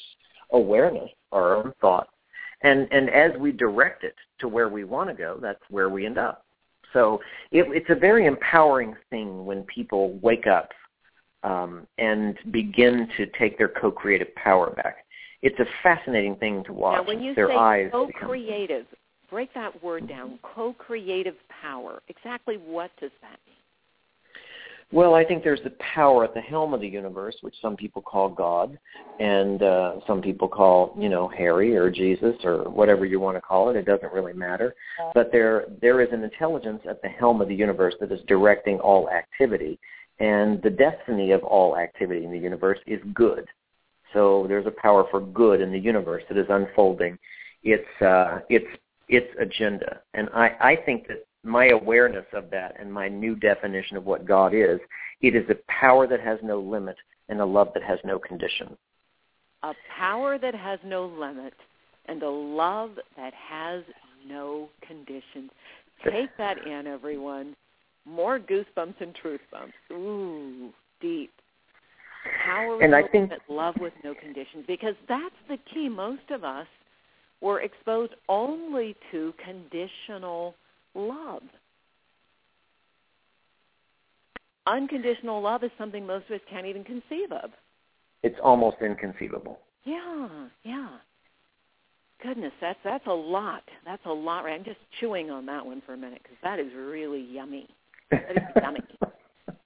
awareness, 0.52 1.10
our 1.32 1.56
own 1.56 1.74
thought, 1.80 2.10
and 2.64 2.88
and 2.92 3.10
as 3.12 3.32
we 3.40 3.52
direct 3.52 4.04
it 4.04 4.16
to 4.40 4.48
where 4.48 4.68
we 4.68 4.84
want 4.84 5.10
to 5.10 5.16
go, 5.16 5.38
that's 5.40 5.62
where 5.70 5.90
we 5.90 6.08
end 6.08 6.18
up. 6.18 6.44
So 6.92 7.22
it, 7.52 7.68
it's 7.70 7.90
a 7.92 7.96
very 7.96 8.26
empowering 8.26 8.96
thing 9.12 9.46
when 9.46 9.62
people 9.64 10.18
wake 10.24 10.48
up 10.48 10.72
um, 11.44 11.86
and 12.00 12.36
begin 12.50 13.08
to 13.16 13.28
take 13.38 13.60
their 13.60 13.68
co-creative 13.68 14.34
power 14.34 14.72
back 14.72 15.06
it's 15.42 15.60
a 15.60 15.66
fascinating 15.84 16.36
thing 16.36 16.64
to 16.66 16.74
watch. 16.74 17.02
Now, 17.02 17.08
when 17.08 17.22
you 17.22 17.34
their 17.34 17.48
say 17.48 17.56
eyes 17.56 17.90
co-creative, 17.92 18.86
become... 18.86 19.00
break 19.30 19.54
that 19.54 19.84
word 19.84 20.08
down. 20.08 20.40
Co-creative 20.44 21.36
power. 21.62 22.02
Exactly 22.08 22.56
what 22.56 22.92
does 23.00 23.12
that 23.22 23.40
mean? 23.46 23.56
Well, 24.92 25.14
I 25.14 25.24
think 25.24 25.44
there's 25.44 25.62
the 25.64 25.76
power 25.94 26.24
at 26.24 26.34
the 26.34 26.42
helm 26.42 26.74
of 26.74 26.82
the 26.82 26.88
universe, 26.88 27.36
which 27.42 27.54
some 27.62 27.76
people 27.76 28.02
call 28.02 28.28
God, 28.28 28.76
and 29.20 29.62
uh, 29.62 29.98
some 30.08 30.20
people 30.20 30.48
call, 30.48 30.96
you 30.98 31.10
know, 31.10 31.28
Harry 31.28 31.78
or 31.78 31.92
Jesus 31.92 32.36
or 32.44 32.64
whatever 32.64 33.06
you 33.06 33.20
want 33.20 33.38
to 33.38 33.42
call 33.42 33.70
it. 33.70 33.76
It 33.76 33.86
doesn't 33.86 34.12
really 34.12 34.34
matter. 34.34 34.74
But 35.14 35.32
there, 35.32 35.66
there 35.80 36.02
is 36.02 36.10
an 36.12 36.24
intelligence 36.24 36.82
at 36.90 37.04
the 37.04 37.08
helm 37.08 37.40
of 37.40 37.50
the 37.50 37.56
universe 37.56 37.94
that 38.00 38.12
is 38.12 38.20
directing 38.28 38.80
all 38.80 39.12
activity, 39.12 39.80
and 40.20 40.60
the 40.64 40.72
destiny 40.72 41.34
of 41.34 41.44
all 41.44 41.78
activity 41.78 42.26
in 42.26 42.32
the 42.32 42.40
universe 42.40 42.80
is 42.88 43.00
good. 43.14 43.46
So 44.14 44.46
there's 44.48 44.66
a 44.66 44.72
power 44.72 45.06
for 45.12 45.22
good 45.22 45.62
in 45.62 45.72
the 45.72 45.80
universe 45.80 46.24
that 46.30 46.38
is 46.38 46.48
unfolding 46.50 47.18
its 47.64 47.88
uh, 48.02 48.40
its 48.50 48.66
its 49.08 49.28
agenda, 49.40 50.02
and 50.14 50.30
I, 50.34 50.56
I 50.62 50.76
think 50.76 51.08
that 51.08 51.26
my 51.44 51.70
awareness 51.70 52.26
of 52.34 52.50
that 52.52 52.76
and 52.80 52.92
my 52.92 53.08
new 53.08 53.36
definition 53.36 53.98
of 53.98 54.06
what 54.06 54.26
God 54.26 54.54
is, 54.54 54.80
it 55.22 55.36
is 55.36 55.50
a 55.50 55.56
power 55.68 56.06
that 56.08 56.20
has 56.20 56.38
no 56.44 56.60
limit 56.60 56.98
and 57.30 57.40
a 57.40 57.46
love 57.46 57.70
that 57.74 57.84
has 57.84 58.00
no 58.04 58.20
condition. 58.20 58.76
A 59.64 59.74
power 59.98 60.38
that 60.38 60.56
has 60.56 60.80
no 60.84 61.06
limit 61.06 61.54
and 62.06 62.22
a 62.24 62.30
love 62.30 62.92
that 63.18 63.34
has 63.34 63.84
no 64.28 64.70
conditions. 64.86 65.52
Take 66.04 66.30
that 66.38 66.66
in, 66.66 66.88
everyone. 66.88 67.56
More 68.06 68.40
goosebumps 68.40 69.00
and 69.00 69.14
truth 69.16 69.42
bumps. 69.52 69.74
Ooh, 69.92 70.72
deep. 71.02 71.32
Power 72.46 72.82
and 72.82 72.96
I 72.96 73.04
think 73.08 73.32
love 73.48 73.76
with 73.80 73.94
no 74.04 74.14
conditions 74.14 74.66
because 74.68 74.96
that's 75.08 75.36
the 75.48 75.58
key. 75.74 75.88
Most 75.90 76.30
of 76.32 76.44
us 76.44 76.68
were 77.42 77.62
exposed 77.62 78.14
only 78.28 78.96
to 79.12 79.34
conditional 79.44 80.56
love. 80.94 81.44
Unconditional 84.68 85.42
love 85.42 85.64
is 85.64 85.72
something 85.78 86.06
most 86.06 86.26
of 86.30 86.36
us 86.36 86.42
can't 86.50 86.66
even 86.66 86.84
conceive 86.84 87.32
of. 87.32 87.52
It's 88.22 88.38
almost 88.44 88.78
inconceivable. 88.82 89.60
Yeah, 89.86 90.28
yeah. 90.64 90.90
Goodness, 92.22 92.52
that's 92.60 92.80
that's 92.84 93.08
a 93.08 93.14
lot. 93.14 93.64
That's 93.86 94.06
a 94.06 94.12
lot. 94.12 94.44
Right? 94.44 94.54
I'm 94.54 94.66
just 94.66 94.80
chewing 95.00 95.32
on 95.32 95.46
that 95.46 95.66
one 95.66 95.82
for 95.86 95.94
a 95.94 95.98
minute 95.98 96.20
because 96.22 96.38
that 96.44 96.60
is 96.60 96.68
really 96.76 97.22
yummy. 97.22 97.68
That 98.12 98.32
is 98.32 98.44
yummy. 98.62 98.82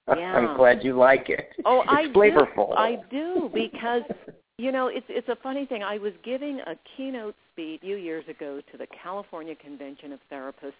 Yeah. 0.16 0.34
I'm 0.34 0.56
glad 0.56 0.84
you 0.84 0.98
like 0.98 1.30
it. 1.30 1.48
Oh, 1.64 1.80
it's 1.80 1.90
I 1.90 2.04
flavorful. 2.14 2.68
Do. 2.68 2.74
I 2.74 2.96
do 3.10 3.50
because 3.54 4.02
you 4.58 4.70
know 4.70 4.88
it's 4.88 5.06
it's 5.08 5.28
a 5.30 5.36
funny 5.42 5.64
thing. 5.64 5.82
I 5.82 5.96
was 5.96 6.12
giving 6.22 6.60
a 6.66 6.74
keynote 6.94 7.34
speech 7.52 7.80
a 7.82 7.86
few 7.86 7.96
years 7.96 8.24
ago 8.28 8.60
to 8.70 8.78
the 8.78 8.86
California 9.02 9.54
Convention 9.54 10.12
of 10.12 10.20
Therapists, 10.30 10.72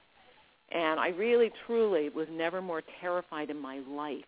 and 0.73 1.01
I 1.01 1.09
really 1.09 1.51
truly 1.67 2.11
was 2.11 2.27
never 2.31 2.61
more 2.61 2.83
terrified 3.01 3.49
in 3.49 3.59
my 3.59 3.81
life 3.89 4.25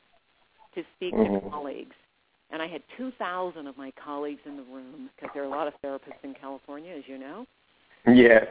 to 0.76 0.82
speak 0.96 1.12
mm-hmm. 1.12 1.44
to 1.44 1.50
colleagues. 1.50 1.94
And 2.50 2.62
I 2.62 2.68
had 2.68 2.82
2,000 2.96 3.66
of 3.66 3.76
my 3.76 3.92
colleagues 4.02 4.40
in 4.46 4.56
the 4.56 4.62
room 4.62 5.10
because 5.16 5.30
there 5.34 5.42
are 5.42 5.46
a 5.46 5.50
lot 5.50 5.66
of 5.66 5.74
therapists 5.84 6.22
in 6.22 6.32
California, 6.40 6.94
as 6.96 7.02
you 7.08 7.18
know. 7.18 7.44
Yes. 8.06 8.46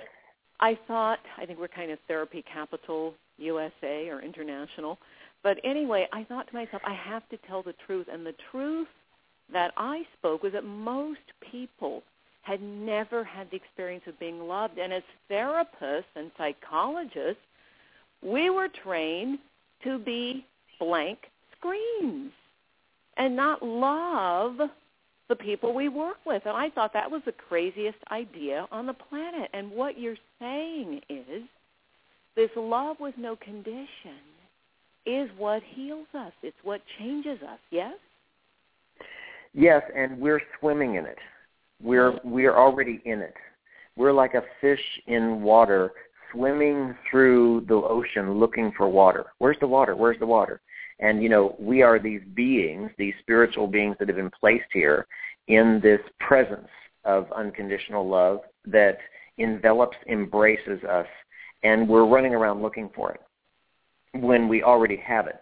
I 0.59 0.77
thought, 0.87 1.19
I 1.37 1.45
think 1.45 1.59
we're 1.59 1.69
kind 1.69 1.91
of 1.91 1.99
therapy 2.07 2.43
capital 2.51 3.13
USA 3.37 4.09
or 4.09 4.21
international. 4.21 4.97
But 5.45 5.59
anyway, 5.63 6.07
I 6.11 6.23
thought 6.23 6.47
to 6.47 6.55
myself, 6.55 6.81
I 6.83 6.95
have 6.95 7.29
to 7.29 7.37
tell 7.47 7.61
the 7.61 7.75
truth. 7.85 8.07
And 8.11 8.25
the 8.25 8.33
truth 8.49 8.87
that 9.53 9.73
I 9.77 10.01
spoke 10.17 10.41
was 10.41 10.53
that 10.53 10.65
most 10.65 11.19
people 11.51 12.01
had 12.41 12.63
never 12.63 13.23
had 13.23 13.51
the 13.51 13.55
experience 13.55 14.05
of 14.07 14.19
being 14.19 14.47
loved. 14.47 14.79
And 14.79 14.91
as 14.91 15.03
therapists 15.29 16.15
and 16.15 16.31
psychologists, 16.35 17.43
we 18.23 18.49
were 18.49 18.69
trained 18.69 19.37
to 19.83 19.99
be 19.99 20.47
blank 20.79 21.19
screens 21.55 22.31
and 23.15 23.35
not 23.35 23.61
love 23.61 24.57
the 25.29 25.35
people 25.35 25.75
we 25.75 25.89
work 25.89 26.17
with. 26.25 26.41
And 26.47 26.57
I 26.57 26.71
thought 26.71 26.91
that 26.93 27.11
was 27.11 27.21
the 27.23 27.31
craziest 27.31 27.99
idea 28.09 28.65
on 28.71 28.87
the 28.87 28.93
planet. 28.93 29.51
And 29.53 29.69
what 29.69 29.99
you're 29.99 30.17
saying 30.39 31.01
is 31.07 31.43
this 32.35 32.49
love 32.55 32.99
with 32.99 33.13
no 33.19 33.35
condition 33.35 34.17
is 35.05 35.29
what 35.37 35.61
heals 35.73 36.07
us. 36.13 36.31
It's 36.41 36.57
what 36.63 36.81
changes 36.99 37.39
us. 37.43 37.59
Yes? 37.71 37.93
Yes, 39.53 39.83
and 39.95 40.19
we're 40.19 40.41
swimming 40.59 40.95
in 40.95 41.05
it. 41.05 41.17
We're 41.81 42.19
we're 42.23 42.57
already 42.57 43.01
in 43.05 43.21
it. 43.21 43.33
We're 43.95 44.13
like 44.13 44.33
a 44.33 44.43
fish 44.59 44.81
in 45.07 45.41
water 45.41 45.91
swimming 46.31 46.95
through 47.09 47.65
the 47.67 47.75
ocean 47.75 48.33
looking 48.33 48.73
for 48.75 48.89
water. 48.89 49.27
Where's 49.37 49.57
the 49.59 49.67
water? 49.67 49.95
Where's 49.95 50.19
the 50.19 50.25
water? 50.25 50.61
And 50.99 51.21
you 51.21 51.29
know, 51.29 51.55
we 51.59 51.81
are 51.81 51.99
these 51.99 52.21
beings, 52.33 52.91
these 52.97 53.13
spiritual 53.21 53.67
beings 53.67 53.95
that 53.99 54.07
have 54.07 54.17
been 54.17 54.31
placed 54.37 54.65
here 54.73 55.07
in 55.47 55.79
this 55.81 56.01
presence 56.19 56.67
of 57.03 57.31
unconditional 57.33 58.07
love 58.07 58.39
that 58.65 58.97
envelops, 59.37 59.97
embraces 60.09 60.83
us, 60.83 61.07
and 61.63 61.87
we're 61.87 62.05
running 62.05 62.33
around 62.33 62.61
looking 62.61 62.89
for 62.95 63.11
it 63.11 63.21
when 64.21 64.47
we 64.47 64.63
already 64.63 64.97
have 64.97 65.27
it. 65.27 65.39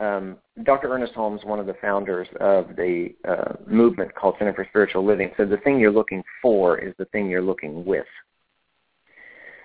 Um, 0.00 0.38
Dr. 0.64 0.92
Ernest 0.92 1.14
Holmes, 1.14 1.42
one 1.44 1.60
of 1.60 1.66
the 1.66 1.76
founders 1.80 2.26
of 2.40 2.74
the 2.76 3.14
uh, 3.28 3.54
movement 3.66 4.14
called 4.14 4.34
Center 4.38 4.52
for 4.52 4.66
Spiritual 4.68 5.04
Living, 5.04 5.30
said 5.36 5.50
the 5.50 5.58
thing 5.58 5.78
you're 5.78 5.92
looking 5.92 6.22
for 6.42 6.78
is 6.78 6.94
the 6.98 7.04
thing 7.06 7.28
you're 7.28 7.42
looking 7.42 7.84
with. 7.84 8.06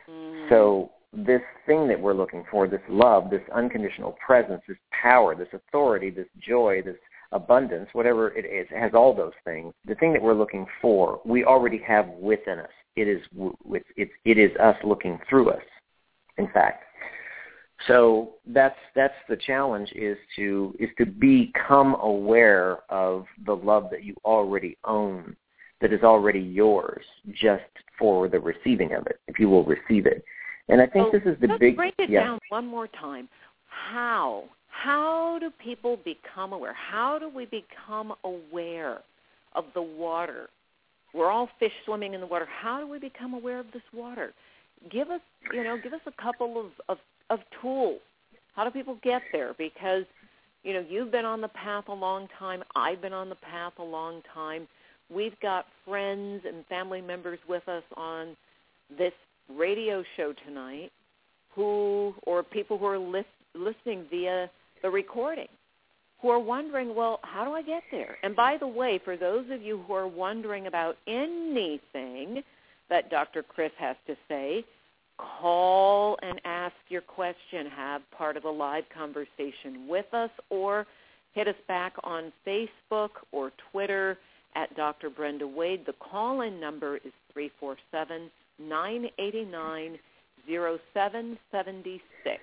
Mm. 0.10 0.50
So 0.50 0.92
this 1.14 1.42
thing 1.66 1.88
that 1.88 2.00
we're 2.00 2.14
looking 2.14 2.44
for, 2.52 2.68
this 2.68 2.82
love, 2.88 3.32
this 3.32 3.42
unconditional 3.54 4.16
presence, 4.24 4.62
this 4.68 4.78
power, 4.92 5.36
this 5.36 5.48
authority, 5.54 6.12
this 6.12 6.28
joy, 6.40 6.82
this 6.84 6.98
abundance, 7.32 7.90
whatever 7.94 8.30
it 8.32 8.46
is, 8.46 8.68
it 8.72 8.80
has 8.80 8.92
all 8.94 9.14
those 9.14 9.34
things. 9.46 9.74
The 9.86 9.96
thing 9.96 10.14
that 10.14 10.22
we're 10.22 10.34
looking 10.34 10.66
for, 10.82 11.22
we 11.26 11.44
already 11.44 11.80
have 11.80 12.08
within 12.10 12.60
us. 12.60 12.70
It 12.96 13.08
is 13.08 13.22
it's, 13.96 14.12
it 14.26 14.38
is 14.38 14.52
us 14.58 14.76
looking 14.84 15.20
through 15.30 15.52
us. 15.52 15.64
In 16.38 16.48
fact, 16.54 16.84
So 17.88 18.32
that's 18.48 18.76
that's 18.96 19.14
the 19.30 19.38
challenge 19.38 19.92
is 19.94 20.18
to 20.36 20.76
is 20.80 20.90
to 20.98 21.06
become 21.06 21.96
aware 21.96 22.80
of 22.90 23.26
the 23.46 23.56
love 23.56 23.88
that 23.92 24.04
you 24.04 24.16
already 24.26 24.78
own, 24.84 25.36
that 25.82 25.94
is 25.94 26.04
already 26.04 26.42
yours, 26.42 27.06
just 27.32 27.64
for 27.98 28.28
the 28.28 28.40
receiving 28.40 28.94
of 28.94 29.08
it, 29.08 29.20
if 29.28 29.40
you 29.40 29.50
will 29.50 29.64
receive 29.64 30.06
it. 30.06 30.24
And 30.68 30.82
I 30.82 30.88
think 30.88 31.08
so 31.12 31.20
this 31.20 31.34
is 31.34 31.40
the 31.42 31.48
let's 31.48 31.60
big. 31.60 31.76
break 31.76 31.94
it 31.98 32.10
yeah. 32.10 32.26
down 32.26 32.40
one 32.50 32.68
more 32.68 32.88
time. 32.88 33.30
How? 33.68 34.44
How 34.70 35.38
do 35.40 35.50
people 35.64 35.98
become 36.06 36.54
aware? 36.54 36.74
How 36.74 37.18
do 37.20 37.30
we 37.30 37.46
become 37.46 38.14
aware 38.24 39.00
of 39.54 39.66
the 39.74 39.82
water? 39.82 40.50
We're 41.14 41.30
all 41.30 41.50
fish 41.60 41.72
swimming 41.86 42.14
in 42.14 42.22
the 42.22 42.28
water. 42.28 42.46
How 42.46 42.80
do 42.80 42.88
we 42.88 43.00
become 43.00 43.34
aware 43.34 43.60
of 43.60 43.66
this 43.74 43.82
water? 43.94 44.34
Give 44.92 45.10
us, 45.10 45.22
you 45.52 45.64
know, 45.64 45.78
give 45.82 45.94
us 45.94 46.02
a 46.06 46.22
couple 46.22 46.60
of, 46.60 46.68
of, 46.88 46.98
of 47.30 47.40
tools. 47.62 48.00
How 48.56 48.64
do 48.64 48.72
people 48.72 48.98
get 49.04 49.22
there? 49.32 49.54
Because, 49.58 50.04
you 50.64 50.74
know, 50.74 50.84
you've 50.88 51.12
been 51.12 51.26
on 51.26 51.42
the 51.42 51.48
path 51.50 51.86
a 51.88 51.94
long 51.94 52.28
time. 52.38 52.64
I've 52.76 53.02
been 53.02 53.14
on 53.14 53.30
the 53.30 53.36
path 53.36 53.74
a 53.80 53.84
long 53.84 54.22
time. 54.34 54.68
We've 55.14 55.40
got 55.42 55.66
friends 55.86 56.44
and 56.46 56.66
family 56.68 57.02
members 57.02 57.40
with 57.48 57.68
us 57.68 57.84
on 57.96 58.36
this 58.98 59.14
radio 59.50 60.04
show 60.18 60.34
tonight 60.46 60.92
who, 61.56 62.14
or 62.24 62.44
people 62.44 62.78
who 62.78 62.86
are 62.86 63.00
lis- 63.00 63.26
listening 63.56 64.06
via 64.10 64.50
the 64.82 64.90
recording, 64.90 65.48
who 66.22 66.30
are 66.30 66.40
wondering, 66.40 66.96
well, 66.96 67.20
how 67.24 67.46
do 67.46 67.52
I 67.52 67.62
get 67.62 67.84
there? 67.92 68.18
And 68.24 68.36
by 68.36 68.58
the 68.58 68.68
way, 68.68 69.00
for 69.04 69.18
those 69.18 69.46
of 69.52 69.62
you 69.62 69.84
who 69.88 69.94
are 69.94 70.08
wondering 70.08 70.68
about 70.68 70.98
anything 71.08 72.44
that 72.90 73.10
Dr. 73.10 73.44
Chris 73.44 73.72
has 73.80 73.96
to 74.08 74.16
say, 74.28 74.64
call 75.18 76.18
and 76.22 76.40
your 77.00 77.08
question. 77.08 77.72
Have 77.76 78.02
part 78.12 78.36
of 78.36 78.44
a 78.44 78.50
live 78.50 78.84
conversation 78.94 79.88
with 79.88 80.14
us 80.14 80.30
or 80.50 80.86
hit 81.34 81.48
us 81.48 81.56
back 81.68 81.94
on 82.04 82.34
Facebook 82.46 83.10
or 83.32 83.52
Twitter 83.72 84.18
at 84.56 84.76
Dr. 84.76 85.10
Brenda 85.10 85.48
Wade. 85.48 85.86
The 85.86 85.94
call-in 85.94 86.60
number 86.60 86.98
is 86.98 87.14
347 87.34 88.30
989 88.60 90.00
0776. 90.48 92.42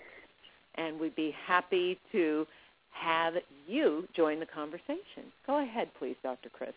And 0.77 0.99
we'd 0.99 1.17
be 1.17 1.35
happy 1.47 1.99
to 2.13 2.47
have 2.93 3.35
you 3.67 4.09
join 4.17 4.41
the 4.41 4.47
conversation. 4.47 5.31
Go 5.47 5.63
ahead, 5.63 5.91
please, 5.99 6.17
Dr. 6.23 6.49
Chris. 6.49 6.73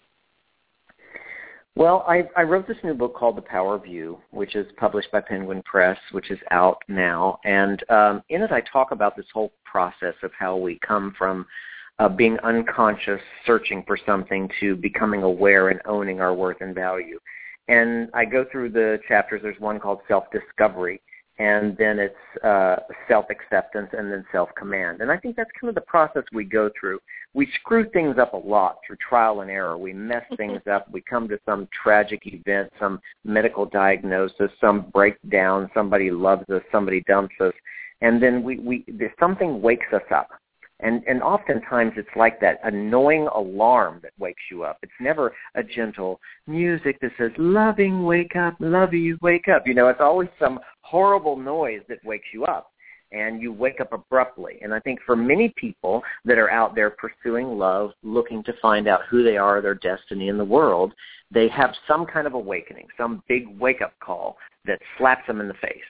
Well, 1.80 2.04
I, 2.10 2.24
I 2.36 2.44
wrote 2.44 2.68
this 2.68 2.76
new 2.84 2.94
book 2.94 3.16
called 3.16 3.38
The 3.38 3.42
Power 3.42 3.74
of 3.74 3.88
You, 3.88 4.18
which 4.32 4.58
is 4.58 4.68
published 4.76 5.14
by 5.14 5.22
Penguin 5.22 5.64
Press, 5.64 5.98
which 6.12 6.30
is 6.30 6.38
out 6.52 6.84
now. 6.90 7.40
And 7.46 7.82
um, 7.90 8.22
in 8.28 8.42
it, 8.42 8.52
I 8.52 8.60
talk 8.60 8.92
about 8.92 9.16
this 9.16 9.28
whole 9.34 9.54
process 9.64 10.16
of 10.22 10.32
how 10.38 10.58
we 10.58 10.78
come 10.86 11.16
from 11.18 11.46
uh, 12.00 12.10
being 12.10 12.38
unconscious, 12.44 13.22
searching 13.46 13.86
for 13.88 13.98
something, 14.06 14.50
to 14.60 14.76
becoming 14.76 15.24
aware 15.24 15.70
and 15.70 15.80
owning 15.86 16.20
our 16.20 16.34
worth 16.34 16.58
and 16.60 16.76
value. 16.76 17.18
And 17.70 18.10
I 18.14 18.26
go 18.26 18.44
through 18.52 18.72
the 18.72 19.00
chapters. 19.08 19.40
There's 19.42 19.58
one 19.62 19.80
called 19.80 20.00
Self-Discovery, 20.10 21.02
and 21.40 21.76
then 21.78 22.00
it's 22.00 22.44
uh, 22.44 22.76
self-acceptance, 23.08 23.90
and 23.98 24.12
then 24.12 24.26
self-command. 24.32 25.00
And 25.02 25.10
I 25.10 25.18
think 25.18 25.38
that's 25.38 25.50
kind 25.60 25.70
of 25.70 25.76
the 25.76 25.82
process 25.82 26.24
we 26.34 26.44
go 26.44 26.70
through. 26.78 27.00
We 27.34 27.48
screw 27.62 27.90
things 27.90 28.18
up 28.20 28.34
a 28.34 28.38
lot 28.38 28.80
through 28.86 28.98
trial 28.98 29.40
and 29.42 29.50
error. 29.50 29.78
We 29.78 29.94
mess 29.94 30.26
things 30.38 30.62
up. 30.70 30.92
We 30.92 31.02
come 31.02 31.30
to 31.30 31.40
some 31.46 31.70
tragic 31.84 32.24
event, 32.26 32.72
some 32.78 33.00
medical 33.24 33.66
diagnosis, 33.66 34.52
some 34.60 34.90
breakdown. 34.94 35.72
Somebody 35.74 36.12
loves 36.12 36.48
us, 36.50 36.62
somebody 36.72 37.02
dumps 37.08 37.36
us, 37.40 37.54
and 38.02 38.22
then 38.22 38.44
we, 38.44 38.60
we 38.60 38.86
something 39.20 39.62
wakes 39.62 39.88
us 39.94 40.04
up 40.14 40.30
and, 40.82 41.04
and 41.08 41.22
oftentimes 41.22 41.94
it's 41.98 42.10
like 42.16 42.40
that 42.40 42.60
annoying 42.64 43.28
alarm 43.36 44.00
that 44.02 44.14
wakes 44.18 44.42
you 44.50 44.64
up. 44.64 44.78
It's 44.82 44.92
never 45.00 45.34
a 45.56 45.64
gentle 45.64 46.20
music 46.48 47.00
that 47.02 47.12
says, 47.18 47.32
loving, 47.38 48.06
wake 48.06 48.36
up, 48.36 48.56
love 48.60 48.94
you, 48.94 49.18
wake 49.22 49.48
up. 49.48 49.64
You 49.66 49.74
know, 49.74 49.90
it's 49.90 50.00
always 50.02 50.30
some 50.40 50.60
horrible 50.82 51.36
noise 51.36 51.82
that 51.90 52.04
wakes 52.06 52.28
you 52.34 52.46
up. 52.46 52.72
And 53.12 53.42
you 53.42 53.52
wake 53.52 53.82
up 53.82 53.92
abruptly. 53.92 54.60
And 54.62 54.72
I 54.72 54.80
think 54.80 55.00
for 55.04 55.16
many 55.16 55.52
people 55.58 56.04
that 56.26 56.38
are 56.38 56.52
out 56.52 56.76
there 56.76 56.92
pursuing 56.92 57.58
love, 57.58 57.92
looking 58.04 58.44
to 58.44 58.54
find 58.62 58.88
out 58.88 59.02
who 59.10 59.24
they 59.24 59.36
are, 59.36 59.62
their 59.62 59.74
destiny 59.74 60.28
in 60.28 60.38
the 60.38 60.46
world, 60.46 60.94
they 61.32 61.48
have 61.48 61.74
some 61.88 62.06
kind 62.06 62.28
of 62.28 62.36
awakening, 62.36 62.86
some 62.98 63.24
big 63.28 63.48
wake-up 63.60 63.94
call 64.00 64.38
that 64.66 64.80
slaps 65.00 65.26
them 65.26 65.42
in 65.42 65.48
the 65.48 65.56
face 65.56 65.82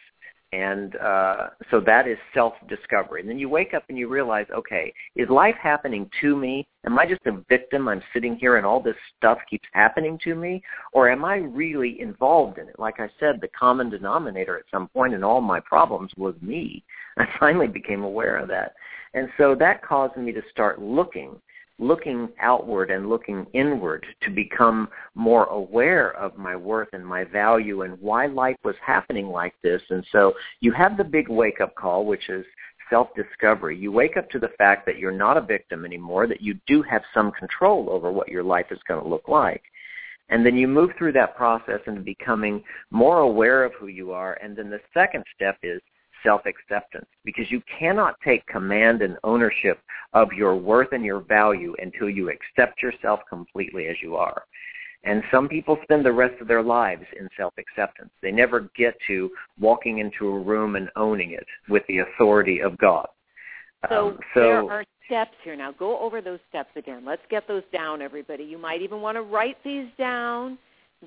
and 0.51 0.95
uh, 0.95 1.47
so 1.69 1.79
that 1.81 2.07
is 2.07 2.17
self-discovery. 2.33 3.21
And 3.21 3.29
then 3.29 3.37
you 3.37 3.49
wake 3.49 3.73
up 3.75 3.83
and 3.87 3.97
you 3.97 4.07
realize, 4.07 4.47
okay, 4.53 4.91
is 5.15 5.29
life 5.29 5.55
happening 5.61 6.09
to 6.21 6.35
me? 6.35 6.67
Am 6.85 6.97
I 6.97 7.05
just 7.05 7.25
a 7.27 7.43
victim? 7.49 7.87
I'm 7.87 8.01
sitting 8.13 8.35
here 8.35 8.57
and 8.57 8.65
all 8.65 8.81
this 8.81 8.95
stuff 9.17 9.37
keeps 9.47 9.67
happening 9.73 10.17
to 10.23 10.33
me? 10.33 10.63
Or 10.91 11.09
am 11.09 11.23
I 11.23 11.35
really 11.35 12.01
involved 12.01 12.57
in 12.57 12.67
it? 12.67 12.79
Like 12.79 12.99
I 12.99 13.09
said, 13.19 13.39
the 13.39 13.49
common 13.49 13.91
denominator 13.91 14.57
at 14.57 14.65
some 14.71 14.87
point 14.87 15.13
in 15.13 15.23
all 15.23 15.41
my 15.41 15.59
problems 15.59 16.11
was 16.17 16.33
me. 16.41 16.83
I 17.17 17.25
finally 17.39 17.67
became 17.67 18.03
aware 18.03 18.37
of 18.37 18.47
that. 18.47 18.73
And 19.13 19.29
so 19.37 19.55
that 19.55 19.83
caused 19.83 20.17
me 20.17 20.31
to 20.31 20.41
start 20.51 20.81
looking 20.81 21.39
looking 21.79 22.29
outward 22.39 22.91
and 22.91 23.09
looking 23.09 23.47
inward 23.53 24.05
to 24.21 24.29
become 24.29 24.89
more 25.15 25.45
aware 25.45 26.11
of 26.17 26.37
my 26.37 26.55
worth 26.55 26.89
and 26.93 27.05
my 27.05 27.23
value 27.23 27.81
and 27.83 27.99
why 28.01 28.27
life 28.27 28.57
was 28.63 28.75
happening 28.85 29.29
like 29.29 29.53
this. 29.63 29.81
And 29.89 30.05
so 30.11 30.33
you 30.59 30.71
have 30.73 30.97
the 30.97 31.03
big 31.03 31.29
wake-up 31.29 31.73
call, 31.75 32.05
which 32.05 32.29
is 32.29 32.45
self-discovery. 32.89 33.77
You 33.77 33.91
wake 33.91 34.17
up 34.17 34.29
to 34.31 34.39
the 34.39 34.51
fact 34.57 34.85
that 34.85 34.97
you're 34.97 35.11
not 35.11 35.37
a 35.37 35.41
victim 35.41 35.85
anymore, 35.85 36.27
that 36.27 36.41
you 36.41 36.59
do 36.67 36.81
have 36.83 37.03
some 37.13 37.31
control 37.31 37.89
over 37.89 38.11
what 38.11 38.29
your 38.29 38.43
life 38.43 38.67
is 38.71 38.79
going 38.87 39.01
to 39.01 39.09
look 39.09 39.27
like. 39.27 39.63
And 40.29 40.45
then 40.45 40.57
you 40.57 40.67
move 40.67 40.91
through 40.97 41.13
that 41.13 41.35
process 41.35 41.79
into 41.87 42.01
becoming 42.01 42.63
more 42.91 43.19
aware 43.19 43.63
of 43.63 43.73
who 43.79 43.87
you 43.87 44.11
are. 44.11 44.33
And 44.43 44.55
then 44.55 44.69
the 44.69 44.81
second 44.93 45.23
step 45.35 45.57
is 45.63 45.81
self-acceptance 46.23 47.07
because 47.23 47.49
you 47.51 47.61
cannot 47.79 48.15
take 48.23 48.45
command 48.47 49.01
and 49.01 49.17
ownership 49.23 49.79
of 50.13 50.31
your 50.33 50.55
worth 50.55 50.91
and 50.91 51.03
your 51.03 51.19
value 51.21 51.75
until 51.79 52.09
you 52.09 52.29
accept 52.29 52.81
yourself 52.81 53.19
completely 53.29 53.87
as 53.87 53.97
you 54.01 54.15
are. 54.15 54.43
And 55.03 55.23
some 55.31 55.47
people 55.47 55.77
spend 55.83 56.05
the 56.05 56.11
rest 56.11 56.41
of 56.41 56.47
their 56.47 56.61
lives 56.61 57.05
in 57.17 57.29
self-acceptance. 57.37 58.09
They 58.21 58.31
never 58.31 58.69
get 58.75 58.95
to 59.07 59.29
walking 59.59 59.99
into 59.99 60.27
a 60.27 60.39
room 60.39 60.75
and 60.75 60.89
owning 60.95 61.31
it 61.31 61.45
with 61.69 61.83
the 61.87 61.99
authority 61.99 62.59
of 62.59 62.77
God. 62.77 63.07
So, 63.87 64.09
um, 64.09 64.19
so 64.33 64.39
there 64.41 64.71
are 64.71 64.85
steps 65.05 65.35
here. 65.43 65.55
Now 65.55 65.71
go 65.71 65.97
over 65.99 66.21
those 66.21 66.39
steps 66.49 66.69
again. 66.75 67.03
Let's 67.05 67.21
get 67.29 67.47
those 67.47 67.63
down, 67.71 68.01
everybody. 68.01 68.43
You 68.43 68.57
might 68.57 68.81
even 68.81 69.01
want 69.01 69.15
to 69.15 69.21
write 69.21 69.57
these 69.63 69.87
down. 69.97 70.57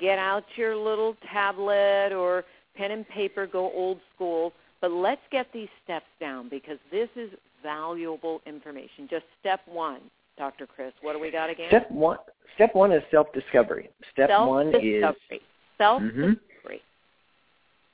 Get 0.01 0.18
out 0.18 0.44
your 0.57 0.75
little 0.75 1.14
tablet 1.31 2.12
or 2.12 2.44
pen 2.75 2.92
and 2.92 3.07
paper. 3.09 3.46
Go 3.46 3.70
old 3.72 4.01
school. 4.14 4.55
But 4.83 4.90
let's 4.90 5.23
get 5.31 5.47
these 5.55 5.68
steps 5.85 6.07
down 6.21 6.49
because 6.51 6.79
this 6.90 7.09
is 7.16 7.31
valuable 7.62 8.42
information. 8.47 9.07
Just 9.09 9.25
step 9.40 9.61
one, 9.66 10.01
Dr. 10.37 10.66
Chris. 10.66 10.92
What 11.01 11.14
do 11.14 11.21
we 11.21 11.31
got 11.31 11.49
again? 11.49 11.68
Step 11.68 11.90
one. 11.90 12.18
Step 12.57 12.75
one 12.75 12.92
is 12.92 13.03
self-discovery. 13.11 13.88
Step 14.12 14.29
one 14.29 14.75
is 14.83 15.03
self-discovery. 15.03 15.40
Mm-hmm. 15.81 16.33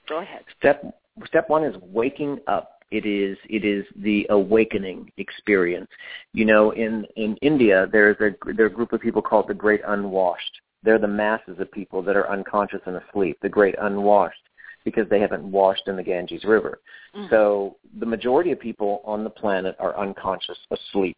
Go 0.09 0.21
ahead. 0.21 0.43
Step 0.59 0.83
step 1.27 1.51
one 1.51 1.65
is 1.65 1.77
waking 1.93 2.39
up. 2.47 2.81
It 2.91 3.05
is 3.05 3.37
it 3.51 3.65
is 3.65 3.85
the 3.97 4.27
awakening 4.31 5.13
experience. 5.19 5.89
You 6.33 6.47
know, 6.47 6.71
in 6.71 7.05
in 7.17 7.37
India, 7.43 7.87
there's 7.93 8.17
a 8.21 8.31
there 8.55 8.65
are 8.65 8.69
a 8.69 8.73
group 8.73 8.95
of 8.95 9.01
people 9.01 9.21
called 9.21 9.49
the 9.49 9.55
Great 9.55 9.83
Unwashed. 9.87 10.61
They're 10.83 10.99
the 10.99 11.09
masses 11.09 11.59
of 11.59 11.71
people 11.71 12.03
that 12.03 12.17
are 12.17 12.31
unconscious 12.31 12.81
and 12.87 12.97
asleep. 12.97 13.37
The 13.43 13.49
Great 13.49 13.75
Unwashed 13.81 14.48
because 14.91 15.09
they 15.09 15.21
haven't 15.21 15.45
washed 15.45 15.89
in 15.89 15.97
the 15.97 16.03
Ganges 16.03 16.45
River. 16.45 16.81
Mm. 17.15 17.31
So 17.31 17.77
the 17.99 18.07
majority 18.07 18.53
of 18.53 18.61
people 18.61 19.03
on 19.05 19.25
the 19.25 19.31
planet 19.31 19.77
are 19.79 19.99
unconscious, 19.99 20.59
asleep, 20.71 21.17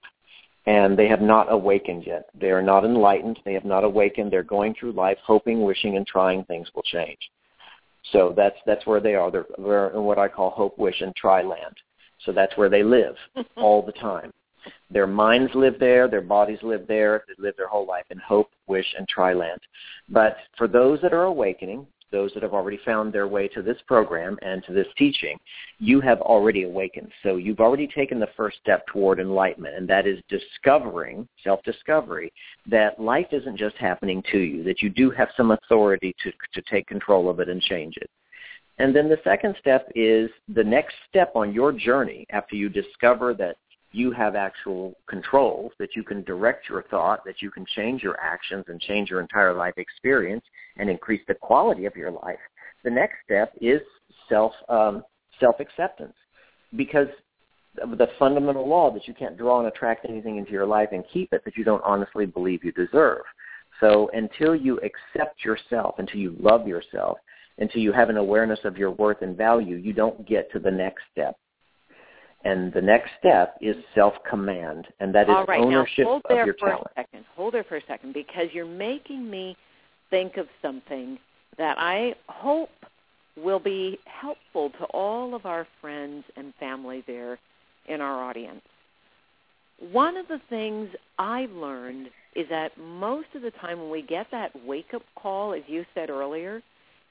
and 0.66 0.98
they 0.98 1.08
have 1.08 1.20
not 1.20 1.50
awakened 1.50 2.04
yet. 2.06 2.26
They 2.38 2.50
are 2.50 2.62
not 2.62 2.84
enlightened. 2.84 3.38
They 3.44 3.54
have 3.54 3.64
not 3.64 3.84
awakened. 3.84 4.32
They're 4.32 4.42
going 4.42 4.74
through 4.74 4.92
life 4.92 5.18
hoping, 5.24 5.62
wishing, 5.62 5.96
and 5.96 6.06
trying 6.06 6.44
things 6.44 6.68
will 6.74 6.82
change. 6.82 7.18
So 8.12 8.32
that's 8.36 8.56
that's 8.66 8.86
where 8.86 9.00
they 9.00 9.14
are. 9.14 9.30
They're, 9.30 9.46
they're 9.58 9.88
in 9.90 10.02
what 10.02 10.18
I 10.18 10.28
call 10.28 10.50
hope, 10.50 10.78
wish, 10.78 11.00
and 11.00 11.14
try 11.14 11.42
land. 11.42 11.76
So 12.24 12.32
that's 12.32 12.56
where 12.56 12.68
they 12.68 12.82
live 12.82 13.16
all 13.56 13.82
the 13.84 13.92
time. 13.92 14.32
Their 14.90 15.06
minds 15.06 15.52
live 15.54 15.78
there, 15.78 16.08
their 16.08 16.20
bodies 16.20 16.58
live 16.62 16.86
there, 16.86 17.24
they 17.28 17.42
live 17.42 17.56
their 17.56 17.68
whole 17.68 17.86
life 17.86 18.04
in 18.10 18.18
hope, 18.18 18.50
wish, 18.66 18.86
and 18.98 19.08
try 19.08 19.32
land. 19.32 19.60
But 20.08 20.36
for 20.58 20.68
those 20.68 21.00
that 21.00 21.14
are 21.14 21.24
awakening, 21.24 21.86
those 22.12 22.32
that 22.34 22.42
have 22.42 22.54
already 22.54 22.78
found 22.84 23.12
their 23.12 23.28
way 23.28 23.48
to 23.48 23.62
this 23.62 23.78
program 23.86 24.38
and 24.42 24.62
to 24.64 24.72
this 24.72 24.86
teaching, 24.96 25.38
you 25.78 26.00
have 26.00 26.20
already 26.20 26.64
awakened. 26.64 27.10
So 27.22 27.36
you've 27.36 27.60
already 27.60 27.86
taken 27.86 28.18
the 28.18 28.28
first 28.36 28.58
step 28.62 28.86
toward 28.86 29.20
enlightenment, 29.20 29.76
and 29.76 29.88
that 29.88 30.06
is 30.06 30.18
discovering, 30.28 31.28
self-discovery, 31.42 32.32
that 32.66 33.00
life 33.00 33.28
isn't 33.32 33.56
just 33.56 33.76
happening 33.76 34.22
to 34.32 34.38
you, 34.38 34.62
that 34.64 34.82
you 34.82 34.90
do 34.90 35.10
have 35.10 35.28
some 35.36 35.52
authority 35.52 36.14
to, 36.22 36.32
to 36.54 36.62
take 36.70 36.86
control 36.86 37.28
of 37.28 37.40
it 37.40 37.48
and 37.48 37.60
change 37.62 37.96
it. 37.96 38.10
And 38.78 38.96
then 38.96 39.08
the 39.10 39.20
second 39.24 39.56
step 39.60 39.90
is 39.94 40.30
the 40.54 40.64
next 40.64 40.94
step 41.08 41.32
on 41.34 41.52
your 41.52 41.70
journey 41.70 42.26
after 42.30 42.56
you 42.56 42.70
discover 42.70 43.34
that 43.34 43.56
you 43.92 44.12
have 44.12 44.36
actual 44.36 44.94
control, 45.08 45.72
that 45.78 45.96
you 45.96 46.02
can 46.02 46.22
direct 46.22 46.68
your 46.68 46.82
thought, 46.84 47.24
that 47.24 47.42
you 47.42 47.50
can 47.50 47.66
change 47.74 48.02
your 48.02 48.18
actions 48.20 48.64
and 48.68 48.80
change 48.80 49.10
your 49.10 49.20
entire 49.20 49.52
life 49.52 49.74
experience 49.76 50.44
and 50.76 50.88
increase 50.88 51.22
the 51.26 51.34
quality 51.34 51.86
of 51.86 51.96
your 51.96 52.10
life. 52.10 52.38
The 52.84 52.90
next 52.90 53.16
step 53.24 53.52
is 53.60 53.80
self 54.28 54.52
um, 54.68 55.02
self 55.40 55.56
acceptance, 55.58 56.14
because 56.76 57.08
the 57.76 58.08
fundamental 58.18 58.68
law 58.68 58.92
that 58.92 59.06
you 59.06 59.14
can't 59.14 59.36
draw 59.36 59.58
and 59.58 59.68
attract 59.68 60.04
anything 60.08 60.36
into 60.36 60.50
your 60.50 60.66
life 60.66 60.88
and 60.92 61.04
keep 61.12 61.32
it 61.32 61.44
that 61.44 61.56
you 61.56 61.64
don't 61.64 61.82
honestly 61.84 62.26
believe 62.26 62.64
you 62.64 62.72
deserve. 62.72 63.22
So 63.80 64.10
until 64.12 64.54
you 64.54 64.78
accept 64.78 65.44
yourself, 65.44 65.94
until 65.98 66.20
you 66.20 66.36
love 66.38 66.66
yourself, 66.66 67.18
until 67.58 67.80
you 67.80 67.92
have 67.92 68.10
an 68.10 68.16
awareness 68.16 68.58
of 68.64 68.76
your 68.76 68.90
worth 68.90 69.22
and 69.22 69.36
value, 69.36 69.76
you 69.76 69.92
don't 69.92 70.26
get 70.26 70.50
to 70.52 70.58
the 70.58 70.70
next 70.70 71.02
step. 71.12 71.36
And 72.42 72.72
the 72.72 72.80
next 72.80 73.10
step 73.18 73.56
is 73.60 73.76
self-command, 73.94 74.88
and 75.00 75.14
that 75.14 75.28
is 75.28 75.34
All 75.36 75.44
right, 75.44 75.60
ownership 75.60 76.04
now 76.04 76.10
hold 76.10 76.22
of 76.24 76.28
there 76.30 76.46
your 76.46 76.54
for 76.58 76.68
talent. 76.70 76.86
A 76.96 77.00
second. 77.00 77.24
Hold 77.36 77.54
there 77.54 77.64
for 77.64 77.76
a 77.76 77.82
second 77.86 78.14
because 78.14 78.46
you're 78.52 78.64
making 78.64 79.30
me 79.30 79.56
think 80.08 80.38
of 80.38 80.46
something 80.62 81.18
that 81.58 81.76
I 81.78 82.14
hope 82.28 82.70
will 83.36 83.58
be 83.58 83.98
helpful 84.06 84.70
to 84.78 84.84
all 84.86 85.34
of 85.34 85.44
our 85.44 85.66
friends 85.80 86.24
and 86.36 86.54
family 86.58 87.04
there 87.06 87.38
in 87.88 88.00
our 88.00 88.24
audience. 88.24 88.62
One 89.92 90.16
of 90.16 90.26
the 90.28 90.40
things 90.48 90.88
I've 91.18 91.52
learned 91.52 92.08
is 92.34 92.46
that 92.48 92.72
most 92.78 93.28
of 93.34 93.42
the 93.42 93.50
time 93.50 93.80
when 93.80 93.90
we 93.90 94.02
get 94.02 94.26
that 94.30 94.52
wake-up 94.64 95.02
call, 95.14 95.52
as 95.52 95.62
you 95.66 95.84
said 95.94 96.10
earlier, 96.10 96.62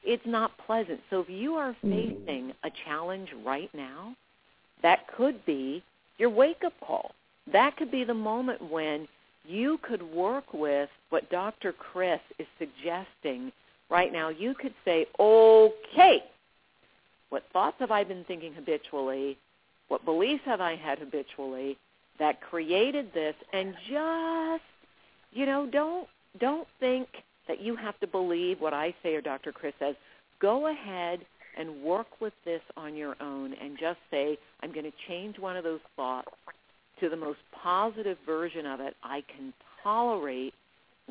it's 0.04 0.26
not 0.26 0.52
pleasant. 0.66 1.00
So 1.10 1.20
if 1.20 1.30
you 1.30 1.54
are 1.54 1.76
mm-hmm. 1.84 1.92
facing 1.92 2.54
a 2.64 2.70
challenge 2.86 3.30
right 3.46 3.70
now, 3.74 4.16
that 4.82 5.08
could 5.08 5.46
be 5.46 5.84
your 6.18 6.30
wake-up 6.30 6.74
call. 6.82 7.12
That 7.52 7.78
could 7.78 7.92
be 7.92 8.04
the 8.04 8.14
moment 8.14 8.70
when 8.70 9.08
you 9.46 9.80
could 9.82 10.04
work 10.04 10.54
with 10.54 10.90
what 11.10 11.30
Dr. 11.30 11.74
Chris 11.74 12.20
is 12.38 12.48
suggesting 12.58 13.52
right 13.90 14.12
now. 14.12 14.30
You 14.30 14.54
could 14.54 14.74
say, 14.86 15.08
okay, 15.20 16.24
what 17.30 17.44
thoughts 17.52 17.78
have 17.80 17.92
I 17.92 18.04
been 18.04 18.24
thinking 18.26 18.54
habitually? 18.54 19.38
What 19.88 20.06
beliefs 20.06 20.44
have 20.46 20.62
I 20.62 20.76
had 20.76 21.00
habitually 21.00 21.78
that 22.20 22.42
created 22.42 23.14
this? 23.14 23.36
And 23.54 23.74
just, 23.90 24.64
you 25.32 25.46
know, 25.46 25.66
don't 25.66 26.08
don't 26.40 26.68
think 26.80 27.08
that 27.48 27.60
you 27.60 27.76
have 27.76 28.00
to 28.00 28.08
believe 28.08 28.62
what 28.62 28.74
I 28.74 28.94
say 29.02 29.16
or 29.16 29.22
Dr. 29.22 29.52
Chris 29.52 29.74
says. 29.80 29.96
Go 30.40 30.68
ahead 30.68 31.26
and 31.60 31.84
work 31.84 32.08
with 32.22 32.34
this 32.46 32.62
on 32.78 32.96
your 32.96 33.16
own 33.22 33.54
and 33.54 33.78
just 33.78 34.00
say, 34.10 34.38
I'm 34.64 34.72
going 34.72 34.86
to 34.86 34.94
change 35.08 35.38
one 35.38 35.58
of 35.58 35.64
those 35.64 35.82
thoughts 35.96 36.32
to 37.02 37.10
the 37.10 37.18
most 37.18 37.40
positive 37.52 38.18
version 38.26 38.66
of 38.66 38.80
it 38.80 38.96
I 39.04 39.24
can 39.28 39.54
tolerate 39.84 40.54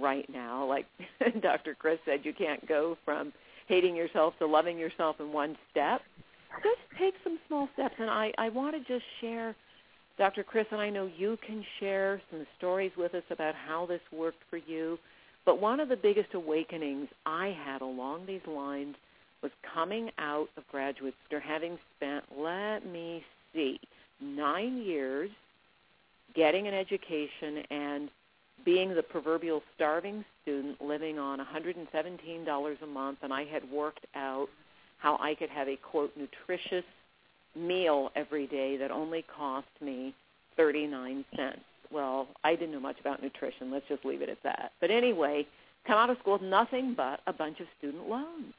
right 0.01 0.29
now. 0.33 0.67
Like 0.67 0.87
Dr. 1.43 1.77
Chris 1.79 1.99
said, 2.05 2.21
you 2.25 2.33
can't 2.33 2.67
go 2.67 2.97
from 3.05 3.33
hating 3.69 3.95
yourself 3.95 4.35
to 4.39 4.47
loving 4.47 4.79
yourself 4.79 5.17
in 5.21 5.33
one 5.33 5.57
step. 5.71 6.01
Just 6.63 6.81
take 6.99 7.15
some 7.23 7.39
small 7.47 7.69
steps. 7.75 7.95
And 7.99 8.09
I, 8.09 8.33
I 8.39 8.49
want 8.49 8.75
to 8.75 8.93
just 8.93 9.05
share, 9.21 9.55
Dr. 10.17 10.43
Chris, 10.43 10.67
and 10.73 10.81
I 10.81 10.89
know 10.89 11.11
you 11.15 11.39
can 11.47 11.63
share 11.79 12.23
some 12.31 12.47
stories 12.57 12.93
with 12.97 13.15
us 13.15 13.23
about 13.31 13.55
how 13.55 13.85
this 13.85 14.01
worked 14.11 14.43
for 14.49 14.57
you. 14.57 14.99
But 15.45 15.61
one 15.61 15.79
of 15.79 15.91
the 15.91 15.97
biggest 15.97 16.33
awakenings 16.33 17.09
I 17.27 17.55
had 17.65 17.83
along 17.83 18.27
these 18.27 18.41
lines 18.47 18.97
was 19.43 19.53
coming 19.75 20.11
out 20.19 20.49
of 20.57 20.67
graduate 20.69 21.15
school, 21.27 21.41
having 21.41 21.79
spent, 21.97 22.25
let 22.37 22.87
me 22.87 23.25
see, 23.55 23.81
nine 24.21 24.79
years 24.79 25.31
getting 26.35 26.67
an 26.67 26.75
education 26.75 27.63
and 27.71 28.11
being 28.65 28.95
the 28.95 29.03
proverbial 29.03 29.63
starving 29.75 30.25
student 30.43 30.81
living 30.83 31.19
on 31.19 31.39
$117 31.39 32.83
a 32.83 32.87
month, 32.87 33.19
and 33.23 33.33
I 33.33 33.45
had 33.45 33.71
worked 33.71 34.07
out 34.15 34.49
how 34.99 35.17
I 35.21 35.35
could 35.35 35.51
have 35.51 35.69
a, 35.69 35.77
quote, 35.77 36.13
nutritious 36.17 36.85
meal 37.57 38.11
every 38.17 38.47
day 38.47 38.77
that 38.77 38.91
only 38.91 39.25
cost 39.37 39.69
me 39.81 40.15
39 40.57 41.25
cents. 41.37 41.61
Well, 41.91 42.29
I 42.45 42.55
didn't 42.55 42.73
know 42.73 42.81
much 42.81 43.01
about 43.01 43.23
nutrition. 43.23 43.71
Let's 43.71 43.87
just 43.89 44.05
leave 44.05 44.23
it 44.23 44.29
at 44.29 44.43
that. 44.43 44.73
But 44.81 44.91
anyway, 44.91 45.47
come 45.87 45.97
out 45.97 46.11
of 46.11 46.19
school 46.19 46.35
with 46.35 46.43
nothing 46.43 46.95
but 46.95 47.21
a 47.27 47.33
bunch 47.33 47.61
of 47.61 47.67
student 47.79 48.09
loans. 48.09 48.53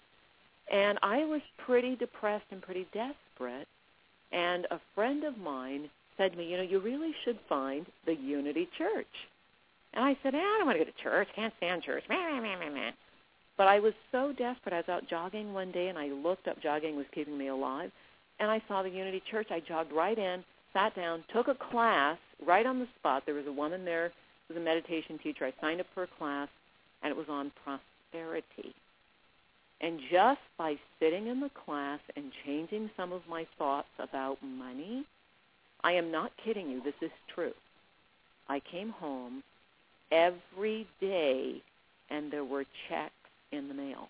And 0.72 1.00
I 1.02 1.26
was 1.26 1.42
pretty 1.66 1.96
depressed 1.96 2.46
and 2.52 2.62
pretty 2.62 2.86
desperate. 2.94 3.68
And 4.32 4.68
a 4.70 4.80
friend 4.94 5.24
of 5.24 5.38
mine 5.38 5.90
said 6.18 6.34
to 6.34 6.38
me, 6.38 6.46
you 6.52 6.58
know, 6.58 6.64
you 6.64 6.80
really 6.80 7.14
should 7.24 7.40
find 7.48 7.86
the 8.06 8.14
Unity 8.14 8.68
Church. 8.78 9.08
And 9.94 10.06
I 10.06 10.16
said, 10.22 10.36
eh, 10.36 10.38
I 10.38 10.58
don't 10.58 10.68
want 10.68 10.78
to 10.78 10.86
go 10.86 10.92
to 10.92 11.04
church. 11.04 11.28
Can't 11.36 11.54
stand 11.58 11.82
church. 11.84 12.04
But 13.58 13.68
I 13.68 13.80
was 13.80 13.94
so 14.12 14.32
desperate. 14.32 14.74
I 14.74 14.78
was 14.78 14.90
out 14.90 15.10
jogging 15.10 15.54
one 15.54 15.72
day, 15.72 15.88
and 15.88 15.98
I 15.98 16.10
looked 16.10 16.48
up 16.48 16.62
jogging 16.62 16.96
was 16.96 17.08
keeping 17.14 17.38
me 17.38 17.48
alive, 17.48 17.92
and 18.40 18.50
I 18.52 18.62
saw 18.68 18.84
the 18.84 18.90
Unity 18.90 19.22
Church. 19.30 19.48
I 19.50 19.60
jogged 19.60 19.92
right 19.92 20.18
in, 20.18 20.44
sat 20.74 20.96
down, 20.96 21.24
took 21.34 21.48
a 21.48 21.56
class 21.56 22.18
right 22.46 22.66
on 22.66 22.80
the 22.80 22.88
spot. 23.00 23.24
There 23.26 23.36
was 23.36 23.48
a 23.48 23.52
woman 23.52 23.84
there 23.84 24.12
who 24.48 24.54
was 24.54 24.62
a 24.62 24.64
meditation 24.64 25.20
teacher. 25.22 25.46
I 25.46 25.54
signed 25.60 25.82
up 25.82 25.88
for 25.94 26.04
a 26.04 26.08
class, 26.20 26.48
and 27.02 27.12
it 27.12 27.18
was 27.18 27.28
on 27.28 27.52
prosperity. 27.64 28.76
And 29.82 30.00
just 30.12 30.42
by 30.58 30.78
sitting 31.00 31.28
in 31.28 31.40
the 31.40 31.50
class 31.66 32.00
and 32.16 32.32
changing 32.46 32.90
some 32.98 33.14
of 33.14 33.22
my 33.30 33.48
thoughts 33.58 33.88
about 33.98 34.38
money, 34.44 35.06
I 35.84 35.94
am 35.94 36.12
not 36.12 36.32
kidding 36.44 36.70
you, 36.70 36.82
this 36.84 37.02
is 37.02 37.12
true. 37.34 37.54
I 38.50 38.60
came 38.60 38.90
home 38.90 39.44
every 40.12 40.88
day 41.00 41.62
and 42.10 42.32
there 42.32 42.44
were 42.44 42.66
checks 42.90 43.14
in 43.52 43.68
the 43.68 43.74
mail. 43.74 44.10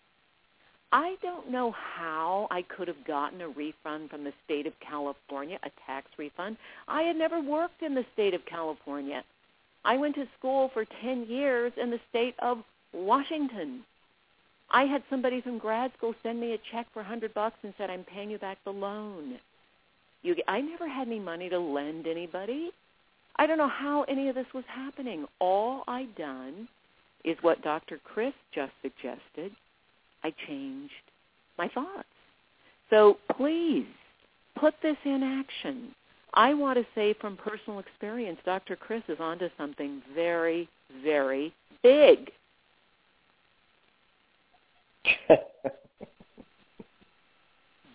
I 0.92 1.18
don't 1.22 1.52
know 1.52 1.72
how 1.72 2.48
I 2.50 2.64
could 2.64 2.88
have 2.88 3.06
gotten 3.06 3.42
a 3.42 3.50
refund 3.50 4.10
from 4.10 4.24
the 4.24 4.34
state 4.44 4.66
of 4.66 4.74
California, 4.80 5.60
a 5.62 5.70
tax 5.86 6.08
refund. 6.18 6.58
I 6.88 7.04
had 7.04 7.16
never 7.16 7.40
worked 7.40 7.84
in 7.84 7.94
the 7.94 8.06
state 8.14 8.34
of 8.34 8.46
California. 8.46 9.24
I 9.86 9.98
went 9.98 10.16
to 10.16 10.28
school 10.38 10.70
for 10.74 10.86
10 10.86 11.28
years 11.28 11.74
in 11.78 11.92
the 11.92 12.00
state 12.10 12.36
of 12.40 12.64
Washington. 12.92 13.84
I 14.72 14.84
had 14.84 15.04
somebody 15.10 15.42
from 15.42 15.58
grad 15.58 15.92
school 15.98 16.14
send 16.22 16.40
me 16.40 16.54
a 16.54 16.60
check 16.72 16.88
for 16.94 17.00
a 17.00 17.04
100 17.04 17.34
bucks 17.34 17.58
and 17.64 17.74
said, 17.78 17.90
"I'm 17.90 18.04
paying 18.04 18.30
you 18.30 18.38
back 18.38 18.64
the 18.64 18.74
loan." 18.74 19.40
You 20.22 20.36
I 20.48 20.62
never 20.62 20.88
had 20.88 21.08
any 21.08 21.20
money 21.20 21.50
to 21.50 21.60
lend 21.60 22.06
anybody. 22.08 22.72
I 23.38 23.48
don't 23.48 23.58
know 23.58 23.70
how 23.70 24.04
any 24.04 24.28
of 24.28 24.36
this 24.36 24.54
was 24.54 24.66
happening. 24.68 25.26
All 25.40 25.84
I 25.88 26.06
done 26.18 26.68
is 27.24 27.38
what 27.42 27.62
Dr. 27.62 28.00
Chris 28.04 28.34
just 28.54 28.74
suggested. 28.82 29.56
I 30.24 30.32
changed 30.48 30.94
my 31.58 31.70
thoughts. 31.70 32.08
So 32.90 33.18
please 33.32 33.88
put 34.56 34.74
this 34.82 34.98
in 35.06 35.24
action. 35.24 35.96
I 36.34 36.54
want 36.54 36.78
to 36.78 36.86
say 36.94 37.14
from 37.14 37.38
personal 37.38 37.80
experience, 37.80 38.40
Dr. 38.46 38.76
Chris 38.76 39.04
is 39.08 39.20
onto 39.20 39.50
something 39.58 40.02
very, 40.14 40.68
very 41.04 41.54
big. 41.82 42.32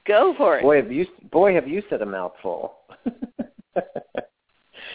Go 0.07 0.35
for 0.37 0.59
it. 0.59 0.63
boy, 0.63 0.77
have 0.77 0.93
you 0.93 1.07
boy 1.33 1.55
have 1.55 1.67
you 1.67 1.83
said 1.89 2.03
a 2.03 2.07
mouthful. 2.07 2.75
well, 3.75 3.85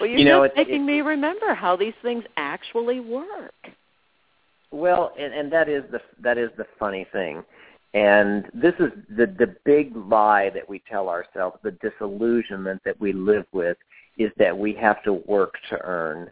you're 0.02 0.20
you 0.20 0.26
know, 0.26 0.46
just 0.46 0.58
it- 0.58 0.68
making 0.68 0.82
it- 0.84 0.86
me 0.86 1.02
remember 1.02 1.54
how 1.54 1.76
these 1.76 1.96
things 2.02 2.24
actually 2.38 3.00
work. 3.00 3.54
Well, 4.72 5.14
and, 5.18 5.34
and 5.34 5.52
that 5.52 5.68
is 5.68 5.84
the 5.92 6.00
that 6.22 6.38
is 6.38 6.52
the 6.58 6.66
funny 6.78 7.08
thing, 7.12 7.44
and 7.96 8.46
this 8.54 8.76
is 8.80 8.92
the 9.10 9.26
the 9.26 9.56
big 9.66 9.96
lie 9.96 10.52
that 10.52 10.70
we 10.70 10.84
tell 10.88 11.10
ourselves, 11.10 11.58
the 11.64 11.72
disillusionment 11.72 12.80
that 12.86 13.00
we 13.02 13.12
live 13.12 13.46
with, 13.52 13.78
is 14.20 14.32
that 14.38 14.56
we 14.56 14.74
have 14.76 15.02
to 15.06 15.14
work 15.14 15.56
to 15.72 15.80
earn, 15.82 16.30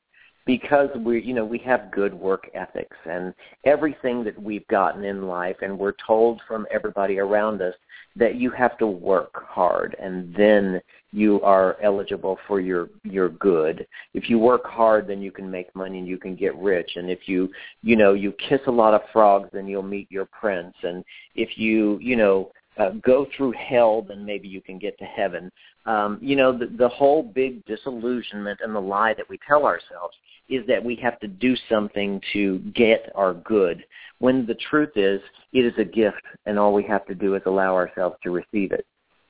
because 0.48 0.90
we 1.06 1.22
you 1.22 1.36
know 1.36 1.46
we 1.46 1.60
have 1.60 1.92
good 1.92 2.14
work 2.14 2.50
ethics 2.56 2.98
and 3.06 3.34
everything 3.66 4.24
that 4.24 4.42
we've 4.42 4.68
gotten 4.68 5.04
in 5.04 5.28
life, 5.28 5.58
and 5.62 5.78
we're 5.78 5.94
told 6.06 6.42
from 6.48 6.66
everybody 6.72 7.20
around 7.20 7.62
us 7.62 7.76
that 8.16 8.36
you 8.36 8.50
have 8.50 8.78
to 8.80 8.88
work 8.88 9.44
hard 9.48 9.96
and 10.00 10.34
then 10.36 10.82
you 11.12 11.42
are 11.42 11.78
eligible 11.82 12.38
for 12.48 12.60
your 12.60 12.90
your 13.04 13.30
good. 13.30 13.88
If 14.14 14.30
you 14.30 14.40
work 14.40 14.66
hard, 14.66 15.08
then 15.08 15.22
you 15.22 15.32
can 15.32 15.50
make 15.50 15.74
money 15.76 16.00
and 16.00 16.08
you 16.08 16.18
can 16.18 16.36
get 16.36 16.56
rich. 16.58 16.92
And 16.96 17.10
if 17.10 17.28
you 17.28 17.50
you 17.82 17.96
know 17.96 18.14
you 18.14 18.34
kiss 18.34 18.62
a 18.68 18.72
lot 18.72 18.94
of 18.94 19.02
frogs, 19.14 19.50
then 19.54 19.68
you'll 19.68 19.84
meet 19.84 20.12
your 20.12 20.26
prince. 20.26 20.76
And 20.84 21.04
if 21.36 21.58
you 21.58 21.98
you 22.02 22.16
know 22.16 22.52
uh, 22.78 22.92
go 23.02 23.26
through 23.36 23.54
hell, 23.54 24.02
then 24.02 24.26
maybe 24.26 24.48
you 24.48 24.62
can 24.62 24.78
get 24.78 24.98
to 25.00 25.06
heaven. 25.06 25.52
Um, 25.88 26.20
you 26.22 26.36
know, 26.36 26.56
the, 26.56 26.68
the 26.68 26.90
whole 26.90 27.24
big 27.24 27.66
disillusionment 27.66 28.60
and 28.62 28.76
the 28.76 28.80
lie 28.80 29.14
that 29.14 29.30
we 29.30 29.40
tell 29.48 29.66
ourselves 29.66 30.16
is 30.50 30.66
that 30.68 30.84
we 30.84 30.96
have 30.98 31.20
to 31.20 31.28
do 31.28 31.56
something 31.70 32.22
to 32.34 32.60
get 32.76 33.12
our 33.16 33.34
good, 33.34 33.84
when 34.20 34.46
the 34.46 34.56
truth 34.70 34.92
is 34.96 35.22
it 35.54 35.66
is 35.66 35.74
a 35.78 35.84
gift 35.84 36.22
and 36.46 36.60
all 36.60 36.74
we 36.74 36.84
have 36.84 37.06
to 37.06 37.16
do 37.16 37.36
is 37.36 37.42
allow 37.46 37.74
ourselves 37.74 38.16
to 38.24 38.32
receive 38.32 38.72
it. 38.72 38.86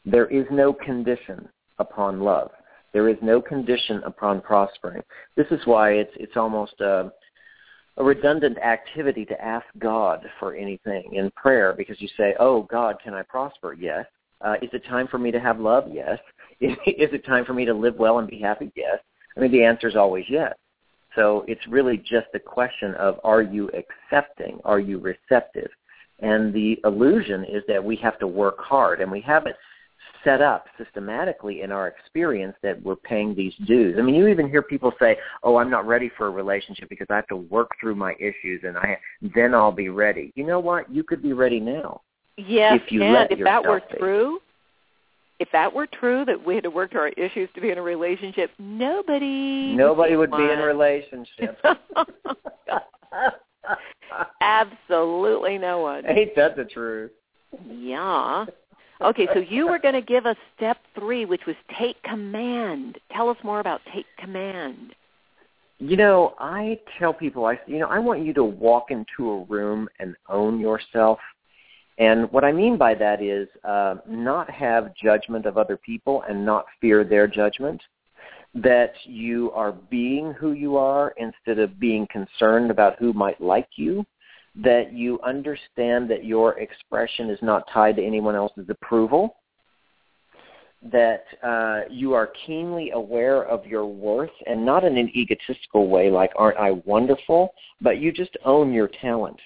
There 0.05 0.27
is 0.27 0.45
no 0.51 0.73
condition 0.73 1.47
upon 1.79 2.21
love. 2.21 2.51
There 2.93 3.09
is 3.09 3.17
no 3.21 3.41
condition 3.41 4.01
upon 4.05 4.41
prospering. 4.41 5.03
This 5.35 5.47
is 5.51 5.59
why 5.65 5.91
it's 5.91 6.13
it's 6.15 6.37
almost 6.37 6.79
a, 6.79 7.11
a 7.97 8.03
redundant 8.03 8.57
activity 8.59 9.25
to 9.25 9.41
ask 9.43 9.65
God 9.77 10.25
for 10.39 10.55
anything 10.55 11.13
in 11.13 11.29
prayer 11.31 11.73
because 11.77 12.01
you 12.01 12.07
say, 12.17 12.33
"Oh 12.39 12.63
God, 12.63 12.97
can 13.03 13.13
I 13.13 13.23
prosper?" 13.23 13.73
Yes. 13.73 14.05
Uh, 14.39 14.55
is 14.61 14.69
it 14.71 14.85
time 14.85 15.07
for 15.07 15.17
me 15.17 15.31
to 15.31 15.39
have 15.39 15.59
love? 15.59 15.85
Yes. 15.91 16.19
Is, 16.59 16.71
is 16.85 17.09
it 17.13 17.25
time 17.25 17.45
for 17.45 17.53
me 17.53 17.65
to 17.65 17.73
live 17.73 17.95
well 17.95 18.19
and 18.19 18.27
be 18.27 18.39
happy? 18.39 18.71
Yes. 18.75 18.99
I 19.35 19.39
mean, 19.39 19.51
the 19.51 19.63
answer 19.63 19.87
is 19.87 19.95
always 19.95 20.25
yes. 20.29 20.53
So 21.15 21.43
it's 21.47 21.65
really 21.67 21.97
just 21.97 22.27
a 22.35 22.39
question 22.39 22.93
of 22.95 23.19
are 23.23 23.41
you 23.41 23.69
accepting? 23.69 24.59
Are 24.65 24.79
you 24.79 24.99
receptive? 24.99 25.69
And 26.19 26.53
the 26.53 26.79
illusion 26.83 27.43
is 27.43 27.63
that 27.67 27.83
we 27.83 27.95
have 27.97 28.17
to 28.19 28.27
work 28.27 28.59
hard, 28.59 29.01
and 29.01 29.11
we 29.11 29.21
have 29.21 29.45
it 29.45 29.55
set 30.23 30.41
up 30.41 30.65
systematically 30.77 31.61
in 31.61 31.71
our 31.71 31.87
experience 31.87 32.55
that 32.63 32.81
we're 32.83 32.95
paying 32.95 33.35
these 33.35 33.53
dues. 33.65 33.97
I 33.97 34.01
mean, 34.01 34.15
you 34.15 34.27
even 34.27 34.49
hear 34.49 34.61
people 34.61 34.91
say, 34.99 35.17
"Oh, 35.43 35.57
I'm 35.57 35.69
not 35.69 35.87
ready 35.87 36.09
for 36.17 36.27
a 36.27 36.31
relationship 36.31 36.89
because 36.89 37.07
I 37.09 37.15
have 37.15 37.27
to 37.27 37.35
work 37.35 37.71
through 37.79 37.95
my 37.95 38.13
issues, 38.19 38.63
and 38.63 38.77
I 38.77 38.97
then 39.21 39.53
I'll 39.53 39.71
be 39.71 39.89
ready." 39.89 40.33
You 40.35 40.45
know 40.45 40.59
what? 40.59 40.89
You 40.91 41.03
could 41.03 41.21
be 41.21 41.33
ready 41.33 41.59
now. 41.59 42.01
Yes, 42.35 42.79
if 42.83 42.91
you 42.91 43.03
and 43.03 43.31
if 43.31 43.43
that 43.43 43.63
were 43.63 43.79
be. 43.79 43.97
true, 43.97 44.39
if 45.39 45.49
that 45.51 45.73
were 45.73 45.87
true 45.87 46.25
that 46.25 46.45
we 46.45 46.55
had 46.55 46.63
to 46.63 46.69
work 46.69 46.91
through 46.91 47.01
our 47.01 47.09
issues 47.09 47.49
to 47.55 47.61
be 47.61 47.69
in 47.69 47.77
a 47.77 47.81
relationship, 47.81 48.51
nobody 48.57 49.75
Nobody 49.75 50.15
would 50.15 50.31
be 50.31 50.43
in 50.43 50.59
a 50.59 50.65
relationship. 50.65 51.59
Absolutely 54.41 55.57
no 55.57 55.79
one. 55.79 56.05
Ain't 56.07 56.35
that 56.35 56.55
the 56.55 56.65
truth? 56.65 57.11
Yeah. 57.67 58.45
Okay, 59.01 59.27
so 59.33 59.39
you 59.39 59.67
were 59.67 59.77
going 59.77 59.93
to 59.93 60.01
give 60.01 60.25
us 60.25 60.37
step 60.55 60.77
three, 60.97 61.25
which 61.25 61.45
was 61.45 61.55
take 61.77 62.01
command. 62.03 62.97
Tell 63.11 63.29
us 63.29 63.37
more 63.43 63.59
about 63.59 63.81
take 63.93 64.07
command. 64.17 64.95
You 65.79 65.97
know, 65.97 66.33
I 66.39 66.79
tell 66.97 67.13
people, 67.13 67.45
I 67.45 67.59
you 67.67 67.77
know, 67.77 67.87
I 67.87 67.99
want 67.99 68.25
you 68.25 68.33
to 68.33 68.43
walk 68.43 68.89
into 68.89 69.29
a 69.29 69.43
room 69.43 69.87
and 69.99 70.15
own 70.27 70.59
yourself. 70.59 71.19
And 71.97 72.31
what 72.31 72.43
I 72.43 72.51
mean 72.51 72.77
by 72.77 72.93
that 72.95 73.21
is 73.21 73.47
uh, 73.63 73.95
not 74.07 74.49
have 74.51 74.95
judgment 74.95 75.45
of 75.45 75.57
other 75.57 75.77
people 75.77 76.23
and 76.29 76.45
not 76.45 76.65
fear 76.79 77.03
their 77.03 77.27
judgment. 77.27 77.81
That 78.53 78.93
you 79.03 79.51
are 79.51 79.71
being 79.71 80.33
who 80.33 80.53
you 80.53 80.77
are 80.77 81.13
instead 81.17 81.59
of 81.59 81.79
being 81.79 82.07
concerned 82.11 82.71
about 82.71 82.99
who 82.99 83.13
might 83.13 83.41
like 83.41 83.69
you. 83.75 84.05
That 84.55 84.93
you 84.93 85.19
understand 85.21 86.09
that 86.09 86.23
your 86.23 86.59
expression 86.59 87.29
is 87.29 87.39
not 87.41 87.67
tied 87.71 87.95
to 87.97 88.05
anyone 88.05 88.35
else's 88.35 88.69
approval. 88.69 89.37
That 90.91 91.25
uh, 91.43 91.81
you 91.89 92.13
are 92.13 92.31
keenly 92.45 92.91
aware 92.91 93.43
of 93.43 93.65
your 93.65 93.87
worth 93.87 94.29
and 94.45 94.63
not 94.63 94.83
in 94.83 94.97
an 94.97 95.09
egotistical 95.15 95.87
way 95.89 96.11
like, 96.11 96.31
aren't 96.35 96.59
I 96.59 96.71
wonderful? 96.85 97.53
But 97.81 97.97
you 97.99 98.11
just 98.11 98.37
own 98.45 98.71
your 98.71 98.87
talent 98.87 99.39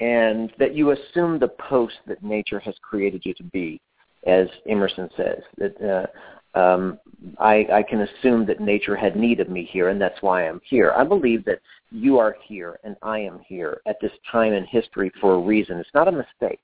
and 0.00 0.50
that 0.58 0.74
you 0.74 0.90
assume 0.90 1.38
the 1.38 1.48
post 1.48 1.96
that 2.06 2.22
nature 2.22 2.58
has 2.58 2.74
created 2.82 3.22
you 3.24 3.34
to 3.34 3.44
be, 3.44 3.80
as 4.26 4.48
Emerson 4.68 5.08
says. 5.16 5.42
That 5.58 6.08
uh, 6.54 6.58
um, 6.58 6.98
I, 7.38 7.66
I 7.72 7.82
can 7.82 8.00
assume 8.00 8.46
that 8.46 8.60
nature 8.60 8.96
had 8.96 9.14
need 9.14 9.40
of 9.40 9.48
me 9.48 9.68
here, 9.70 9.90
and 9.90 10.00
that's 10.00 10.20
why 10.22 10.48
I'm 10.48 10.60
here. 10.64 10.92
I 10.96 11.04
believe 11.04 11.44
that 11.44 11.60
you 11.90 12.18
are 12.18 12.36
here 12.46 12.78
and 12.84 12.96
I 13.02 13.18
am 13.18 13.40
here 13.46 13.80
at 13.86 14.00
this 14.00 14.12
time 14.30 14.52
in 14.52 14.64
history 14.64 15.12
for 15.20 15.34
a 15.34 15.40
reason. 15.40 15.78
It's 15.78 15.90
not 15.94 16.08
a 16.08 16.12
mistake. 16.12 16.60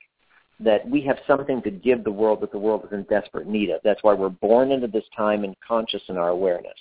That 0.59 0.89
we 0.89 1.03
have 1.03 1.18
something 1.26 1.61
to 1.62 1.70
give 1.70 2.03
the 2.03 2.11
world 2.11 2.41
that 2.41 2.53
the 2.53 2.59
world 2.59 2.84
is 2.87 2.93
in 2.93 3.03
desperate 3.05 3.47
need 3.47 3.68
of. 3.70 3.80
That's 3.84 4.03
why 4.03 4.14
we're 4.14 4.30
born 4.30 4.72
into 4.72 4.87
this 4.87 5.05
time 5.14 5.45
and 5.45 5.55
conscious 5.66 6.03
in 6.09 6.16
our 6.16 6.30
awareness. 6.30 6.78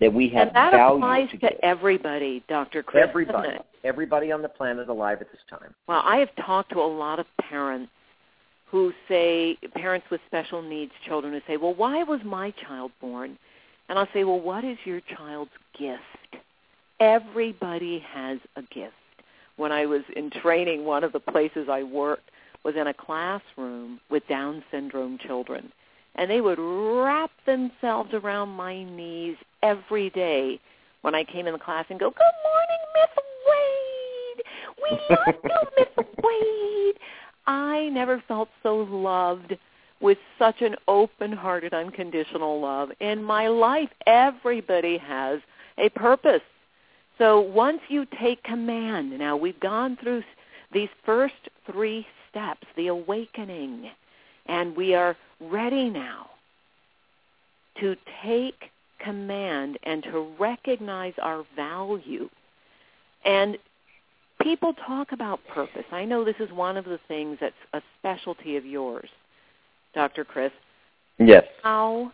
That 0.00 0.12
we 0.12 0.28
have 0.30 0.48
and 0.48 0.56
that 0.56 0.72
value 0.72 0.96
applies 0.96 1.30
to 1.30 1.38
to 1.38 1.64
everybody, 1.64 2.44
Dr. 2.48 2.82
Chris. 2.82 3.04
everybody, 3.08 3.56
everybody 3.82 4.30
on 4.30 4.42
the 4.42 4.48
planet 4.48 4.88
alive 4.88 5.18
at 5.22 5.32
this 5.32 5.40
time. 5.48 5.74
Well, 5.88 6.02
I 6.04 6.18
have 6.18 6.28
talked 6.44 6.72
to 6.72 6.80
a 6.80 6.86
lot 6.86 7.18
of 7.18 7.26
parents 7.40 7.90
who 8.66 8.92
say, 9.08 9.56
parents 9.74 10.06
with 10.10 10.20
special 10.26 10.60
needs 10.60 10.92
children 11.06 11.32
who 11.32 11.40
say, 11.46 11.56
well, 11.56 11.74
why 11.74 12.02
was 12.02 12.20
my 12.24 12.50
child 12.66 12.90
born? 13.00 13.38
And 13.88 13.98
I'll 13.98 14.08
say, 14.12 14.24
well, 14.24 14.40
what 14.40 14.64
is 14.64 14.76
your 14.84 15.00
child's 15.16 15.52
gift? 15.78 16.42
Everybody 17.00 18.04
has 18.12 18.38
a 18.56 18.62
gift. 18.62 18.94
When 19.56 19.72
I 19.72 19.86
was 19.86 20.02
in 20.14 20.30
training, 20.30 20.84
one 20.84 21.04
of 21.04 21.12
the 21.12 21.20
places 21.20 21.68
I 21.70 21.82
worked 21.84 22.30
was 22.64 22.74
in 22.76 22.88
a 22.88 22.94
classroom 22.94 24.00
with 24.10 24.26
Down 24.28 24.62
syndrome 24.70 25.18
children. 25.18 25.72
And 26.16 26.30
they 26.30 26.40
would 26.40 26.58
wrap 26.58 27.30
themselves 27.46 28.12
around 28.12 28.48
my 28.50 28.82
knees 28.82 29.36
every 29.66 30.10
day 30.10 30.60
when 31.02 31.14
I 31.14 31.24
came 31.24 31.46
in 31.46 31.52
the 31.52 31.58
class 31.58 31.86
and 31.90 31.98
go, 31.98 32.10
good 32.10 32.36
morning, 32.44 32.82
Miss 32.94 33.14
Wade. 33.48 34.42
We 34.82 35.16
love 35.16 35.34
you, 35.44 35.84
Miss 35.96 36.06
Wade. 36.22 36.96
I 37.46 37.88
never 37.92 38.22
felt 38.28 38.48
so 38.62 38.76
loved 38.76 39.56
with 40.00 40.18
such 40.38 40.60
an 40.60 40.76
open-hearted, 40.88 41.72
unconditional 41.72 42.60
love 42.60 42.90
in 43.00 43.22
my 43.22 43.48
life. 43.48 43.88
Everybody 44.06 44.98
has 44.98 45.40
a 45.78 45.88
purpose. 45.90 46.42
So 47.18 47.40
once 47.40 47.80
you 47.88 48.06
take 48.20 48.42
command, 48.42 49.18
now 49.18 49.36
we've 49.36 49.58
gone 49.60 49.96
through 50.00 50.22
these 50.72 50.90
first 51.04 51.34
three 51.70 52.06
steps, 52.30 52.66
the 52.76 52.88
awakening, 52.88 53.90
and 54.46 54.76
we 54.76 54.94
are 54.94 55.16
ready 55.40 55.88
now 55.88 56.30
to 57.80 57.96
take 58.22 58.70
command 58.98 59.78
and 59.82 60.02
to 60.04 60.28
recognize 60.38 61.14
our 61.20 61.44
value. 61.54 62.28
And 63.24 63.58
people 64.40 64.74
talk 64.74 65.12
about 65.12 65.40
purpose. 65.48 65.84
I 65.92 66.04
know 66.04 66.24
this 66.24 66.36
is 66.40 66.50
one 66.52 66.76
of 66.76 66.84
the 66.84 67.00
things 67.08 67.38
that's 67.40 67.54
a 67.72 67.82
specialty 67.98 68.56
of 68.56 68.64
yours, 68.64 69.08
Dr. 69.94 70.24
Chris. 70.24 70.52
Yes. 71.18 71.44
How 71.62 72.12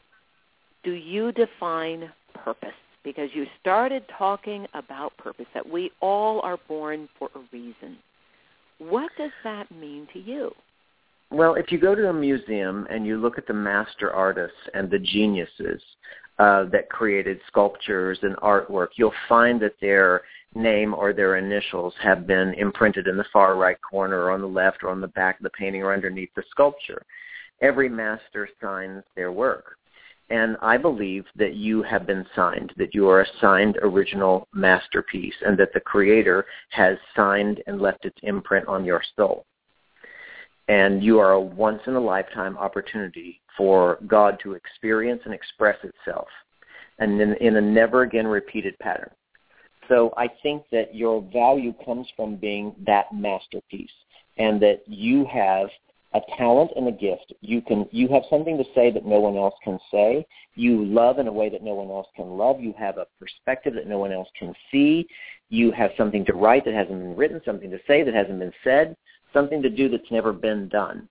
do 0.83 0.93
you 0.93 1.33
define 1.33 2.11
purpose? 2.35 2.75
Because 3.05 3.31
you 3.35 3.47
started 3.61 4.05
talking 4.17 4.67
about 4.75 5.17
purpose, 5.17 5.47
that 5.55 5.69
we 5.69 5.91
all 6.01 6.41
are 6.43 6.59
born 6.69 7.09
for 7.19 7.31
a 7.35 7.41
reason. 7.53 7.99
What 8.79 9.11
does 9.19 9.33
that 9.43 9.71
mean 9.71 10.07
to 10.13 10.21
you? 10.21 10.55
Well, 11.33 11.55
if 11.55 11.73
you 11.73 11.79
go 11.79 11.95
to 11.95 12.11
a 12.11 12.13
museum 12.13 12.87
and 12.91 13.07
you 13.07 13.17
look 13.17 13.39
at 13.39 13.47
the 13.47 13.55
master 13.55 14.13
artists 14.13 14.59
and 14.75 14.91
the 14.91 14.99
geniuses 14.99 15.81
uh, 16.39 16.65
that 16.65 16.91
created 16.91 17.41
sculptures 17.47 18.19
and 18.21 18.37
artwork, 18.37 18.89
you'll 18.97 19.15
find 19.31 19.59
that 19.63 19.81
their 19.81 20.21
name 20.55 20.93
or 20.93 21.15
their 21.15 21.39
initials 21.39 21.95
have 22.03 22.27
been 22.27 22.53
imprinted 22.59 23.07
in 23.07 23.17
the 23.17 23.25
far 23.33 23.57
right 23.57 23.79
corner 23.81 24.25
or 24.25 24.31
on 24.31 24.43
the 24.43 24.47
left 24.47 24.83
or 24.83 24.91
on 24.91 25.01
the 25.01 25.09
back 25.09 25.39
of 25.39 25.45
the 25.45 25.51
painting 25.59 25.83
or 25.83 25.95
underneath 25.95 26.29
the 26.37 26.43
sculpture. 26.51 27.03
Every 27.63 27.89
master 27.89 28.47
signs 28.61 29.03
their 29.17 29.33
work. 29.33 29.77
And 30.29 30.59
I 30.61 30.77
believe 30.77 31.25
that 31.37 31.55
you 31.55 31.83
have 31.85 32.07
been 32.07 32.27
signed, 32.37 32.75
that 32.77 32.95
you 32.95 33.09
are 33.09 33.23
a 33.23 33.27
signed 33.41 33.79
original 33.81 34.49
masterpiece, 34.53 35.35
and 35.47 35.57
that 35.59 35.73
the 35.73 35.81
Creator 35.81 36.45
has 36.71 36.99
signed 37.17 37.63
and 37.67 37.81
left 37.81 38.05
its 38.05 38.19
imprint 38.23 38.69
on 38.69 38.85
your 38.85 39.03
soul. 39.17 39.47
And 40.73 41.05
you 41.05 41.19
are 41.19 41.33
a 41.33 41.41
once-in-a-lifetime 41.41 42.57
opportunity 42.57 43.31
for 43.59 43.99
God 44.07 44.39
to 44.43 44.55
experience 44.55 45.21
and 45.27 45.35
express 45.35 45.77
itself, 45.91 46.29
and 46.99 47.21
in, 47.21 47.35
in 47.47 47.57
a 47.57 47.61
never-again 47.61 48.27
repeated 48.27 48.75
pattern. 48.79 49.11
So 49.91 50.15
I 50.17 50.29
think 50.43 50.63
that 50.73 50.95
your 50.95 51.21
value 51.31 51.75
comes 51.85 52.07
from 52.17 52.37
being 52.37 52.75
that 52.87 53.07
masterpiece, 53.13 53.97
and 54.39 54.63
that 54.63 54.81
you 54.87 55.27
have 55.27 55.69
a 56.15 56.21
talent 56.39 56.71
and 56.77 56.89
a 56.89 56.93
gift. 56.93 57.29
You 57.43 57.61
can 57.61 57.81
you 57.91 58.09
have 58.09 58.23
something 58.31 58.57
to 58.57 58.65
say 58.75 58.91
that 58.93 59.05
no 59.05 59.21
one 59.21 59.37
else 59.37 59.55
can 59.63 59.79
say. 59.91 60.25
You 60.55 60.87
love 60.87 61.19
in 61.19 61.27
a 61.27 61.33
way 61.41 61.49
that 61.51 61.63
no 61.63 61.75
one 61.75 61.91
else 61.91 62.09
can 62.17 62.39
love. 62.43 62.61
You 62.61 62.73
have 62.79 62.97
a 62.97 63.07
perspective 63.21 63.75
that 63.75 63.89
no 63.89 63.99
one 63.99 64.13
else 64.13 64.29
can 64.39 64.55
see. 64.71 65.07
You 65.51 65.71
have 65.73 65.91
something 65.99 66.25
to 66.27 66.33
write 66.33 66.65
that 66.65 66.75
hasn't 66.75 66.99
been 66.99 67.17
written, 67.17 67.43
something 67.45 67.71
to 67.71 67.81
say 67.87 68.03
that 68.03 68.15
hasn't 68.15 68.39
been 68.39 68.53
said, 68.65 68.97
something 69.33 69.63
to 69.63 69.71
do 69.71 69.89
that's 69.89 70.11
never 70.11 70.33
been 70.33 70.69
done. 70.69 71.09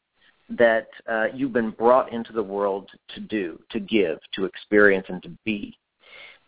That 0.49 0.87
uh, 1.09 1.27
you've 1.33 1.53
been 1.53 1.71
brought 1.71 2.11
into 2.11 2.33
the 2.33 2.43
world 2.43 2.89
to 3.15 3.21
do, 3.21 3.59
to 3.69 3.79
give, 3.79 4.19
to 4.35 4.45
experience, 4.45 5.05
and 5.07 5.23
to 5.23 5.29
be. 5.45 5.77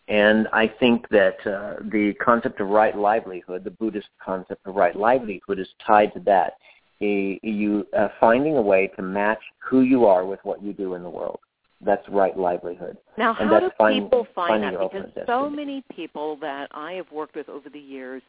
And 0.08 0.46
I 0.52 0.68
think 0.68 1.08
that 1.08 1.36
uh, 1.46 1.82
the 1.90 2.12
concept 2.22 2.60
of 2.60 2.68
right 2.68 2.94
livelihood, 2.94 3.64
the 3.64 3.70
Buddhist 3.70 4.08
concept 4.22 4.66
of 4.66 4.74
right 4.74 4.94
livelihood, 4.94 5.58
is 5.58 5.68
tied 5.86 6.12
to 6.12 6.20
that 6.20 6.54
you 7.00 7.86
uh, 7.96 8.08
finding 8.20 8.56
a 8.56 8.62
way 8.62 8.90
to 8.96 9.02
match 9.02 9.40
who 9.58 9.80
you 9.80 10.06
are 10.06 10.24
with 10.24 10.40
what 10.42 10.62
you 10.62 10.72
do 10.72 10.94
in 10.94 11.02
the 11.02 11.10
world. 11.10 11.40
that's 11.80 12.06
right 12.08 12.36
livelihood. 12.36 12.96
Now, 13.18 13.36
and 13.38 13.48
how 13.48 13.60
that's 13.60 13.66
do 13.66 13.76
find, 13.76 14.04
people 14.04 14.26
find 14.34 14.62
that? 14.62 14.72
Because 14.78 15.10
so 15.26 15.50
many 15.50 15.82
people 15.94 16.36
that 16.40 16.68
I 16.72 16.92
have 16.92 17.10
worked 17.12 17.36
with 17.36 17.48
over 17.48 17.68
the 17.68 17.78
years, 17.78 18.22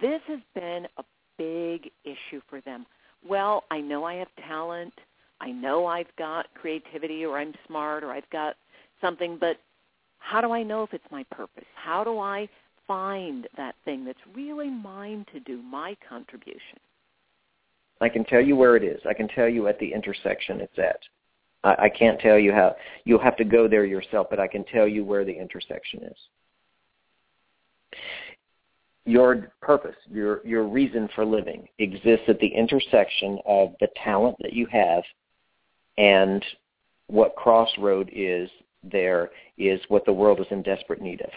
this 0.00 0.20
has 0.28 0.40
been 0.54 0.86
a 0.96 1.04
big 1.38 1.90
issue 2.04 2.40
for 2.48 2.60
them. 2.62 2.86
Well, 3.26 3.64
I 3.70 3.80
know 3.80 4.04
I 4.04 4.14
have 4.14 4.28
talent. 4.46 4.92
I 5.40 5.50
know 5.50 5.86
I've 5.86 6.14
got 6.16 6.46
creativity 6.54 7.24
or 7.24 7.38
I'm 7.38 7.54
smart 7.66 8.04
or 8.04 8.12
I've 8.12 8.28
got 8.30 8.56
something, 9.00 9.36
but 9.38 9.56
how 10.18 10.40
do 10.40 10.52
I 10.52 10.62
know 10.62 10.82
if 10.82 10.94
it's 10.94 11.04
my 11.10 11.24
purpose? 11.30 11.64
How 11.74 12.04
do 12.04 12.18
I 12.18 12.48
find 12.86 13.46
that 13.56 13.74
thing 13.84 14.04
that's 14.04 14.18
really 14.34 14.70
mine 14.70 15.26
to 15.32 15.40
do, 15.40 15.60
my 15.62 15.96
contribution? 16.08 16.78
I 18.00 18.08
can 18.08 18.24
tell 18.24 18.40
you 18.40 18.56
where 18.56 18.76
it 18.76 18.82
is. 18.82 19.00
I 19.08 19.14
can 19.14 19.28
tell 19.28 19.48
you 19.48 19.68
at 19.68 19.78
the 19.78 19.92
intersection 19.92 20.60
it's 20.60 20.78
at. 20.78 20.98
I, 21.62 21.84
I 21.84 21.88
can't 21.88 22.20
tell 22.20 22.38
you 22.38 22.52
how. 22.52 22.74
You'll 23.04 23.22
have 23.22 23.36
to 23.36 23.44
go 23.44 23.68
there 23.68 23.84
yourself, 23.84 24.28
but 24.30 24.40
I 24.40 24.46
can 24.46 24.64
tell 24.64 24.88
you 24.88 25.04
where 25.04 25.24
the 25.24 25.32
intersection 25.32 26.02
is. 26.04 26.16
Your 29.06 29.52
purpose, 29.60 29.96
your 30.10 30.40
your 30.46 30.64
reason 30.64 31.08
for 31.14 31.24
living 31.24 31.68
exists 31.78 32.24
at 32.28 32.38
the 32.38 32.48
intersection 32.48 33.38
of 33.46 33.74
the 33.80 33.88
talent 34.02 34.36
that 34.40 34.54
you 34.54 34.66
have 34.70 35.02
and 35.98 36.44
what 37.06 37.36
crossroad 37.36 38.10
is 38.12 38.48
there 38.82 39.30
is 39.58 39.80
what 39.88 40.04
the 40.04 40.12
world 40.12 40.40
is 40.40 40.46
in 40.50 40.62
desperate 40.62 41.00
need 41.00 41.20
of. 41.20 41.30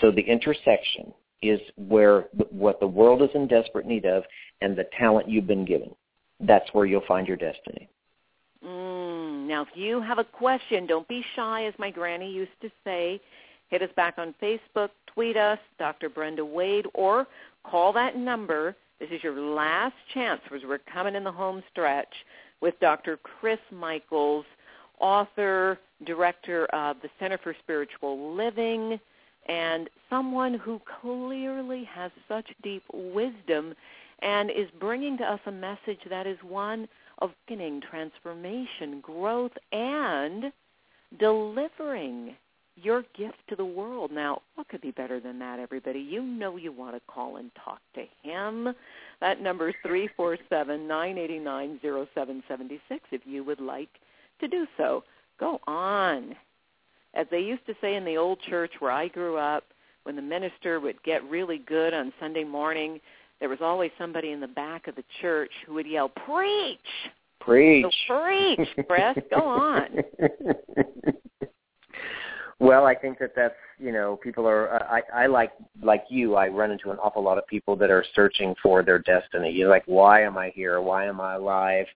So 0.00 0.10
the 0.10 0.22
intersection 0.22 1.12
is 1.42 1.60
where 1.76 2.28
what 2.50 2.80
the 2.80 2.86
world 2.86 3.22
is 3.22 3.30
in 3.34 3.46
desperate 3.46 3.86
need 3.86 4.04
of 4.04 4.22
and 4.60 4.76
the 4.76 4.86
talent 4.98 5.28
you've 5.28 5.46
been 5.46 5.64
given. 5.64 5.94
That's 6.40 6.68
where 6.72 6.86
you'll 6.86 7.06
find 7.06 7.26
your 7.26 7.36
destiny. 7.36 7.88
Mm, 8.64 9.46
now, 9.46 9.62
if 9.62 9.68
you 9.74 10.00
have 10.00 10.18
a 10.18 10.24
question, 10.24 10.86
don't 10.86 11.06
be 11.08 11.24
shy, 11.34 11.64
as 11.66 11.74
my 11.78 11.90
granny 11.90 12.30
used 12.30 12.52
to 12.62 12.70
say. 12.84 13.20
Hit 13.72 13.80
us 13.80 13.88
back 13.96 14.18
on 14.18 14.34
Facebook, 14.42 14.90
tweet 15.06 15.34
us, 15.34 15.58
Dr. 15.78 16.10
Brenda 16.10 16.44
Wade, 16.44 16.84
or 16.92 17.26
call 17.64 17.90
that 17.94 18.18
number. 18.18 18.76
This 19.00 19.08
is 19.10 19.24
your 19.24 19.40
last 19.40 19.94
chance 20.12 20.42
because 20.44 20.60
we're 20.68 20.76
coming 20.92 21.14
in 21.14 21.24
the 21.24 21.32
home 21.32 21.62
stretch 21.70 22.12
with 22.60 22.78
Dr. 22.80 23.16
Chris 23.16 23.58
Michaels, 23.70 24.44
author, 25.00 25.78
director 26.04 26.66
of 26.66 26.98
the 27.00 27.08
Center 27.18 27.38
for 27.38 27.56
Spiritual 27.62 28.36
Living, 28.36 29.00
and 29.46 29.88
someone 30.10 30.52
who 30.52 30.78
clearly 31.00 31.82
has 31.84 32.10
such 32.28 32.52
deep 32.62 32.84
wisdom 32.92 33.74
and 34.20 34.50
is 34.50 34.68
bringing 34.80 35.16
to 35.16 35.24
us 35.24 35.40
a 35.46 35.50
message 35.50 36.00
that 36.10 36.26
is 36.26 36.36
one 36.46 36.86
of 37.20 37.30
transformation, 37.48 39.00
growth, 39.00 39.52
and 39.72 40.52
delivering 41.18 42.36
your 42.76 43.02
gift 43.16 43.38
to 43.48 43.56
the 43.56 43.64
world. 43.64 44.10
Now, 44.12 44.42
what 44.54 44.68
could 44.68 44.80
be 44.80 44.90
better 44.90 45.20
than 45.20 45.38
that, 45.38 45.58
everybody? 45.58 46.00
You 46.00 46.22
know 46.22 46.56
you 46.56 46.72
want 46.72 46.94
to 46.94 47.00
call 47.06 47.36
and 47.36 47.50
talk 47.64 47.80
to 47.94 48.04
him. 48.22 48.74
That 49.20 49.40
number 49.40 49.68
is 49.68 49.74
347-989-0776 49.86 52.80
if 53.10 53.22
you 53.24 53.44
would 53.44 53.60
like 53.60 53.90
to 54.40 54.48
do 54.48 54.66
so. 54.76 55.04
Go 55.38 55.60
on. 55.66 56.34
As 57.14 57.26
they 57.30 57.40
used 57.40 57.66
to 57.66 57.74
say 57.80 57.96
in 57.96 58.04
the 58.04 58.16
old 58.16 58.40
church 58.48 58.72
where 58.78 58.90
I 58.90 59.08
grew 59.08 59.36
up, 59.36 59.64
when 60.04 60.16
the 60.16 60.22
minister 60.22 60.80
would 60.80 61.00
get 61.04 61.22
really 61.28 61.58
good 61.58 61.94
on 61.94 62.12
Sunday 62.18 62.44
morning, 62.44 63.00
there 63.38 63.48
was 63.48 63.60
always 63.60 63.90
somebody 63.98 64.32
in 64.32 64.40
the 64.40 64.48
back 64.48 64.88
of 64.88 64.96
the 64.96 65.04
church 65.20 65.52
who 65.66 65.74
would 65.74 65.86
yell, 65.86 66.08
"Preach!" 66.08 66.78
Preach. 67.40 67.86
So 68.08 68.14
preach, 68.14 68.68
Chris. 68.88 69.16
Go 69.30 69.46
on. 69.46 70.02
well, 72.62 72.86
I 72.86 72.94
think 72.94 73.18
that 73.18 73.32
that's 73.34 73.54
you 73.78 73.92
know 73.92 74.16
people 74.16 74.46
are. 74.46 74.82
I 74.84 75.02
I 75.12 75.26
like 75.26 75.52
like 75.82 76.04
you. 76.08 76.36
I 76.36 76.48
run 76.48 76.70
into 76.70 76.90
an 76.90 76.98
awful 76.98 77.22
lot 77.22 77.38
of 77.38 77.46
people 77.46 77.76
that 77.76 77.90
are 77.90 78.04
searching 78.14 78.54
for 78.62 78.82
their 78.82 78.98
destiny. 78.98 79.50
You're 79.50 79.68
like, 79.68 79.84
why 79.86 80.22
am 80.22 80.38
I 80.38 80.50
here? 80.54 80.80
Why 80.80 81.06
am 81.06 81.20
I 81.20 81.34
alive? 81.34 81.86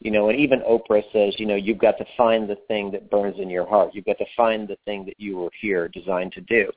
You 0.00 0.10
know, 0.10 0.28
and 0.28 0.38
even 0.38 0.60
Oprah 0.60 1.02
says, 1.10 1.34
you 1.38 1.46
know, 1.46 1.54
you've 1.54 1.78
got 1.78 1.96
to 1.98 2.04
find 2.18 2.50
the 2.50 2.58
thing 2.68 2.90
that 2.90 3.10
burns 3.10 3.36
in 3.38 3.48
your 3.48 3.66
heart. 3.66 3.94
You've 3.94 4.04
got 4.04 4.18
to 4.18 4.26
find 4.36 4.68
the 4.68 4.76
thing 4.84 5.06
that 5.06 5.18
you 5.18 5.38
were 5.38 5.50
here 5.58 5.88
designed 5.88 6.32
to 6.32 6.42
do 6.42 6.70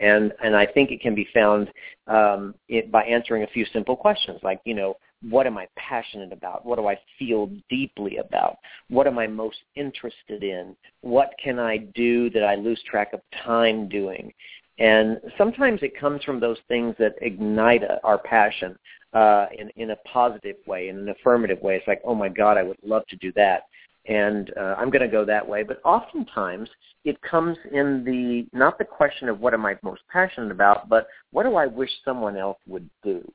and 0.00 0.32
and 0.42 0.56
I 0.56 0.66
think 0.66 0.90
it 0.90 1.00
can 1.00 1.14
be 1.14 1.28
found 1.32 1.70
um, 2.06 2.54
it, 2.68 2.90
by 2.90 3.04
answering 3.04 3.44
a 3.44 3.48
few 3.48 3.64
simple 3.72 3.96
questions 3.96 4.40
like 4.42 4.60
you 4.64 4.74
know 4.74 4.96
what 5.28 5.46
am 5.46 5.56
I 5.58 5.66
passionate 5.76 6.32
about? 6.32 6.64
What 6.64 6.78
do 6.78 6.86
I 6.86 6.98
feel 7.18 7.50
deeply 7.70 8.18
about? 8.18 8.56
What 8.88 9.06
am 9.06 9.18
I 9.18 9.26
most 9.26 9.58
interested 9.74 10.42
in? 10.42 10.76
What 11.00 11.30
can 11.42 11.58
I 11.58 11.78
do 11.78 12.30
that 12.30 12.44
I 12.44 12.54
lose 12.54 12.82
track 12.88 13.12
of 13.12 13.20
time 13.44 13.88
doing? 13.88 14.32
And 14.78 15.20
sometimes 15.38 15.80
it 15.82 15.98
comes 15.98 16.24
from 16.24 16.40
those 16.40 16.58
things 16.66 16.94
that 16.98 17.14
ignite 17.22 17.82
our 18.02 18.18
passion 18.18 18.76
uh, 19.12 19.46
in, 19.56 19.70
in 19.76 19.90
a 19.90 19.96
positive 19.96 20.56
way, 20.66 20.88
in 20.88 20.98
an 20.98 21.08
affirmative 21.10 21.60
way. 21.60 21.76
It's 21.76 21.86
like, 21.86 22.02
oh 22.04 22.14
my 22.14 22.28
God, 22.28 22.58
I 22.58 22.64
would 22.64 22.78
love 22.82 23.06
to 23.08 23.16
do 23.16 23.32
that 23.36 23.64
and 24.06 24.52
uh, 24.56 24.74
I'm 24.78 24.90
going 24.90 25.02
to 25.02 25.08
go 25.08 25.24
that 25.24 25.46
way. 25.46 25.62
But 25.62 25.80
oftentimes 25.84 26.68
it 27.04 27.20
comes 27.22 27.56
in 27.72 28.04
the 28.04 28.46
not 28.56 28.78
the 28.78 28.84
question 28.84 29.28
of 29.28 29.40
what 29.40 29.54
am 29.54 29.64
I 29.64 29.76
most 29.82 30.02
passionate 30.10 30.50
about, 30.50 30.88
but 30.88 31.06
what 31.30 31.44
do 31.44 31.56
I 31.56 31.66
wish 31.66 31.90
someone 32.04 32.36
else 32.36 32.58
would 32.66 32.88
do? 33.02 33.30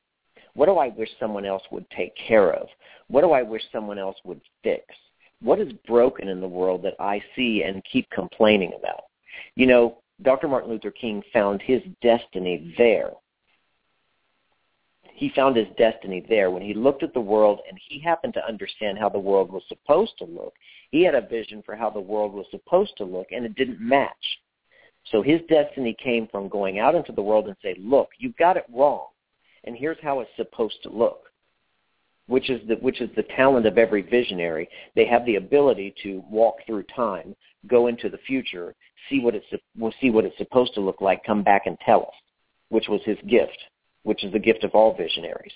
What 0.60 0.66
do 0.66 0.76
I 0.76 0.88
wish 0.88 1.08
someone 1.18 1.46
else 1.46 1.62
would 1.70 1.88
take 1.88 2.14
care 2.16 2.52
of? 2.52 2.68
What 3.08 3.22
do 3.22 3.30
I 3.30 3.40
wish 3.40 3.62
someone 3.72 3.98
else 3.98 4.18
would 4.24 4.42
fix? 4.62 4.84
What 5.40 5.58
is 5.58 5.72
broken 5.88 6.28
in 6.28 6.42
the 6.42 6.46
world 6.46 6.82
that 6.82 6.96
I 7.00 7.22
see 7.34 7.62
and 7.62 7.82
keep 7.90 8.10
complaining 8.10 8.74
about? 8.78 9.04
You 9.54 9.66
know, 9.66 10.02
Dr. 10.20 10.48
Martin 10.48 10.68
Luther 10.68 10.90
King 10.90 11.22
found 11.32 11.62
his 11.62 11.80
destiny 12.02 12.74
there 12.76 13.12
he 15.14 15.30
found 15.34 15.56
his 15.56 15.66
destiny 15.78 16.24
there. 16.28 16.50
When 16.50 16.62
he 16.62 16.74
looked 16.74 17.02
at 17.02 17.14
the 17.14 17.20
world 17.20 17.60
and 17.68 17.78
he 17.88 17.98
happened 17.98 18.34
to 18.34 18.46
understand 18.46 18.98
how 18.98 19.08
the 19.08 19.18
world 19.18 19.50
was 19.50 19.62
supposed 19.68 20.16
to 20.18 20.24
look, 20.24 20.54
he 20.90 21.02
had 21.02 21.14
a 21.14 21.26
vision 21.26 21.62
for 21.64 21.74
how 21.74 21.88
the 21.90 22.00
world 22.00 22.32
was 22.32 22.46
supposed 22.50 22.96
to 22.98 23.04
look, 23.04 23.26
and 23.30 23.44
it 23.44 23.54
didn't 23.54 23.80
match. 23.80 24.40
So 25.10 25.20
his 25.20 25.40
destiny 25.48 25.94
came 26.02 26.26
from 26.28 26.48
going 26.48 26.78
out 26.78 26.94
into 26.94 27.12
the 27.12 27.22
world 27.22 27.48
and 27.48 27.56
say, 27.62 27.76
look, 27.78 28.08
you've 28.18 28.36
got 28.36 28.56
it 28.56 28.64
wrong, 28.72 29.08
and 29.64 29.76
here's 29.76 29.98
how 30.02 30.20
it's 30.20 30.30
supposed 30.36 30.82
to 30.82 30.90
look, 30.90 31.24
which 32.26 32.50
is 32.50 32.66
the, 32.68 32.76
which 32.76 33.00
is 33.00 33.10
the 33.16 33.24
talent 33.34 33.66
of 33.66 33.78
every 33.78 34.02
visionary. 34.02 34.68
They 34.96 35.06
have 35.06 35.24
the 35.26 35.36
ability 35.36 35.94
to 36.02 36.22
walk 36.30 36.56
through 36.66 36.84
time, 36.94 37.34
go 37.66 37.88
into 37.88 38.08
the 38.08 38.18
future, 38.18 38.74
see 39.08 39.20
what 39.20 39.34
it's, 39.34 39.46
will 39.78 39.94
see 40.00 40.10
what 40.10 40.24
it's 40.24 40.38
supposed 40.38 40.74
to 40.74 40.80
look 40.80 41.00
like, 41.00 41.24
come 41.24 41.42
back 41.42 41.62
and 41.66 41.78
tell 41.84 42.02
us, 42.02 42.14
which 42.68 42.88
was 42.88 43.00
his 43.04 43.18
gift 43.28 43.58
which 44.02 44.24
is 44.24 44.32
the 44.32 44.38
gift 44.38 44.64
of 44.64 44.72
all 44.72 44.94
visionaries. 44.94 45.52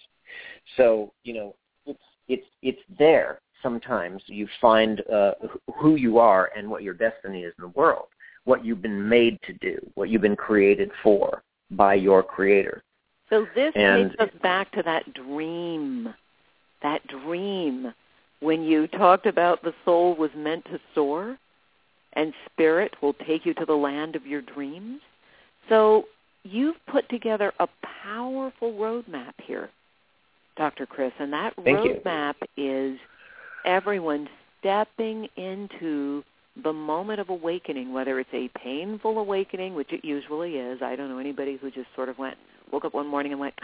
So, 0.77 1.13
you 1.23 1.35
know, 1.35 1.55
it's 1.87 1.99
it's 2.29 2.47
it's 2.63 2.81
there. 2.99 3.41
Sometimes 3.63 4.23
you 4.27 4.47
find 4.61 5.03
uh, 5.13 5.33
who 5.81 5.97
you 5.97 6.19
are 6.19 6.51
and 6.57 6.69
what 6.69 6.83
your 6.83 6.95
destiny 6.95 7.43
is 7.43 7.55
in 7.59 7.63
the 7.63 7.69
world, 7.69 8.07
what 8.45 8.65
you've 8.65 8.83
been 8.83 9.09
made 9.09 9.39
to 9.47 9.55
do, 9.55 9.79
what 9.95 10.11
you've 10.11 10.23
been 10.23 10.37
created 10.37 10.91
for 11.03 11.43
by 11.71 11.95
your 11.95 12.23
creator. 12.23 12.83
So 13.35 13.49
this 13.53 13.73
and, 13.75 14.11
takes 14.11 14.21
us 14.21 14.31
back 14.43 14.71
to 14.73 14.83
that 14.85 15.13
dream, 15.13 16.15
that 16.83 17.05
dream 17.09 17.93
when 18.39 18.63
you 18.63 18.87
talked 18.87 19.27
about 19.27 19.63
the 19.65 19.75
soul 19.85 20.15
was 20.15 20.31
meant 20.37 20.65
to 20.67 20.79
soar 20.95 21.37
and 22.13 22.33
spirit 22.53 22.95
will 23.03 23.15
take 23.27 23.45
you 23.45 23.53
to 23.55 23.65
the 23.65 23.75
land 23.75 24.15
of 24.15 24.25
your 24.25 24.41
dreams. 24.41 25.01
So 25.69 26.05
you've 26.45 26.77
put 26.87 27.09
together 27.09 27.53
a 27.59 27.67
powerful 28.05 28.73
roadmap 28.75 29.33
here, 29.43 29.69
Dr. 30.57 30.87
Chris, 30.87 31.13
and 31.19 31.33
that 31.33 31.55
Thank 31.65 31.79
roadmap 31.79 32.35
is 32.57 32.99
everyone 33.65 34.29
stepping 34.61 35.27
into 35.37 36.23
the 36.63 36.73
moment 36.73 37.19
of 37.19 37.31
awakening, 37.31 37.93
whether 37.93 38.21
it's 38.21 38.31
a 38.33 38.49
painful 38.57 39.19
awakening, 39.19 39.75
which 39.75 39.93
it 39.93 40.05
usually 40.05 40.57
is. 40.57 40.83
I 40.83 40.95
don't 40.95 41.09
know 41.09 41.19
anybody 41.19 41.59
who 41.61 41.73
just 41.73 41.89
sort 41.97 42.09
of 42.09 42.17
went, 42.17 42.37
woke 42.75 42.85
up 42.85 42.95
one 42.95 43.07
morning 43.07 43.33
and 43.33 43.41
went, 43.41 43.55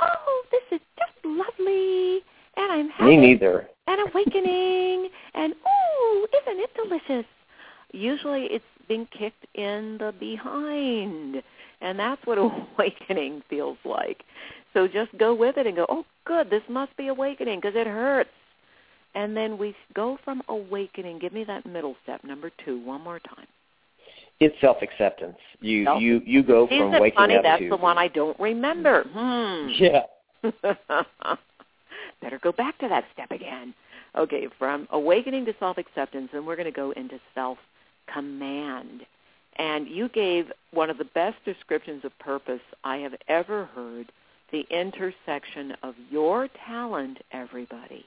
oh, 0.00 0.42
this 0.50 0.78
is 0.78 0.80
just 0.98 1.24
lovely, 1.24 2.22
and 2.56 2.72
I'm 2.72 2.88
having 2.90 3.20
Me 3.20 3.26
neither. 3.34 3.68
an 3.86 3.98
awakening, 4.10 5.08
and 5.34 5.52
ooh, 5.52 6.26
isn't 6.42 6.60
it 6.60 6.70
delicious? 6.74 7.26
Usually 7.92 8.44
it's 8.44 8.64
being 8.88 9.06
kicked 9.16 9.46
in 9.54 9.98
the 9.98 10.12
behind 10.18 11.42
and 11.84 11.98
that's 11.98 12.24
what 12.26 12.38
awakening 12.78 13.42
feels 13.48 13.78
like. 13.84 14.24
So 14.72 14.88
just 14.88 15.16
go 15.18 15.34
with 15.34 15.56
it 15.56 15.66
and 15.66 15.76
go, 15.76 15.86
oh, 15.88 16.04
good, 16.24 16.50
this 16.50 16.62
must 16.68 16.96
be 16.96 17.08
awakening 17.08 17.60
because 17.60 17.76
it 17.76 17.86
hurts. 17.86 18.30
And 19.14 19.36
then 19.36 19.58
we 19.58 19.76
go 19.94 20.18
from 20.24 20.42
awakening. 20.48 21.20
Give 21.20 21.32
me 21.32 21.44
that 21.44 21.64
middle 21.64 21.94
step, 22.02 22.24
number 22.24 22.50
two, 22.64 22.84
one 22.84 23.00
more 23.02 23.20
time. 23.20 23.46
It's 24.44 24.60
self-acceptance. 24.60 25.38
You 25.60 25.84
Self- 25.84 26.02
you 26.02 26.20
you 26.26 26.42
go 26.42 26.66
Isn't 26.66 26.78
from 26.78 26.94
it 26.94 27.00
waking 27.00 27.16
funny? 27.16 27.36
up 27.36 27.42
That's 27.42 27.62
to 27.62 27.70
the 27.70 27.76
one 27.76 27.96
I 27.96 28.08
don't 28.08 28.38
remember. 28.38 29.04
Hmm. 29.04 29.68
yeah. 29.78 30.02
Better 32.20 32.38
go 32.42 32.52
back 32.52 32.78
to 32.80 32.88
that 32.88 33.04
step 33.14 33.30
again. 33.30 33.72
Okay, 34.16 34.48
from 34.58 34.86
awakening 34.90 35.46
to 35.46 35.54
self-acceptance, 35.58 36.28
and 36.34 36.46
we're 36.46 36.56
going 36.56 36.66
to 36.66 36.72
go 36.72 36.90
into 36.90 37.18
self 37.34 37.56
command. 38.12 39.06
And 39.56 39.88
you 39.88 40.10
gave 40.10 40.52
one 40.72 40.90
of 40.90 40.98
the 40.98 41.06
best 41.06 41.36
descriptions 41.46 42.04
of 42.04 42.16
purpose 42.18 42.60
I 42.82 42.98
have 42.98 43.14
ever 43.28 43.64
heard, 43.74 44.12
the 44.52 44.66
intersection 44.70 45.74
of 45.82 45.94
your 46.10 46.48
talent, 46.66 47.18
everybody, 47.32 48.04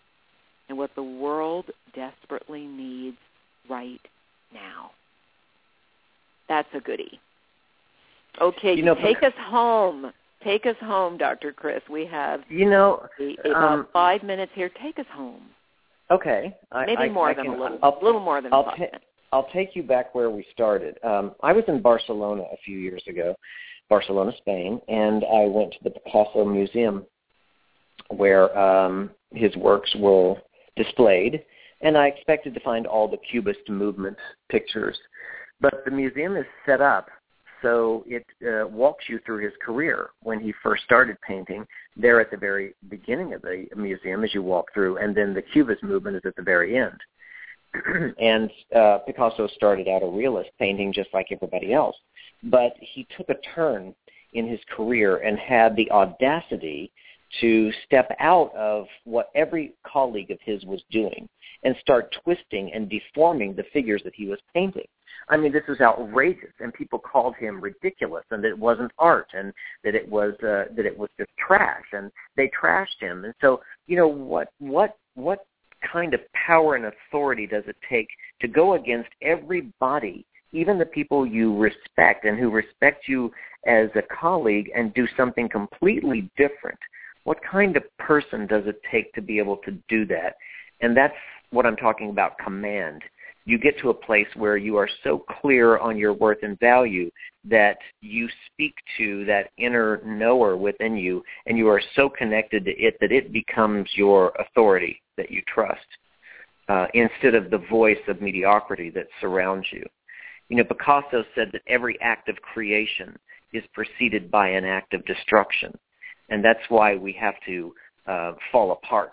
and 0.70 0.78
what 0.78 0.92
the 0.96 1.04
world 1.04 1.66
desperately 1.96 2.68
needs 2.68 3.18
right 3.68 4.02
now. 4.54 4.92
That's 6.50 6.68
a 6.74 6.80
goodie. 6.80 7.20
Okay, 8.42 8.76
You 8.76 8.84
know, 8.84 8.96
take 8.96 9.24
us 9.24 9.34
home. 9.38 10.12
Take 10.44 10.66
us 10.68 10.76
home, 10.82 11.18
Dr. 11.18 11.52
Chris. 11.52 11.82
We 11.90 12.06
have 12.06 12.42
You 12.50 12.70
know, 12.70 13.08
about 13.44 13.56
um, 13.80 13.88
five 13.92 14.22
minutes 14.24 14.52
here. 14.56 14.70
Take 14.82 15.00
us 15.00 15.06
home. 15.12 15.42
okay. 16.12 16.56
I, 16.72 16.86
Maybe 16.86 17.02
I, 17.04 17.10
more 17.10 17.30
I 17.30 17.34
than 17.34 17.46
can, 17.46 17.54
a 17.56 17.62
little. 17.62 17.80
I'll, 17.82 17.98
a 18.02 18.04
little 18.06 18.22
more 18.22 18.42
than 18.42 18.54
I'll 18.54 18.66
five 18.66 18.74
ta- 18.78 18.80
minutes. 18.84 19.06
I'll 19.34 19.50
take 19.52 19.76
you 19.76 19.84
back 19.84 20.14
where 20.16 20.30
we 20.30 20.46
started. 20.54 20.98
Um, 21.04 21.34
I 21.44 21.52
was 21.52 21.64
in 21.68 21.82
Barcelona 21.82 22.44
a 22.44 22.58
few 22.64 22.78
years 22.78 23.04
ago, 23.08 23.36
Barcelona, 23.90 24.32
Spain, 24.38 24.80
and 24.88 25.24
I 25.26 25.46
went 25.48 25.72
to 25.74 25.78
the 25.84 25.90
Picasso 25.90 26.46
Museum 26.46 27.06
where 28.10 28.58
um, 28.58 29.10
his 29.34 29.54
works 29.58 29.94
were 29.98 30.36
displayed, 30.78 31.44
and 31.82 31.98
I 31.98 32.08
expected 32.08 32.54
to 32.54 32.60
find 32.62 32.86
all 32.88 33.08
the 33.10 33.18
Cubist 33.18 33.68
movement 33.68 34.16
pictures. 34.50 34.98
But 35.60 35.84
the 35.86 35.92
museum 35.92 36.36
is 36.36 36.46
set 36.66 36.82
up 36.82 37.10
so 37.62 38.04
it 38.08 38.26
uh, 38.46 38.68
walks 38.68 39.06
you 39.08 39.20
through 39.26 39.44
his 39.44 39.54
career 39.62 40.10
when 40.22 40.40
he 40.40 40.54
first 40.64 40.84
started 40.84 41.18
painting 41.22 41.66
there 41.96 42.20
at 42.20 42.30
the 42.30 42.38
very 42.38 42.76
beginning 42.90 43.34
of 43.34 43.42
the 43.42 43.68
museum 43.76 44.24
as 44.24 44.34
you 44.34 44.44
walk 44.44 44.72
through, 44.74 44.98
and 44.98 45.16
then 45.16 45.34
the 45.34 45.42
Cubist 45.42 45.84
movement 45.84 46.18
is 46.18 46.22
at 46.26 46.36
the 46.36 46.42
very 46.42 46.78
end. 46.78 47.00
and 48.20 48.52
uh, 48.76 49.00
Picasso 49.00 49.48
started 49.48 49.88
out 49.88 50.04
a 50.04 50.08
realist 50.08 50.50
painting 50.60 50.94
just 50.94 51.10
like 51.14 51.28
everybody 51.32 51.74
else, 51.74 51.96
but 52.44 52.74
he 52.80 53.08
took 53.18 53.30
a 53.30 53.36
turn 53.56 53.94
in 54.34 54.48
his 54.48 54.60
career 54.76 55.18
and 55.18 55.38
had 55.40 55.76
the 55.76 55.90
audacity 55.92 56.92
to 57.42 57.72
step 57.86 58.16
out 58.20 58.56
of 58.56 58.86
what 59.04 59.30
every 59.36 59.74
colleague 59.86 60.32
of 60.32 60.40
his 60.42 60.64
was 60.64 60.82
doing 60.92 61.28
and 61.64 61.76
start 61.82 62.16
twisting 62.24 62.72
and 62.74 62.90
deforming 62.90 63.54
the 63.54 63.66
figures 63.74 64.02
that 64.04 64.16
he 64.16 64.28
was 64.28 64.40
painting. 64.54 64.86
I 65.30 65.38
mean, 65.38 65.52
this 65.52 65.68
was 65.68 65.82
outrageous, 65.82 66.54
and 66.60 66.74
people 66.74 67.00
called 67.00 67.36
him 67.36 67.60
ridiculous, 67.60 68.24
and 68.32 68.44
that 68.44 68.50
it 68.50 68.58
wasn't 68.58 68.92
art, 68.98 69.28
and 69.34 69.52
that 69.84 69.94
it 69.94 70.08
was 70.08 70.34
uh, 70.42 70.74
that 70.76 70.86
it 70.86 70.98
was 70.98 71.10
just 71.18 71.32
trash, 71.38 71.84
and 71.92 72.12
they 72.38 72.50
trashed 72.50 73.00
him. 73.00 73.26
And 73.26 73.34
so, 73.42 73.62
you 73.88 73.98
know, 73.98 74.08
what 74.08 74.50
what 74.60 74.98
what 75.16 75.46
kind 75.92 76.14
of 76.14 76.22
power 76.34 76.76
and 76.76 76.86
authority 76.86 77.46
does 77.46 77.64
it 77.68 77.76
take 77.90 78.08
to 78.42 78.48
go 78.48 78.74
against 78.76 79.10
everybody, 79.22 80.26
even 80.54 80.80
the 80.80 80.86
people 80.86 81.26
you 81.26 81.56
respect 81.58 82.26
and 82.26 82.40
who 82.40 82.50
respect 82.50 83.08
you 83.08 83.32
as 83.66 83.90
a 83.96 84.02
colleague, 84.04 84.72
and 84.76 84.94
do 84.94 85.08
something 85.18 85.50
completely 85.50 86.30
different? 86.38 86.80
What 87.26 87.40
kind 87.44 87.76
of 87.76 87.84
person 87.98 88.48
does 88.48 88.66
it 88.66 88.80
take 88.90 89.14
to 89.14 89.22
be 89.22 89.40
able 89.40 89.58
to 89.58 89.72
do 89.90 90.06
that? 90.06 90.38
And 90.80 90.96
that's 90.96 91.14
what 91.50 91.66
I'm 91.66 91.76
talking 91.76 92.10
about 92.10 92.38
command. 92.38 93.02
You 93.48 93.58
get 93.58 93.80
to 93.80 93.92
a 93.92 93.94
place 93.94 94.28
where 94.36 94.58
you 94.58 94.76
are 94.76 94.90
so 95.06 95.24
clear 95.40 95.78
on 95.78 95.98
your 95.98 96.12
worth 96.12 96.40
and 96.44 96.60
value 96.60 97.10
that 97.46 97.78
you 98.02 98.28
speak 98.52 98.76
to 98.98 99.24
that 99.24 99.52
inner 99.58 100.02
knower 100.04 100.58
within 100.58 100.98
you 100.98 101.24
and 101.46 101.58
you 101.58 101.70
are 101.70 101.82
so 101.96 102.10
connected 102.10 102.66
to 102.66 102.72
it 102.72 102.98
that 103.00 103.14
it 103.14 103.32
becomes 103.32 103.90
your 103.96 104.34
authority 104.38 105.02
that 105.16 105.32
you 105.32 105.42
trust 105.48 105.88
uh, 106.68 106.88
instead 106.94 107.36
of 107.36 107.50
the 107.50 107.64
voice 107.70 107.98
of 108.10 108.22
mediocrity 108.22 108.90
that 108.90 109.08
surrounds 109.22 109.66
you. 109.72 109.86
You 110.50 110.58
know, 110.58 110.66
Picasso 110.66 111.24
said 111.34 111.48
that 111.54 111.62
every 111.68 111.98
act 112.02 112.28
of 112.28 112.36
creation 112.42 113.18
is 113.54 113.64
preceded 113.74 114.30
by 114.30 114.50
an 114.50 114.66
act 114.66 114.94
of 114.94 115.06
destruction. 115.06 115.74
And 116.28 116.44
that's 116.44 116.68
why 116.68 116.98
we 116.98 117.14
have 117.14 117.36
to 117.46 117.74
uh, 118.08 118.34
fall 118.52 118.74
apart. 118.74 119.12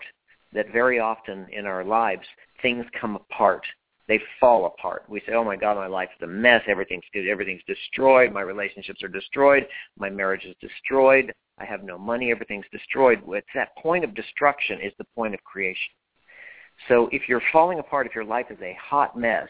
That 0.51 0.73
very 0.73 0.99
often 0.99 1.47
in 1.53 1.65
our 1.65 1.85
lives, 1.85 2.25
things 2.61 2.85
come 2.99 3.15
apart. 3.15 3.65
They 4.07 4.19
fall 4.39 4.67
apart. 4.67 5.03
We 5.07 5.21
say, 5.21 5.33
oh 5.33 5.43
my 5.43 5.55
God, 5.55 5.77
my 5.77 5.87
life 5.87 6.09
is 6.15 6.23
a 6.23 6.27
mess. 6.27 6.61
Everything's 6.67 7.03
good. 7.11 7.27
Everything's 7.27 7.63
destroyed. 7.65 8.31
My 8.31 8.41
relationships 8.41 9.01
are 9.03 9.07
destroyed. 9.07 9.65
My 9.97 10.09
marriage 10.09 10.45
is 10.45 10.55
destroyed. 10.61 11.33
I 11.57 11.65
have 11.65 11.83
no 11.83 11.97
money. 11.97 12.31
Everything's 12.31 12.65
destroyed. 12.71 13.21
It's 13.29 13.47
that 13.55 13.75
point 13.77 14.03
of 14.03 14.13
destruction 14.13 14.79
is 14.81 14.93
the 14.97 15.05
point 15.15 15.33
of 15.33 15.43
creation. 15.43 15.91
So 16.87 17.09
if 17.11 17.27
you're 17.27 17.41
falling 17.51 17.79
apart, 17.79 18.05
if 18.05 18.13
your 18.13 18.25
life 18.25 18.47
is 18.49 18.59
a 18.61 18.77
hot 18.81 19.17
mess, 19.17 19.47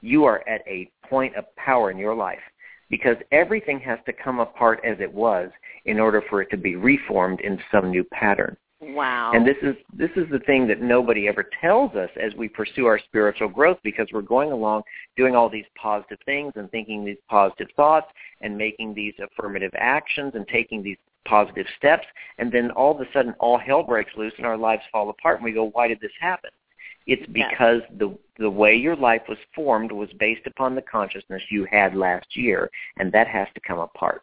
you 0.00 0.24
are 0.24 0.46
at 0.48 0.62
a 0.66 0.90
point 1.08 1.36
of 1.36 1.44
power 1.56 1.90
in 1.90 1.98
your 1.98 2.14
life 2.14 2.40
because 2.88 3.16
everything 3.32 3.78
has 3.80 3.98
to 4.06 4.12
come 4.12 4.40
apart 4.40 4.80
as 4.84 4.96
it 5.00 5.12
was 5.12 5.50
in 5.84 5.98
order 5.98 6.22
for 6.28 6.40
it 6.42 6.50
to 6.50 6.56
be 6.56 6.76
reformed 6.76 7.40
into 7.40 7.62
some 7.70 7.90
new 7.90 8.04
pattern. 8.04 8.56
Wow. 8.80 9.32
And 9.34 9.46
this 9.46 9.56
is 9.62 9.74
this 9.94 10.10
is 10.16 10.26
the 10.30 10.40
thing 10.40 10.66
that 10.68 10.82
nobody 10.82 11.28
ever 11.28 11.48
tells 11.62 11.94
us 11.94 12.10
as 12.22 12.34
we 12.34 12.46
pursue 12.46 12.84
our 12.84 12.98
spiritual 12.98 13.48
growth 13.48 13.78
because 13.82 14.06
we're 14.12 14.20
going 14.20 14.52
along 14.52 14.82
doing 15.16 15.34
all 15.34 15.48
these 15.48 15.64
positive 15.80 16.18
things 16.26 16.52
and 16.56 16.70
thinking 16.70 17.02
these 17.02 17.16
positive 17.30 17.68
thoughts 17.74 18.08
and 18.42 18.56
making 18.56 18.92
these 18.92 19.14
affirmative 19.18 19.72
actions 19.78 20.32
and 20.34 20.46
taking 20.48 20.82
these 20.82 20.98
positive 21.26 21.66
steps 21.78 22.06
and 22.38 22.52
then 22.52 22.70
all 22.72 22.94
of 22.94 23.00
a 23.00 23.10
sudden 23.14 23.34
all 23.40 23.58
hell 23.58 23.82
breaks 23.82 24.12
loose 24.16 24.34
and 24.36 24.46
our 24.46 24.58
lives 24.58 24.82
fall 24.92 25.08
apart 25.08 25.36
and 25.36 25.44
we 25.44 25.52
go 25.52 25.70
why 25.72 25.88
did 25.88 26.00
this 26.00 26.12
happen? 26.20 26.50
It's 27.06 27.26
because 27.32 27.80
the 27.98 28.14
the 28.38 28.50
way 28.50 28.76
your 28.76 28.96
life 28.96 29.22
was 29.26 29.38
formed 29.54 29.90
was 29.90 30.10
based 30.18 30.46
upon 30.46 30.74
the 30.74 30.82
consciousness 30.82 31.42
you 31.50 31.66
had 31.70 31.94
last 31.94 32.36
year 32.36 32.70
and 32.98 33.10
that 33.12 33.26
has 33.26 33.48
to 33.54 33.60
come 33.66 33.78
apart. 33.78 34.20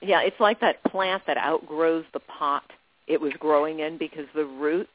Yeah, 0.00 0.22
it's 0.22 0.38
like 0.38 0.60
that 0.60 0.82
plant 0.84 1.24
that 1.26 1.36
outgrows 1.36 2.04
the 2.12 2.20
pot 2.20 2.62
it 3.10 3.20
was 3.20 3.32
growing 3.38 3.80
in 3.80 3.98
because 3.98 4.26
the 4.34 4.44
roots 4.44 4.90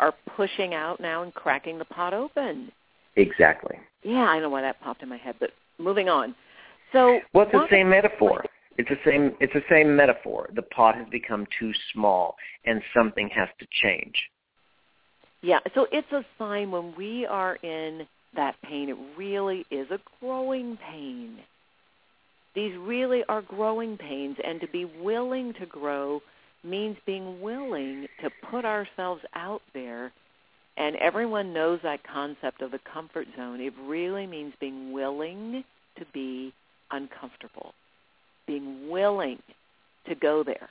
are 0.00 0.12
pushing 0.36 0.74
out 0.74 1.00
now 1.00 1.22
and 1.22 1.32
cracking 1.32 1.78
the 1.78 1.84
pot 1.84 2.12
open. 2.12 2.72
Exactly. 3.16 3.76
Yeah, 4.02 4.24
I 4.24 4.40
know 4.40 4.50
why 4.50 4.60
that 4.62 4.80
popped 4.80 5.02
in 5.02 5.08
my 5.08 5.16
head, 5.16 5.36
but 5.38 5.50
moving 5.78 6.08
on. 6.08 6.34
So 6.92 7.20
Well, 7.32 7.44
it's 7.44 7.52
the 7.52 7.66
same 7.70 7.88
metaphor. 7.88 8.44
It's 8.76 8.88
the 8.88 8.98
same. 9.04 9.36
It's 9.40 9.52
the 9.52 9.62
same 9.70 9.94
metaphor. 9.94 10.50
The 10.54 10.62
pot 10.62 10.96
has 10.96 11.06
become 11.10 11.46
too 11.58 11.72
small, 11.92 12.34
and 12.64 12.82
something 12.92 13.28
has 13.28 13.48
to 13.60 13.66
change. 13.82 14.14
Yeah, 15.42 15.60
so 15.74 15.86
it's 15.92 16.10
a 16.10 16.24
sign 16.38 16.72
when 16.72 16.94
we 16.96 17.24
are 17.26 17.56
in 17.56 18.06
that 18.34 18.56
pain, 18.64 18.88
it 18.88 18.96
really 19.16 19.64
is 19.70 19.86
a 19.90 20.00
growing 20.20 20.76
pain. 20.90 21.38
These 22.54 22.76
really 22.78 23.22
are 23.28 23.42
growing 23.42 23.96
pains, 23.96 24.36
and 24.44 24.60
to 24.60 24.66
be 24.68 24.84
willing 24.84 25.54
to 25.60 25.66
grow 25.66 26.20
means 26.64 26.96
being 27.06 27.40
willing 27.40 28.06
to 28.22 28.30
put 28.50 28.64
ourselves 28.64 29.22
out 29.34 29.62
there. 29.72 30.12
And 30.76 30.96
everyone 30.96 31.52
knows 31.52 31.80
that 31.82 32.00
concept 32.02 32.60
of 32.60 32.72
the 32.72 32.80
comfort 32.92 33.28
zone. 33.36 33.60
It 33.60 33.74
really 33.86 34.26
means 34.26 34.54
being 34.58 34.92
willing 34.92 35.62
to 35.98 36.04
be 36.12 36.52
uncomfortable, 36.90 37.74
being 38.46 38.90
willing 38.90 39.38
to 40.08 40.14
go 40.14 40.42
there 40.42 40.68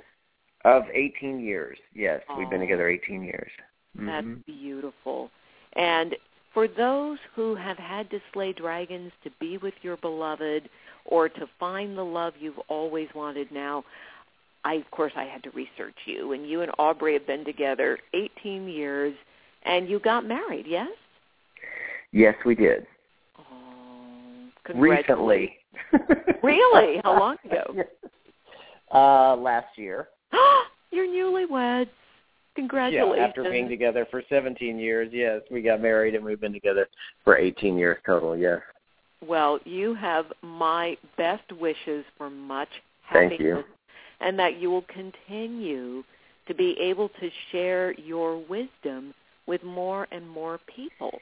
Of 0.66 0.84
18 0.94 1.40
years. 1.40 1.78
Yes, 1.94 2.22
we've 2.38 2.50
been 2.50 2.60
together 2.60 2.90
18 2.90 3.24
years. 3.24 3.50
That's 3.96 4.26
Mhm. 4.26 4.46
beautiful. 4.46 5.32
And 5.74 6.16
for 6.54 6.68
those 6.68 7.20
who 7.36 7.56
have 7.56 7.78
had 7.78 8.10
to 8.12 8.22
slay 8.34 8.54
dragons 8.54 9.12
to 9.24 9.30
be 9.40 9.58
with 9.58 9.74
your 9.84 9.98
beloved 9.98 10.70
or 11.06 11.30
to 11.30 11.48
find 11.60 11.98
the 11.98 12.06
love 12.06 12.34
you've 12.38 12.60
always 12.68 13.14
wanted 13.14 13.52
now, 13.52 13.84
I 14.66 14.74
of 14.76 14.90
course 14.92 15.14
I 15.16 15.24
had 15.26 15.44
to 15.44 15.52
research 15.52 15.96
you 16.06 16.34
and 16.34 16.48
you 16.50 16.62
and 16.62 16.72
Aubrey 16.78 17.14
have 17.14 17.26
been 17.26 17.46
together 17.46 18.00
18 18.14 18.68
years 18.68 19.16
and 19.64 19.88
you 19.90 20.00
got 20.00 20.26
married, 20.26 20.68
yes? 20.68 20.92
Yes, 22.12 22.36
we 22.46 22.56
did. 22.56 22.88
Oh. 23.38 24.52
Recently. 24.74 25.58
Really? 26.42 26.98
How 27.04 27.20
long 27.20 27.38
ago? 27.46 27.84
Uh, 28.92 29.36
last 29.36 29.78
year. 29.78 30.10
You're 30.92 31.06
newlyweds. 31.06 31.92
Yeah, 32.72 33.26
after 33.26 33.44
being 33.44 33.70
together 33.70 34.08
for 34.10 34.24
17 34.30 34.78
years, 34.78 35.10
yes, 35.12 35.42
we 35.52 35.62
got 35.62 35.82
married 35.82 36.16
and 36.16 36.24
we've 36.24 36.42
been 36.42 36.54
together 36.54 36.88
for 37.24 37.38
18 37.38 37.78
years 37.78 37.98
total, 38.06 38.38
yes. 38.38 38.60
Well, 39.26 39.60
you 39.66 39.94
have 39.96 40.26
my 40.42 40.98
best 41.18 41.52
wishes 41.60 42.06
for 42.18 42.30
much 42.30 42.70
Thank 43.12 43.34
happiness 43.34 43.66
you. 43.68 43.76
and 44.22 44.40
that 44.40 44.60
you 44.60 44.70
will 44.72 44.86
continue 44.94 46.04
to 46.48 46.54
be 46.54 46.78
able 46.80 47.10
to 47.20 47.30
share 47.52 47.94
your 48.00 48.38
wisdom 48.38 49.14
with 49.46 49.64
more 49.64 50.08
and 50.12 50.28
more 50.30 50.60
people. 50.74 51.20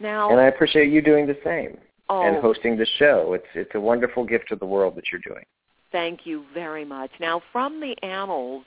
Now, 0.00 0.30
And 0.30 0.40
I 0.40 0.44
appreciate 0.46 0.90
you 0.90 1.00
doing 1.02 1.26
the 1.26 1.38
same 1.44 1.76
oh, 2.08 2.26
and 2.26 2.36
hosting 2.36 2.76
the 2.76 2.86
show. 2.98 3.34
It's 3.34 3.46
it's 3.54 3.74
a 3.74 3.80
wonderful 3.80 4.24
gift 4.24 4.48
to 4.48 4.56
the 4.56 4.66
world 4.66 4.96
that 4.96 5.04
you're 5.10 5.20
doing. 5.20 5.44
thank 5.92 6.26
you 6.26 6.44
very 6.52 6.84
much. 6.84 7.10
Now, 7.20 7.40
from 7.52 7.80
the 7.80 7.94
annals 8.02 8.64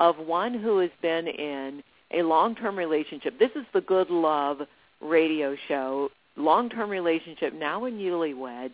of 0.00 0.16
one 0.18 0.54
who 0.54 0.78
has 0.78 0.90
been 1.02 1.28
in 1.28 1.82
a 2.12 2.22
long-term 2.22 2.76
relationship, 2.76 3.38
this 3.38 3.50
is 3.54 3.64
the 3.72 3.82
Good 3.82 4.10
Love 4.10 4.62
radio 5.00 5.54
show, 5.68 6.08
long-term 6.36 6.90
relationship, 6.90 7.52
now 7.54 7.84
in 7.84 7.98
newlywed. 7.98 8.70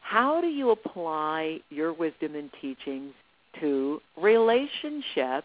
How 0.00 0.40
do 0.40 0.48
you 0.48 0.70
apply 0.70 1.60
your 1.70 1.92
wisdom 1.92 2.34
and 2.34 2.50
teachings 2.60 3.12
to 3.60 4.00
relationship 4.16 5.44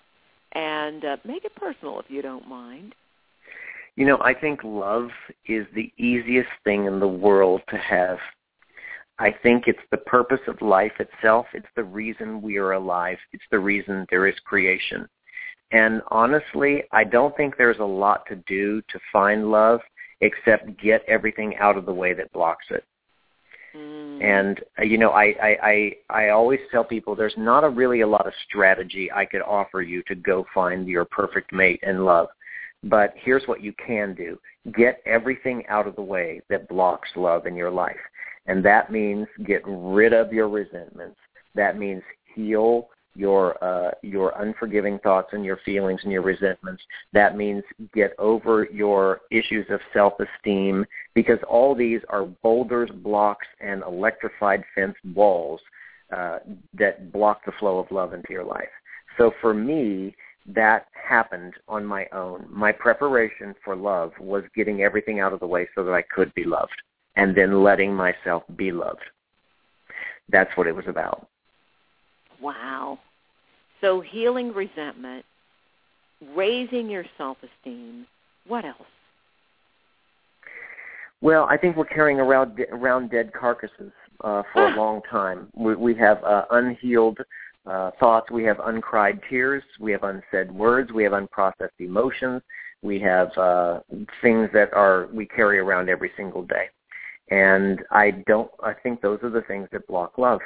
and 0.54 1.06
uh, 1.06 1.18
make 1.26 1.46
it 1.46 1.56
personal 1.56 2.00
if 2.00 2.06
you 2.10 2.22
don't 2.22 2.48
mind? 2.48 2.96
You 3.96 4.06
know, 4.06 4.20
I 4.22 4.34
think 4.34 4.62
love 4.64 5.10
is 5.46 5.68
the 5.76 5.92
easiest 5.98 6.50
thing 6.64 6.86
in 6.86 7.00
the 7.00 7.08
world 7.08 7.62
to 7.70 7.78
have. 7.78 8.18
I 9.22 9.36
think 9.44 9.68
it's 9.68 9.78
the 9.92 9.98
purpose 9.98 10.40
of 10.48 10.60
life 10.64 10.94
itself. 11.00 11.46
It's 11.54 11.68
the 11.76 11.84
reason 11.84 12.42
we 12.42 12.58
are 12.58 12.72
alive. 12.72 13.20
It's 13.34 13.44
the 13.52 13.60
reason 13.60 14.08
there 14.10 14.26
is 14.26 14.34
creation. 14.46 15.08
And 15.72 16.02
honestly, 16.08 16.86
I 16.92 17.04
don't 17.04 17.38
think 17.38 17.56
there's 17.56 17.78
a 17.78 17.84
lot 17.84 18.26
to 18.30 18.36
do 18.48 18.82
to 18.82 19.00
find 19.14 19.52
love 19.52 19.80
except 20.22 20.76
get 20.82 21.04
everything 21.08 21.56
out 21.58 21.78
of 21.78 21.86
the 21.86 21.94
way 21.94 22.16
that 22.16 22.34
blocks 22.34 22.66
it. 22.72 22.84
Mm. 23.76 24.24
And 24.24 24.60
uh, 24.80 24.84
you 24.84 24.98
know, 24.98 25.12
I, 25.12 25.36
I 25.42 25.58
I 25.62 25.92
I 26.10 26.30
always 26.30 26.60
tell 26.72 26.84
people 26.84 27.16
there's 27.16 27.38
not 27.38 27.64
a 27.64 27.70
really 27.70 28.02
a 28.02 28.08
lot 28.08 28.26
of 28.26 28.34
strategy 28.50 29.12
I 29.12 29.26
could 29.26 29.44
offer 29.44 29.84
you 29.84 30.02
to 30.08 30.16
go 30.16 30.48
find 30.52 30.88
your 30.88 31.06
perfect 31.06 31.54
mate 31.54 31.80
in 31.84 32.06
love. 32.06 32.28
But 32.84 33.14
here's 33.16 33.48
what 33.48 33.62
you 33.62 33.74
can 33.74 34.16
do. 34.16 34.40
Get 34.76 35.00
everything 35.06 35.64
out 35.68 35.86
of 35.86 35.96
the 35.96 36.02
way 36.02 36.42
that 36.50 36.68
blocks 36.68 37.10
love 37.16 37.46
in 37.46 37.56
your 37.56 37.70
life. 37.70 38.02
And 38.48 38.64
that 38.66 38.92
means 38.92 39.28
get 39.46 39.62
rid 39.66 40.14
of 40.14 40.34
your 40.34 40.50
resentments. 40.50 41.18
That 41.56 41.78
means 41.78 42.02
heal 42.34 42.90
your 43.16 43.62
uh, 43.64 43.92
your 44.02 44.34
unforgiving 44.42 44.98
thoughts 45.00 45.30
and 45.34 45.44
your 45.44 45.58
feelings 45.66 46.00
and 46.04 46.12
your 46.12 46.22
resentments. 46.22 46.82
That 47.14 47.36
means 47.36 47.64
get 47.94 48.14
over 48.18 48.68
your 48.72 49.22
issues 49.32 49.66
of 49.70 49.80
self-esteem 49.94 50.86
because 51.14 51.40
all 51.48 51.76
these 51.76 52.02
are 52.10 52.26
boulders, 52.26 52.90
blocks, 53.04 53.48
and 53.60 53.84
electrified 53.84 54.64
fence 54.74 54.96
walls 55.14 55.60
uh, 56.16 56.40
that 56.74 57.12
block 57.12 57.46
the 57.46 57.52
flow 57.60 57.80
of 57.80 57.92
love 57.92 58.14
into 58.14 58.32
your 58.32 58.46
life. 58.46 58.70
So 59.18 59.32
for 59.42 59.54
me, 59.54 60.16
that 60.48 60.88
happened 60.94 61.54
on 61.68 61.86
my 61.86 62.08
own. 62.14 62.48
My 62.50 62.72
preparation 62.72 63.54
for 63.64 63.76
love 63.76 64.14
was 64.20 64.44
getting 64.56 64.82
everything 64.82 65.20
out 65.20 65.34
of 65.34 65.40
the 65.40 65.48
way 65.48 65.68
so 65.76 65.84
that 65.84 65.94
I 65.94 66.02
could 66.02 66.34
be 66.34 66.46
loved 66.46 66.82
and 67.16 67.36
then 67.36 67.64
letting 67.64 67.94
myself 67.94 68.44
be 68.56 68.72
loved. 68.72 69.02
That's 70.30 70.56
what 70.56 70.68
it 70.68 70.76
was 70.76 70.86
about. 70.88 71.28
Wow. 72.42 73.00
So 73.82 74.02
healing 74.02 74.54
resentment, 74.54 75.26
raising 76.36 76.90
your 76.90 77.06
self-esteem. 77.18 78.06
What 78.48 78.66
else? 78.66 78.78
Well, 81.22 81.46
I 81.50 81.58
think 81.58 81.76
we're 81.76 81.86
carrying 81.86 82.20
around 82.20 82.60
around 82.72 83.12
dead 83.12 83.32
carcasses 83.34 83.92
uh, 84.24 84.42
for 84.52 84.68
a 84.68 84.76
long 84.76 85.02
time. 85.10 85.48
We, 85.56 85.76
we 85.76 85.96
have 85.96 86.24
uh, 86.24 86.46
unhealed 86.50 87.20
uh, 87.68 87.92
thoughts. 88.00 88.32
We 88.32 88.44
have 88.46 88.60
uncried 88.66 89.20
tears. 89.30 89.64
We 89.80 89.92
have 89.92 90.04
unsaid 90.04 90.52
words. 90.52 90.92
We 90.92 91.04
have 91.04 91.14
unprocessed 91.14 91.80
emotions. 91.80 92.42
We 92.82 93.00
have 93.02 93.30
uh, 93.38 93.82
things 94.22 94.50
that 94.54 94.74
are 94.74 95.10
we 95.14 95.28
carry 95.28 95.60
around 95.60 95.90
every 95.90 96.12
single 96.18 96.44
day. 96.44 96.70
And 97.32 97.80
I 97.92 98.12
don't. 98.28 98.52
I 98.62 98.74
think 98.74 99.02
those 99.02 99.20
are 99.24 99.30
the 99.30 99.42
things 99.44 99.68
that 99.72 99.88
block 99.88 100.18
love. 100.18 100.42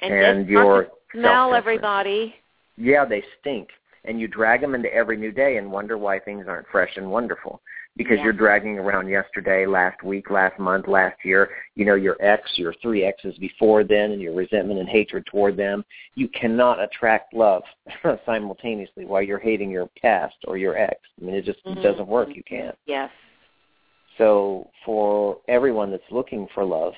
And, 0.00 0.12
And 0.12 0.48
your 0.48 0.88
smell 1.12 1.54
everybody. 1.54 2.34
Yeah, 2.76 3.04
they 3.06 3.24
stink. 3.40 3.68
And 4.04 4.20
you 4.20 4.28
drag 4.28 4.60
them 4.60 4.74
into 4.74 4.92
every 4.94 5.16
new 5.16 5.32
day 5.32 5.56
and 5.56 5.72
wonder 5.72 5.98
why 5.98 6.20
things 6.20 6.44
aren't 6.46 6.68
fresh 6.68 6.96
and 6.96 7.10
wonderful. 7.10 7.60
Because 7.96 8.18
Yeah. 8.18 8.24
you're 8.24 8.32
dragging 8.34 8.78
around 8.78 9.08
yesterday, 9.08 9.64
last 9.64 10.02
week, 10.02 10.28
last 10.30 10.58
month, 10.58 10.86
last 10.86 11.16
year, 11.24 11.48
you 11.76 11.86
know, 11.86 11.94
your 11.94 12.16
ex, 12.20 12.42
your 12.58 12.74
three 12.82 13.02
exes 13.04 13.38
before 13.38 13.84
then, 13.84 14.12
and 14.12 14.20
your 14.20 14.34
resentment 14.34 14.78
and 14.78 14.88
hatred 14.88 15.24
toward 15.24 15.56
them. 15.56 15.82
You 16.14 16.28
cannot 16.28 16.78
attract 16.78 17.32
love 17.32 17.62
simultaneously 18.26 19.06
while 19.06 19.22
you're 19.22 19.38
hating 19.38 19.70
your 19.70 19.88
past 20.02 20.36
or 20.46 20.58
your 20.58 20.76
ex. 20.76 21.00
I 21.20 21.24
mean, 21.24 21.34
it 21.34 21.46
just 21.46 21.64
Mhm. 21.64 21.82
doesn't 21.82 22.06
work. 22.06 22.28
You 22.36 22.42
can't. 22.42 22.76
Yes. 22.84 23.10
So 24.18 24.70
for 24.84 25.38
everyone 25.48 25.90
that's 25.90 26.02
looking 26.10 26.46
for 26.54 26.64
love, 26.64 26.94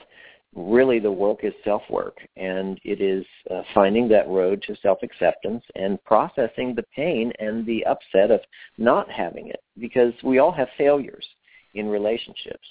really 0.55 0.99
the 0.99 1.13
work 1.13 1.41
is 1.43 1.53
self-work, 1.63 2.17
and 2.37 2.81
it 2.85 3.01
is 3.01 3.25
uh, 3.51 3.63
finding 3.75 4.09
that 4.09 4.29
road 4.29 4.63
to 4.67 4.77
self-acceptance 4.83 5.63
and 5.75 6.03
processing 6.05 6.75
the 6.75 6.85
pain 6.95 7.33
and 7.39 7.67
the 7.67 7.85
upset 7.85 8.31
of 8.31 8.41
not 8.79 9.11
having 9.11 9.49
it, 9.49 9.61
because 9.79 10.13
we 10.23 10.39
all 10.39 10.53
have 10.53 10.69
failures 10.79 11.27
in 11.75 11.89
relationships. 11.89 12.67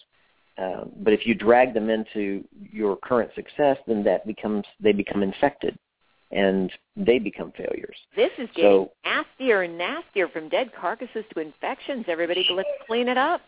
Um, 0.58 0.92
but 1.02 1.14
if 1.14 1.28
you 1.28 1.36
drag 1.36 1.74
them 1.74 1.90
into 1.90 2.44
your 2.72 2.98
current 2.98 3.30
success, 3.36 3.78
then 3.86 4.04
that 4.06 4.26
becomes 4.26 4.66
they 4.80 4.92
become 4.92 5.22
infected, 5.22 5.78
and 6.32 6.72
they 6.96 7.20
become 7.20 7.54
failures. 7.56 7.96
This 8.16 8.32
is 8.40 8.50
getting 8.56 8.72
So- 8.72 8.92
nastier 9.06 9.62
and 9.62 9.78
nastier 9.78 10.28
from 10.30 10.50
dead 10.50 10.74
carcasses 10.74 11.26
to 11.34 11.42
infections. 11.42 12.06
Everybody, 12.08 12.48
let's 12.52 12.70
clean 12.88 13.08
it 13.08 13.20
up. 13.20 13.42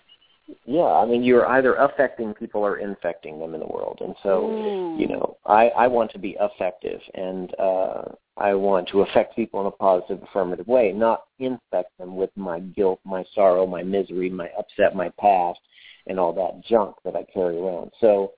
Yeah, 0.65 0.81
I 0.81 1.05
mean, 1.05 1.23
you're 1.23 1.47
either 1.47 1.75
affecting 1.75 2.33
people 2.33 2.61
or 2.61 2.77
infecting 2.77 3.39
them 3.39 3.53
in 3.53 3.59
the 3.59 3.67
world, 3.67 3.99
and 4.01 4.15
so 4.23 4.49
Ooh. 4.49 4.97
you 4.99 5.07
know, 5.07 5.37
I 5.45 5.69
I 5.69 5.87
want 5.87 6.11
to 6.11 6.19
be 6.19 6.37
effective, 6.39 7.01
and 7.13 7.53
uh, 7.59 8.03
I 8.37 8.53
want 8.53 8.87
to 8.89 9.01
affect 9.01 9.35
people 9.35 9.59
in 9.61 9.67
a 9.67 9.71
positive, 9.71 10.23
affirmative 10.23 10.67
way, 10.67 10.91
not 10.91 11.23
infect 11.39 11.97
them 11.97 12.15
with 12.15 12.31
my 12.35 12.59
guilt, 12.59 12.99
my 13.03 13.23
sorrow, 13.35 13.65
my 13.65 13.83
misery, 13.83 14.29
my 14.29 14.49
upset, 14.57 14.95
my 14.95 15.09
past, 15.19 15.59
and 16.07 16.19
all 16.19 16.33
that 16.33 16.65
junk 16.67 16.95
that 17.03 17.15
I 17.15 17.25
carry 17.31 17.57
around. 17.57 17.91
So 17.99 18.31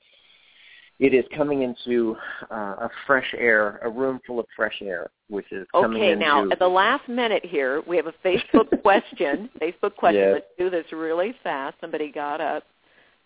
it 1.02 1.16
is 1.16 1.26
coming 1.36 1.64
into 1.64 2.16
uh, 2.52 2.76
a 2.86 2.90
fresh 3.08 3.34
air, 3.36 3.80
a 3.84 3.90
room 3.90 4.22
full 4.26 4.40
of 4.40 4.46
fresh 4.56 4.78
air, 4.84 5.10
which 5.30 5.52
is 5.52 5.66
coming 5.72 6.00
Okay, 6.00 6.12
into. 6.12 6.24
now 6.24 6.48
at 6.52 6.60
the 6.60 6.68
last 6.68 7.10
minute 7.10 7.44
here, 7.44 7.82
we 7.88 7.98
have 7.98 8.06
a 8.06 8.14
Facebook 8.24 8.70
question. 8.84 9.50
Facebook 9.60 9.96
question. 9.96 10.22
Yes. 10.22 10.34
Let's 10.36 10.46
do 10.60 10.70
this 10.70 10.86
really 10.92 11.34
fast. 11.44 11.76
Somebody 11.82 12.12
got 12.12 12.40
up. 12.40 12.64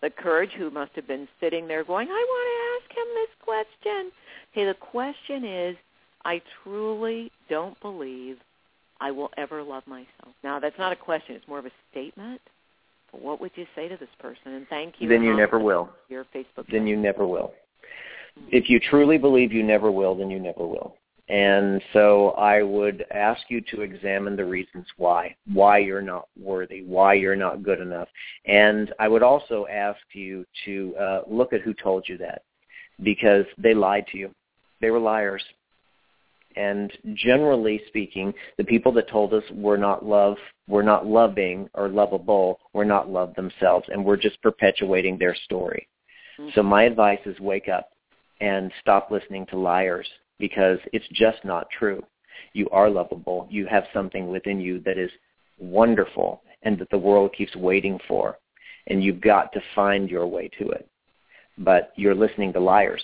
The 0.01 0.09
courage 0.09 0.51
who 0.57 0.69
must 0.69 0.91
have 0.95 1.05
been 1.05 1.27
sitting 1.41 1.67
there 1.67 1.83
going, 1.83 2.07
I 2.07 2.11
want 2.11 2.47
to 2.49 2.93
ask 2.93 2.97
him 2.97 3.13
this 3.15 3.29
question. 3.43 4.11
Okay, 4.53 4.65
the 4.65 4.73
question 4.73 5.43
is, 5.43 5.75
I 6.23 6.41
truly 6.63 7.29
don't 7.49 7.79
believe 7.81 8.37
I 9.01 9.11
will 9.11 9.31
ever 9.35 9.61
love 9.61 9.83
myself. 9.85 10.33
Now, 10.45 10.59
that's 10.61 10.77
not 10.79 10.93
a 10.93 10.95
question. 10.95 11.35
It's 11.35 11.47
more 11.47 11.59
of 11.59 11.65
a 11.65 11.71
statement. 11.91 12.39
But 13.11 13.21
what 13.21 13.41
would 13.41 13.51
you 13.55 13.65
say 13.75 13.87
to 13.89 13.97
this 13.97 14.09
person? 14.19 14.53
And 14.53 14.67
thank 14.69 14.95
you. 14.99 15.09
Then 15.09 15.23
you 15.23 15.35
never 15.35 15.59
will. 15.59 15.89
Your 16.07 16.25
Facebook. 16.35 16.65
then 16.71 16.87
you 16.87 16.95
never 16.95 17.27
will. 17.27 17.53
If 18.51 18.69
you 18.69 18.79
truly 18.79 19.17
believe 19.17 19.51
you 19.51 19.63
never 19.63 19.91
will, 19.91 20.15
then 20.15 20.29
you 20.29 20.39
never 20.39 20.65
will. 20.65 20.97
And 21.27 21.81
so 21.91 22.29
I 22.31 22.61
would 22.61 23.05
ask 23.11 23.41
you 23.49 23.59
to 23.71 23.81
examine 23.81 24.35
the 24.35 24.45
reasons 24.45 24.85
why, 24.97 25.35
why 25.51 25.79
you're 25.79 26.01
not 26.01 26.27
worthy, 26.39 26.83
why 26.83 27.15
you're 27.15 27.35
not 27.35 27.63
good 27.63 27.79
enough. 27.79 28.07
And 28.45 28.93
I 28.99 29.07
would 29.07 29.23
also 29.23 29.65
ask 29.71 29.99
you 30.13 30.45
to 30.65 30.95
uh, 30.99 31.21
look 31.27 31.51
at 31.51 31.61
who 31.61 31.73
told 31.73 32.07
you 32.07 32.17
that 32.19 32.43
because 33.01 33.45
they 33.57 33.73
lied 33.73 34.05
to 34.11 34.17
you. 34.19 34.31
They 34.81 34.91
were 34.91 34.99
liars. 34.99 35.43
And 36.55 36.91
generally 37.15 37.81
speaking, 37.87 38.33
the 38.57 38.63
people 38.63 38.91
that 38.93 39.09
told 39.09 39.33
us 39.33 39.43
we're 39.51 39.77
not 39.77 40.05
love, 40.05 40.37
we're 40.69 40.83
not 40.83 41.05
loving 41.05 41.67
or 41.73 41.89
lovable, 41.89 42.59
we're 42.71 42.85
not 42.85 43.09
love 43.09 43.33
themselves, 43.35 43.87
and 43.91 44.05
we're 44.05 44.15
just 44.15 44.41
perpetuating 44.41 45.17
their 45.17 45.35
story. 45.35 45.87
Mm-hmm. 46.39 46.51
So 46.55 46.63
my 46.63 46.83
advice 46.83 47.19
is 47.25 47.37
wake 47.39 47.67
up 47.67 47.89
and 48.41 48.71
stop 48.81 49.11
listening 49.11 49.45
to 49.47 49.57
liars 49.57 50.07
because 50.39 50.79
it's 50.93 51.07
just 51.13 51.43
not 51.43 51.67
true. 51.77 52.03
You 52.53 52.69
are 52.69 52.89
lovable. 52.89 53.47
You 53.49 53.65
have 53.67 53.85
something 53.93 54.27
within 54.27 54.59
you 54.59 54.79
that 54.81 54.97
is 54.97 55.11
wonderful 55.59 56.41
and 56.63 56.77
that 56.79 56.89
the 56.89 56.97
world 56.97 57.33
keeps 57.37 57.55
waiting 57.55 57.99
for. 58.07 58.37
And 58.87 59.03
you've 59.03 59.21
got 59.21 59.51
to 59.53 59.61
find 59.73 60.09
your 60.09 60.27
way 60.27 60.49
to 60.59 60.69
it. 60.69 60.87
But 61.57 61.93
you're 61.95 62.15
listening 62.15 62.53
to 62.53 62.59
liars. 62.59 63.03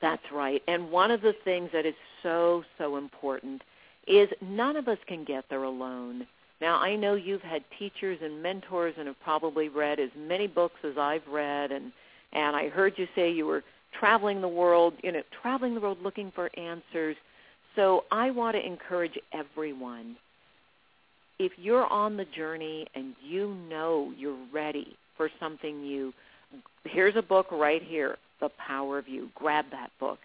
That's 0.00 0.22
right. 0.32 0.62
And 0.66 0.90
one 0.90 1.10
of 1.10 1.20
the 1.20 1.34
things 1.44 1.68
that 1.72 1.84
is 1.84 1.94
so, 2.22 2.64
so 2.78 2.96
important 2.96 3.62
is 4.06 4.28
none 4.40 4.76
of 4.76 4.88
us 4.88 4.98
can 5.06 5.24
get 5.24 5.44
there 5.50 5.64
alone. 5.64 6.26
Now, 6.60 6.78
I 6.78 6.96
know 6.96 7.14
you've 7.14 7.42
had 7.42 7.62
teachers 7.78 8.18
and 8.22 8.42
mentors 8.42 8.94
and 8.98 9.06
have 9.06 9.20
probably 9.22 9.68
read 9.68 10.00
as 10.00 10.10
many 10.16 10.46
books 10.46 10.80
as 10.84 10.96
I've 10.98 11.26
read 11.28 11.72
and 11.72 11.92
and 12.32 12.54
I 12.54 12.68
heard 12.68 12.94
you 12.96 13.08
say 13.16 13.32
you 13.32 13.46
were 13.46 13.64
traveling 13.98 14.40
the 14.40 14.48
world, 14.48 14.94
you 15.02 15.12
know, 15.12 15.22
traveling 15.42 15.74
the 15.74 15.80
world 15.80 15.98
looking 16.02 16.32
for 16.34 16.50
answers. 16.58 17.16
So 17.76 18.04
I 18.10 18.30
want 18.30 18.56
to 18.56 18.64
encourage 18.66 19.18
everyone. 19.32 20.16
If 21.38 21.52
you're 21.56 21.86
on 21.86 22.16
the 22.16 22.24
journey 22.24 22.86
and 22.94 23.14
you 23.24 23.56
know 23.68 24.12
you're 24.16 24.36
ready 24.52 24.96
for 25.16 25.30
something 25.40 25.82
new, 25.82 26.12
here's 26.84 27.16
a 27.16 27.22
book 27.22 27.46
right 27.50 27.82
here, 27.82 28.18
The 28.40 28.50
Power 28.50 28.98
of 28.98 29.08
You. 29.08 29.30
Grab 29.34 29.66
that 29.70 29.90
book. 29.98 30.18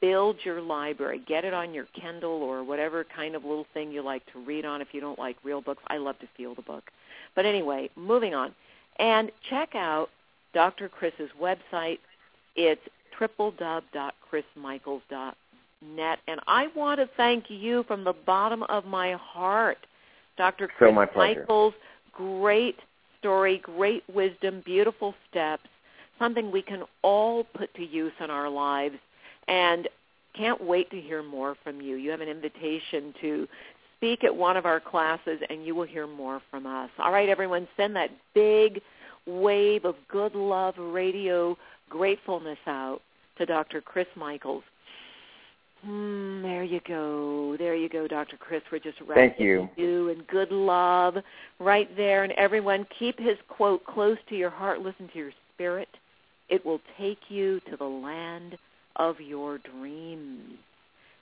Build 0.00 0.36
your 0.44 0.60
library. 0.60 1.22
Get 1.26 1.44
it 1.44 1.52
on 1.52 1.74
your 1.74 1.86
Kindle 2.00 2.42
or 2.42 2.64
whatever 2.64 3.04
kind 3.04 3.34
of 3.34 3.44
little 3.44 3.66
thing 3.74 3.90
you 3.90 4.02
like 4.02 4.22
to 4.32 4.38
read 4.38 4.64
on 4.64 4.80
if 4.80 4.88
you 4.92 5.00
don't 5.00 5.18
like 5.18 5.36
real 5.42 5.60
books. 5.60 5.82
I 5.88 5.98
love 5.98 6.18
to 6.20 6.28
feel 6.36 6.54
the 6.54 6.62
book. 6.62 6.90
But 7.34 7.44
anyway, 7.44 7.90
moving 7.96 8.34
on. 8.34 8.54
And 8.98 9.30
check 9.48 9.74
out 9.74 10.08
Dr. 10.54 10.88
Chris's 10.88 11.30
website. 11.40 11.98
It's 12.56 12.80
www.chrismichaels.net. 13.20 16.18
And 16.26 16.40
I 16.46 16.68
want 16.74 17.00
to 17.00 17.08
thank 17.16 17.44
you 17.48 17.84
from 17.84 18.04
the 18.04 18.12
bottom 18.12 18.62
of 18.64 18.84
my 18.86 19.12
heart, 19.12 19.78
Dr. 20.36 20.68
Chris 20.68 20.90
so 20.90 21.06
Michaels. 21.16 21.72
Great 22.12 22.76
story, 23.18 23.58
great 23.58 24.04
wisdom, 24.12 24.62
beautiful 24.64 25.14
steps, 25.30 25.68
something 26.18 26.50
we 26.50 26.62
can 26.62 26.82
all 27.02 27.44
put 27.44 27.72
to 27.74 27.84
use 27.84 28.12
in 28.22 28.30
our 28.30 28.48
lives. 28.48 28.96
And 29.48 29.88
can't 30.36 30.62
wait 30.62 30.90
to 30.90 31.00
hear 31.00 31.22
more 31.22 31.56
from 31.62 31.80
you. 31.80 31.96
You 31.96 32.10
have 32.10 32.20
an 32.20 32.28
invitation 32.28 33.14
to 33.20 33.48
speak 33.96 34.24
at 34.24 34.34
one 34.34 34.56
of 34.56 34.64
our 34.64 34.80
classes, 34.80 35.40
and 35.50 35.66
you 35.66 35.74
will 35.74 35.86
hear 35.86 36.06
more 36.06 36.40
from 36.50 36.66
us. 36.66 36.90
All 36.98 37.12
right, 37.12 37.28
everyone, 37.28 37.68
send 37.76 37.96
that 37.96 38.10
big 38.34 38.80
wave 39.26 39.84
of 39.84 39.96
good 40.08 40.34
love 40.34 40.74
radio 40.78 41.56
gratefulness 41.88 42.58
out 42.66 43.02
to 43.40 43.46
Dr. 43.46 43.80
Chris 43.80 44.06
Michaels. 44.16 44.62
Mm, 45.86 46.42
there 46.42 46.62
you 46.62 46.80
go. 46.86 47.56
There 47.58 47.74
you 47.74 47.88
go, 47.88 48.06
Dr. 48.06 48.36
Chris. 48.36 48.62
We're 48.70 48.80
just 48.80 49.00
wrapping 49.00 49.30
Thank 49.30 49.40
you. 49.40 49.68
you 49.76 50.10
and 50.10 50.26
good 50.26 50.52
love 50.52 51.16
right 51.58 51.88
there. 51.96 52.22
And 52.22 52.34
everyone, 52.34 52.86
keep 52.98 53.18
his 53.18 53.38
quote 53.48 53.84
close 53.86 54.18
to 54.28 54.36
your 54.36 54.50
heart. 54.50 54.82
Listen 54.82 55.08
to 55.08 55.18
your 55.18 55.32
spirit. 55.54 55.88
It 56.50 56.64
will 56.66 56.80
take 56.98 57.18
you 57.30 57.60
to 57.70 57.78
the 57.78 57.84
land 57.84 58.58
of 58.96 59.20
your 59.20 59.58
dreams. 59.58 60.58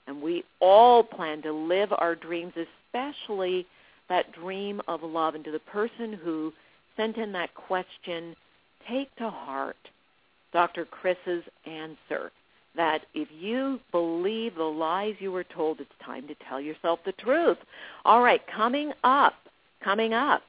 And 0.07 0.21
we 0.21 0.43
all 0.59 1.03
plan 1.03 1.41
to 1.43 1.53
live 1.53 1.93
our 1.97 2.15
dreams, 2.15 2.51
especially 2.57 3.65
that 4.09 4.33
dream 4.33 4.81
of 4.89 5.03
love. 5.03 5.35
And 5.35 5.45
to 5.45 5.51
the 5.51 5.59
person 5.59 6.11
who 6.11 6.51
sent 6.97 7.15
in 7.15 7.31
that 7.31 7.55
question, 7.55 8.35
take 8.89 9.15
to 9.17 9.29
heart 9.29 9.77
Dr. 10.51 10.85
Chris's 10.85 11.43
answer 11.65 12.31
that 12.75 13.01
if 13.13 13.27
you 13.31 13.79
believe 13.91 14.55
the 14.55 14.63
lies 14.63 15.15
you 15.19 15.31
were 15.31 15.43
told, 15.43 15.79
it's 15.79 15.89
time 16.03 16.27
to 16.27 16.35
tell 16.47 16.61
yourself 16.61 16.99
the 17.05 17.11
truth. 17.13 17.57
All 18.05 18.21
right, 18.21 18.41
coming 18.47 18.93
up, 19.03 19.33
coming 19.83 20.13
up, 20.13 20.43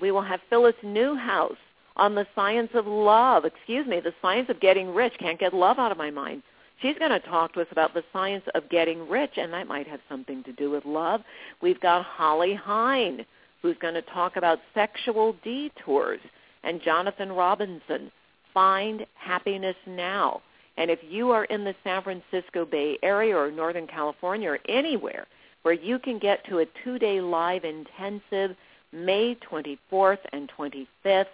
we 0.00 0.10
will 0.10 0.22
have 0.22 0.40
Phyllis 0.48 0.74
Newhouse 0.82 1.56
on 1.96 2.14
the 2.14 2.26
science 2.34 2.70
of 2.74 2.86
love. 2.86 3.44
Excuse 3.44 3.86
me, 3.86 4.00
the 4.00 4.14
science 4.22 4.48
of 4.48 4.60
getting 4.60 4.94
rich. 4.94 5.14
Can't 5.18 5.40
get 5.40 5.54
love 5.54 5.78
out 5.78 5.92
of 5.92 5.98
my 5.98 6.10
mind. 6.10 6.42
She's 6.82 6.98
going 6.98 7.10
to 7.10 7.20
talk 7.20 7.54
to 7.54 7.62
us 7.62 7.68
about 7.70 7.94
the 7.94 8.04
science 8.12 8.44
of 8.54 8.68
getting 8.68 9.08
rich, 9.08 9.32
and 9.38 9.52
that 9.52 9.66
might 9.66 9.86
have 9.86 10.00
something 10.08 10.42
to 10.44 10.52
do 10.52 10.70
with 10.70 10.84
love. 10.84 11.22
We've 11.62 11.80
got 11.80 12.04
Holly 12.04 12.54
Hine, 12.54 13.24
who's 13.62 13.78
going 13.78 13.94
to 13.94 14.02
talk 14.02 14.36
about 14.36 14.58
sexual 14.74 15.34
detours, 15.42 16.20
and 16.64 16.82
Jonathan 16.82 17.32
Robinson, 17.32 18.10
Find 18.56 19.04
Happiness 19.16 19.76
Now. 19.86 20.40
And 20.78 20.90
if 20.90 21.00
you 21.06 21.30
are 21.30 21.44
in 21.44 21.62
the 21.62 21.74
San 21.84 22.02
Francisco 22.02 22.64
Bay 22.64 22.96
Area 23.02 23.36
or 23.36 23.50
Northern 23.50 23.86
California 23.86 24.48
or 24.48 24.58
anywhere 24.66 25.26
where 25.60 25.74
you 25.74 25.98
can 25.98 26.18
get 26.18 26.42
to 26.46 26.60
a 26.60 26.66
two-day 26.82 27.20
live 27.20 27.64
intensive 27.64 28.56
May 28.94 29.36
24th 29.52 30.20
and 30.32 30.50
25th, 30.58 31.26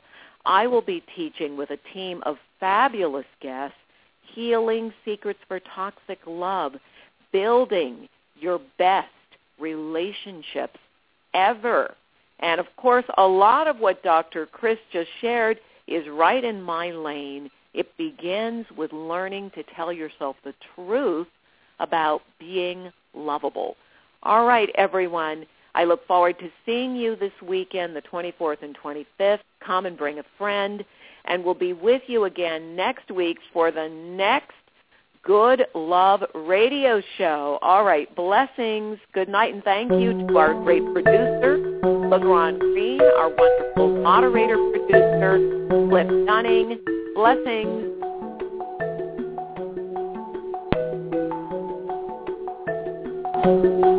I 0.44 0.66
will 0.66 0.82
be 0.82 1.04
teaching 1.14 1.56
with 1.56 1.70
a 1.70 1.78
team 1.94 2.24
of 2.26 2.38
fabulous 2.58 3.26
guests 3.40 3.76
healing 4.34 4.92
secrets 5.04 5.38
for 5.46 5.60
toxic 5.60 6.18
love, 6.26 6.74
building 7.32 8.08
your 8.40 8.60
best 8.78 9.08
relationships 9.60 10.78
ever. 11.34 11.94
And 12.40 12.58
of 12.58 12.66
course, 12.76 13.04
a 13.16 13.28
lot 13.28 13.68
of 13.68 13.78
what 13.78 14.02
Dr. 14.02 14.46
Chris 14.46 14.78
just 14.92 15.10
shared 15.20 15.60
is 15.86 16.08
right 16.08 16.42
in 16.42 16.62
my 16.62 16.90
lane. 16.90 17.50
It 17.74 17.96
begins 17.96 18.66
with 18.76 18.92
learning 18.92 19.52
to 19.54 19.62
tell 19.74 19.92
yourself 19.92 20.36
the 20.44 20.54
truth 20.74 21.28
about 21.80 22.22
being 22.38 22.92
lovable. 23.14 23.76
All 24.22 24.46
right, 24.46 24.70
everyone. 24.76 25.46
I 25.74 25.84
look 25.84 26.06
forward 26.06 26.38
to 26.38 26.50
seeing 26.66 26.94
you 26.94 27.16
this 27.16 27.32
weekend, 27.42 27.96
the 27.96 28.02
24th 28.02 28.62
and 28.62 28.76
25th. 28.76 29.40
Come 29.64 29.86
and 29.86 29.96
bring 29.96 30.18
a 30.18 30.24
friend. 30.36 30.84
And 31.24 31.44
we'll 31.44 31.54
be 31.54 31.72
with 31.72 32.02
you 32.06 32.24
again 32.24 32.76
next 32.76 33.10
week 33.10 33.38
for 33.52 33.70
the 33.70 33.88
next 33.88 34.52
Good 35.22 35.66
Love 35.74 36.24
radio 36.34 37.00
show. 37.16 37.58
All 37.62 37.84
right, 37.84 38.12
blessings. 38.16 38.98
Good 39.14 39.28
night 39.28 39.54
and 39.54 39.62
thank 39.62 39.92
you 39.92 40.26
to 40.26 40.38
our 40.38 40.52
great 40.62 40.82
producer, 40.92 41.51
LeGrand 42.12 42.60
Green, 42.60 43.00
our 43.00 43.30
wonderful 43.30 44.02
moderator 44.02 44.58
producer, 44.70 45.38
Cliff 45.88 46.26
Dunning. 46.26 46.78
Blessings. 47.14 47.88
Thank 53.42 53.64
you. 53.64 53.91